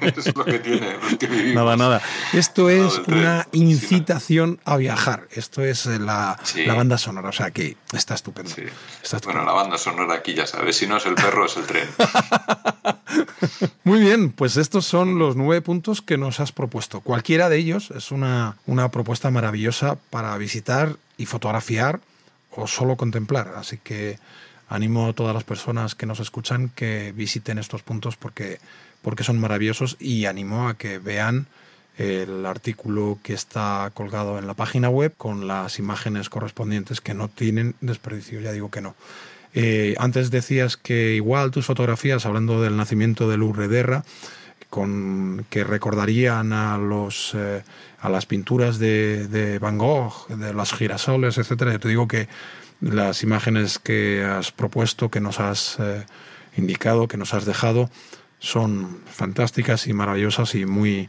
es 0.16 0.36
lo 0.36 0.44
que 0.44 0.58
tiene. 0.58 1.54
Nada, 1.54 1.76
nada. 1.76 2.02
Esto 2.32 2.68
es 2.68 2.98
una 3.06 3.46
incitación 3.52 4.58
a 4.64 4.76
viajar. 4.76 5.28
Esto 5.30 5.62
es 5.62 5.86
la, 5.86 6.38
la, 6.66 6.74
banda 6.74 6.98
sonora. 6.98 7.28
O 7.28 7.32
sea 7.32 7.52
que 7.52 7.76
está 7.92 8.14
estupendo. 8.14 8.50
Bueno, 9.24 9.44
la 9.44 9.52
banda 9.52 9.78
sonora 9.78 10.14
aquí 10.14 10.34
ya 10.34 10.46
sabes. 10.46 10.76
Si 10.76 10.86
no 10.86 10.96
es 10.96 11.06
el 11.06 11.14
perro, 11.14 11.46
es 11.46 11.56
el 11.56 11.66
tren. 11.66 11.88
Muy 13.84 14.00
bien, 14.00 14.32
pues 14.32 14.56
estos 14.56 14.84
son 14.84 15.18
los 15.18 15.36
nueve 15.36 15.62
puntos 15.62 16.02
que 16.02 16.18
nos 16.18 16.40
has 16.40 16.52
propuesto. 16.52 17.00
Cualquiera 17.00 17.48
de 17.48 17.56
ellos 17.56 17.92
es 17.96 18.10
una, 18.10 18.56
una 18.66 18.90
propuesta 18.90 19.30
maravillosa 19.30 19.96
para 20.10 20.36
visitar 20.38 20.96
y 21.16 21.26
fotografiar 21.26 22.00
o 22.50 22.66
solo 22.66 22.96
contemplar. 22.96 23.54
Así 23.56 23.78
que 23.78 24.18
animo 24.70 25.08
a 25.08 25.12
todas 25.12 25.34
las 25.34 25.44
personas 25.44 25.94
que 25.94 26.06
nos 26.06 26.20
escuchan 26.20 26.70
que 26.74 27.12
visiten 27.12 27.58
estos 27.58 27.82
puntos 27.82 28.16
porque, 28.16 28.58
porque 29.02 29.24
son 29.24 29.38
maravillosos 29.38 29.96
y 30.00 30.24
animo 30.24 30.68
a 30.68 30.78
que 30.78 30.98
vean 30.98 31.46
el 31.98 32.46
artículo 32.46 33.18
que 33.22 33.34
está 33.34 33.90
colgado 33.92 34.38
en 34.38 34.46
la 34.46 34.54
página 34.54 34.88
web 34.88 35.12
con 35.18 35.46
las 35.46 35.78
imágenes 35.78 36.30
correspondientes 36.30 37.02
que 37.02 37.12
no 37.12 37.28
tienen 37.28 37.74
desperdicio, 37.82 38.40
ya 38.40 38.52
digo 38.52 38.70
que 38.70 38.80
no. 38.80 38.94
Eh, 39.52 39.96
antes 39.98 40.30
decías 40.30 40.76
que 40.76 41.14
igual 41.14 41.50
tus 41.50 41.66
fotografías, 41.66 42.24
hablando 42.24 42.62
del 42.62 42.76
nacimiento 42.76 43.28
de 43.28 43.36
Lourdes 43.36 44.02
con 44.70 45.44
que 45.50 45.64
recordarían 45.64 46.52
a 46.52 46.78
los 46.78 47.32
eh, 47.34 47.62
a 48.00 48.08
las 48.08 48.24
pinturas 48.24 48.78
de, 48.78 49.58
Van 49.60 49.76
Gogh, 49.76 50.28
de 50.28 50.54
los 50.54 50.72
girasoles, 50.72 51.36
etcétera. 51.36 51.72
Yo 51.72 51.80
te 51.80 51.88
digo 51.88 52.08
que 52.08 52.28
las 52.80 53.22
imágenes 53.22 53.78
que 53.78 54.24
has 54.24 54.52
propuesto, 54.52 55.10
que 55.10 55.20
nos 55.20 55.40
has 55.40 55.76
eh, 55.78 56.04
indicado, 56.56 57.08
que 57.08 57.16
nos 57.16 57.34
has 57.34 57.44
dejado, 57.44 57.90
son 58.38 59.00
fantásticas 59.06 59.86
y 59.86 59.92
maravillosas 59.92 60.54
y 60.54 60.64
muy 60.64 61.08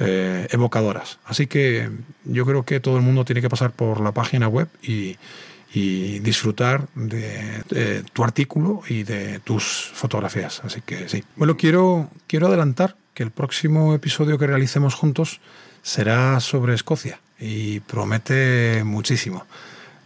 eh, 0.00 0.48
evocadoras. 0.50 1.18
Así 1.24 1.46
que 1.46 1.90
yo 2.24 2.44
creo 2.44 2.64
que 2.64 2.80
todo 2.80 2.96
el 2.96 3.02
mundo 3.02 3.24
tiene 3.24 3.40
que 3.40 3.48
pasar 3.48 3.70
por 3.70 4.00
la 4.00 4.12
página 4.12 4.48
web 4.48 4.68
y, 4.82 5.16
disfrutar 5.74 6.86
de, 6.94 8.02
tu 8.12 8.24
artículo 8.24 8.82
y 8.88 9.04
de 9.04 9.38
tus 9.38 9.90
fotografías. 9.94 10.60
Así 10.64 10.82
que 10.82 11.08
sí. 11.08 11.24
Bueno, 11.34 11.56
quiero, 11.56 12.10
quiero 12.26 12.48
adelantar 12.48 12.96
que 13.14 13.22
el 13.22 13.30
próximo 13.30 13.94
episodio 13.94 14.36
que 14.36 14.46
realicemos 14.46 14.94
juntos 14.94 15.40
será 15.82 16.40
sobre 16.40 16.74
Escocia 16.74 17.20
y 17.40 17.80
promete 17.80 18.82
muchísimo. 18.84 19.46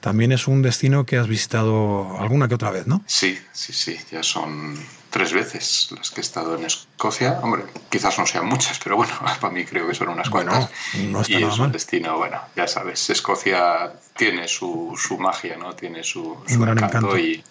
También 0.01 0.33
es 0.33 0.47
un 0.47 0.63
destino 0.63 1.05
que 1.05 1.17
has 1.17 1.27
visitado 1.27 2.19
alguna 2.19 2.49
que 2.49 2.55
otra 2.55 2.71
vez, 2.71 2.87
¿no? 2.87 3.03
Sí, 3.07 3.39
sí, 3.53 3.73
sí, 3.73 3.99
ya 4.11 4.23
son 4.23 4.77
tres 5.11 5.33
veces 5.33 5.89
las 5.97 6.11
que 6.11 6.21
he 6.21 6.25
estado 6.25 6.57
en 6.57 6.65
Escocia. 6.65 7.41
Hombre, 7.43 7.65
quizás 7.91 8.19
no 8.19 8.27
sean 8.27 8.47
muchas, 8.47 8.79
pero 8.79 8.97
bueno, 8.97 9.15
para 9.41 9.53
mí 9.53 9.65
creo 9.65 9.89
que 9.89 9.95
son 9.95 10.09
unas 10.09 10.29
cuantas. 10.29 10.71
No 11.09 11.23
y 11.27 11.43
es 11.43 11.59
un 11.59 11.73
destino, 11.73 12.19
bueno, 12.19 12.39
ya 12.55 12.69
sabes, 12.69 13.09
Escocia 13.09 13.95
tiene 14.17 14.47
su, 14.47 14.95
su 14.97 15.19
magia, 15.19 15.57
¿no? 15.57 15.75
Tiene 15.75 16.05
su, 16.05 16.37
su 16.47 16.61
gran 16.61 16.77
encanto, 16.79 17.17
y... 17.19 17.43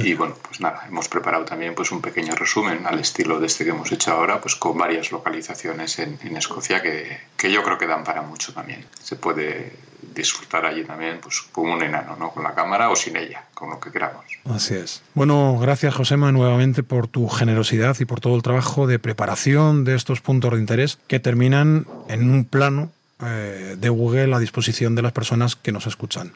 y 0.00 0.14
bueno, 0.14 0.34
pues 0.42 0.60
nada, 0.60 0.84
hemos 0.88 1.08
preparado 1.08 1.44
también 1.44 1.74
pues 1.74 1.92
un 1.92 2.00
pequeño 2.00 2.34
resumen 2.34 2.86
al 2.86 2.98
estilo 2.98 3.38
de 3.38 3.46
este 3.46 3.64
que 3.64 3.70
hemos 3.70 3.90
hecho 3.92 4.12
ahora, 4.12 4.40
pues 4.40 4.56
con 4.56 4.76
varias 4.76 5.12
localizaciones 5.12 5.98
en, 6.00 6.18
en 6.22 6.36
Escocia 6.36 6.82
que, 6.82 7.20
que, 7.36 7.52
yo 7.52 7.62
creo 7.62 7.78
que 7.78 7.86
dan 7.86 8.02
para 8.02 8.22
mucho 8.22 8.52
también. 8.52 8.84
Se 9.00 9.16
puede 9.16 9.72
disfrutar 10.14 10.66
allí 10.66 10.84
también 10.84 11.18
pues 11.20 11.40
como 11.52 11.74
un 11.74 11.82
enano, 11.82 12.16
¿no? 12.16 12.30
Con 12.30 12.42
la 12.42 12.54
cámara 12.54 12.90
o 12.90 12.96
sin 12.96 13.16
ella, 13.16 13.44
con 13.54 13.70
lo 13.70 13.80
que 13.80 13.90
queramos. 13.90 14.24
Así 14.44 14.74
es. 14.74 15.02
Bueno, 15.14 15.58
gracias 15.58 15.94
Josema 15.94 16.32
nuevamente 16.32 16.82
por 16.82 17.08
tu 17.08 17.28
generosidad 17.28 17.96
y 18.00 18.04
por 18.04 18.20
todo 18.20 18.36
el 18.36 18.42
trabajo 18.42 18.86
de 18.86 18.98
preparación 18.98 19.84
de 19.84 19.94
estos 19.94 20.20
puntos 20.20 20.52
de 20.52 20.58
interés 20.58 20.98
que 21.06 21.20
terminan 21.20 21.86
en 22.08 22.30
un 22.30 22.44
plano 22.44 22.90
eh, 23.24 23.76
de 23.78 23.88
Google 23.88 24.34
a 24.34 24.38
disposición 24.38 24.94
de 24.94 25.02
las 25.02 25.12
personas 25.12 25.56
que 25.56 25.72
nos 25.72 25.86
escuchan. 25.86 26.32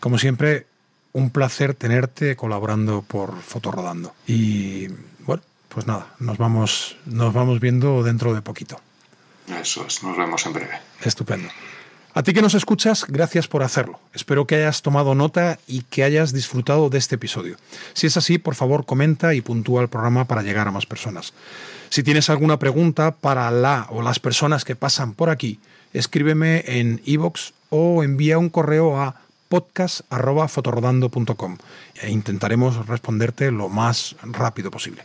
Como 0.00 0.18
siempre, 0.18 0.66
un 1.12 1.30
placer 1.30 1.74
tenerte 1.74 2.36
colaborando 2.36 3.02
por 3.02 3.40
Fotorodando. 3.40 4.14
Y 4.26 4.88
bueno, 5.20 5.42
pues 5.68 5.86
nada, 5.86 6.14
nos 6.18 6.36
vamos, 6.36 6.96
nos 7.06 7.32
vamos 7.32 7.60
viendo 7.60 8.02
dentro 8.02 8.34
de 8.34 8.42
poquito. 8.42 8.80
Eso 9.60 9.86
es, 9.86 10.02
nos 10.02 10.16
vemos 10.16 10.44
en 10.46 10.52
breve. 10.52 10.80
Estupendo. 11.02 11.48
A 12.16 12.22
ti 12.22 12.32
que 12.32 12.40
nos 12.40 12.54
escuchas, 12.54 13.04
gracias 13.06 13.46
por 13.46 13.62
hacerlo. 13.62 14.00
Espero 14.14 14.46
que 14.46 14.54
hayas 14.54 14.80
tomado 14.80 15.14
nota 15.14 15.58
y 15.66 15.82
que 15.82 16.02
hayas 16.02 16.32
disfrutado 16.32 16.88
de 16.88 16.96
este 16.96 17.16
episodio. 17.16 17.58
Si 17.92 18.06
es 18.06 18.16
así, 18.16 18.38
por 18.38 18.54
favor, 18.54 18.86
comenta 18.86 19.34
y 19.34 19.42
puntúa 19.42 19.82
el 19.82 19.88
programa 19.88 20.24
para 20.24 20.40
llegar 20.40 20.66
a 20.66 20.70
más 20.70 20.86
personas. 20.86 21.34
Si 21.90 22.02
tienes 22.02 22.30
alguna 22.30 22.58
pregunta 22.58 23.10
para 23.10 23.50
la 23.50 23.86
o 23.90 24.00
las 24.00 24.18
personas 24.18 24.64
que 24.64 24.74
pasan 24.74 25.12
por 25.12 25.28
aquí, 25.28 25.60
escríbeme 25.92 26.64
en 26.66 27.02
iVoox 27.04 27.52
o 27.68 28.02
envía 28.02 28.38
un 28.38 28.48
correo 28.48 28.98
a 28.98 29.16
podcast.fotorodando.com 29.50 31.58
e 32.00 32.10
intentaremos 32.10 32.86
responderte 32.86 33.50
lo 33.50 33.68
más 33.68 34.16
rápido 34.22 34.70
posible. 34.70 35.02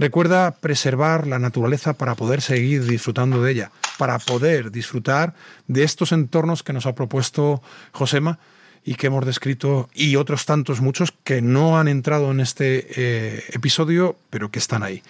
Recuerda 0.00 0.52
preservar 0.52 1.26
la 1.26 1.38
naturaleza 1.38 1.92
para 1.92 2.14
poder 2.14 2.40
seguir 2.40 2.86
disfrutando 2.86 3.42
de 3.42 3.52
ella, 3.52 3.70
para 3.98 4.18
poder 4.18 4.70
disfrutar 4.70 5.34
de 5.68 5.82
estos 5.82 6.12
entornos 6.12 6.62
que 6.62 6.72
nos 6.72 6.86
ha 6.86 6.94
propuesto 6.94 7.60
Josema 7.92 8.38
y 8.82 8.94
que 8.94 9.08
hemos 9.08 9.26
descrito 9.26 9.90
y 9.92 10.16
otros 10.16 10.46
tantos 10.46 10.80
muchos 10.80 11.12
que 11.22 11.42
no 11.42 11.78
han 11.78 11.86
entrado 11.86 12.30
en 12.30 12.40
este 12.40 12.86
eh, 12.96 13.44
episodio, 13.50 14.16
pero 14.30 14.50
que 14.50 14.58
están 14.58 14.82
ahí. 14.82 15.02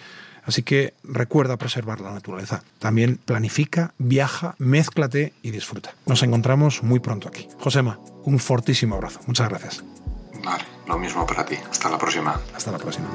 Así 0.43 0.61
que 0.61 0.93
recuerda 1.05 1.55
preservar 1.55 2.01
la 2.01 2.11
naturaleza. 2.11 2.61
También 2.77 3.15
planifica, 3.15 3.93
viaja, 3.97 4.55
mézclate 4.57 5.31
y 5.41 5.51
disfruta. 5.51 5.93
Nos 6.05 6.21
encontramos 6.21 6.83
muy 6.83 6.99
pronto 6.99 7.29
aquí. 7.29 7.47
Josema, 7.61 7.97
un 8.25 8.39
fortísimo 8.39 8.95
abrazo. 8.95 9.21
Muchas 9.25 9.47
gracias. 9.47 9.85
Vale, 10.43 10.65
lo 10.85 10.99
mismo 10.99 11.25
para 11.25 11.45
ti. 11.45 11.55
Hasta 11.69 11.89
la 11.89 11.97
próxima. 11.97 12.41
Hasta 12.53 12.73
la 12.73 12.77
próxima. 12.77 13.07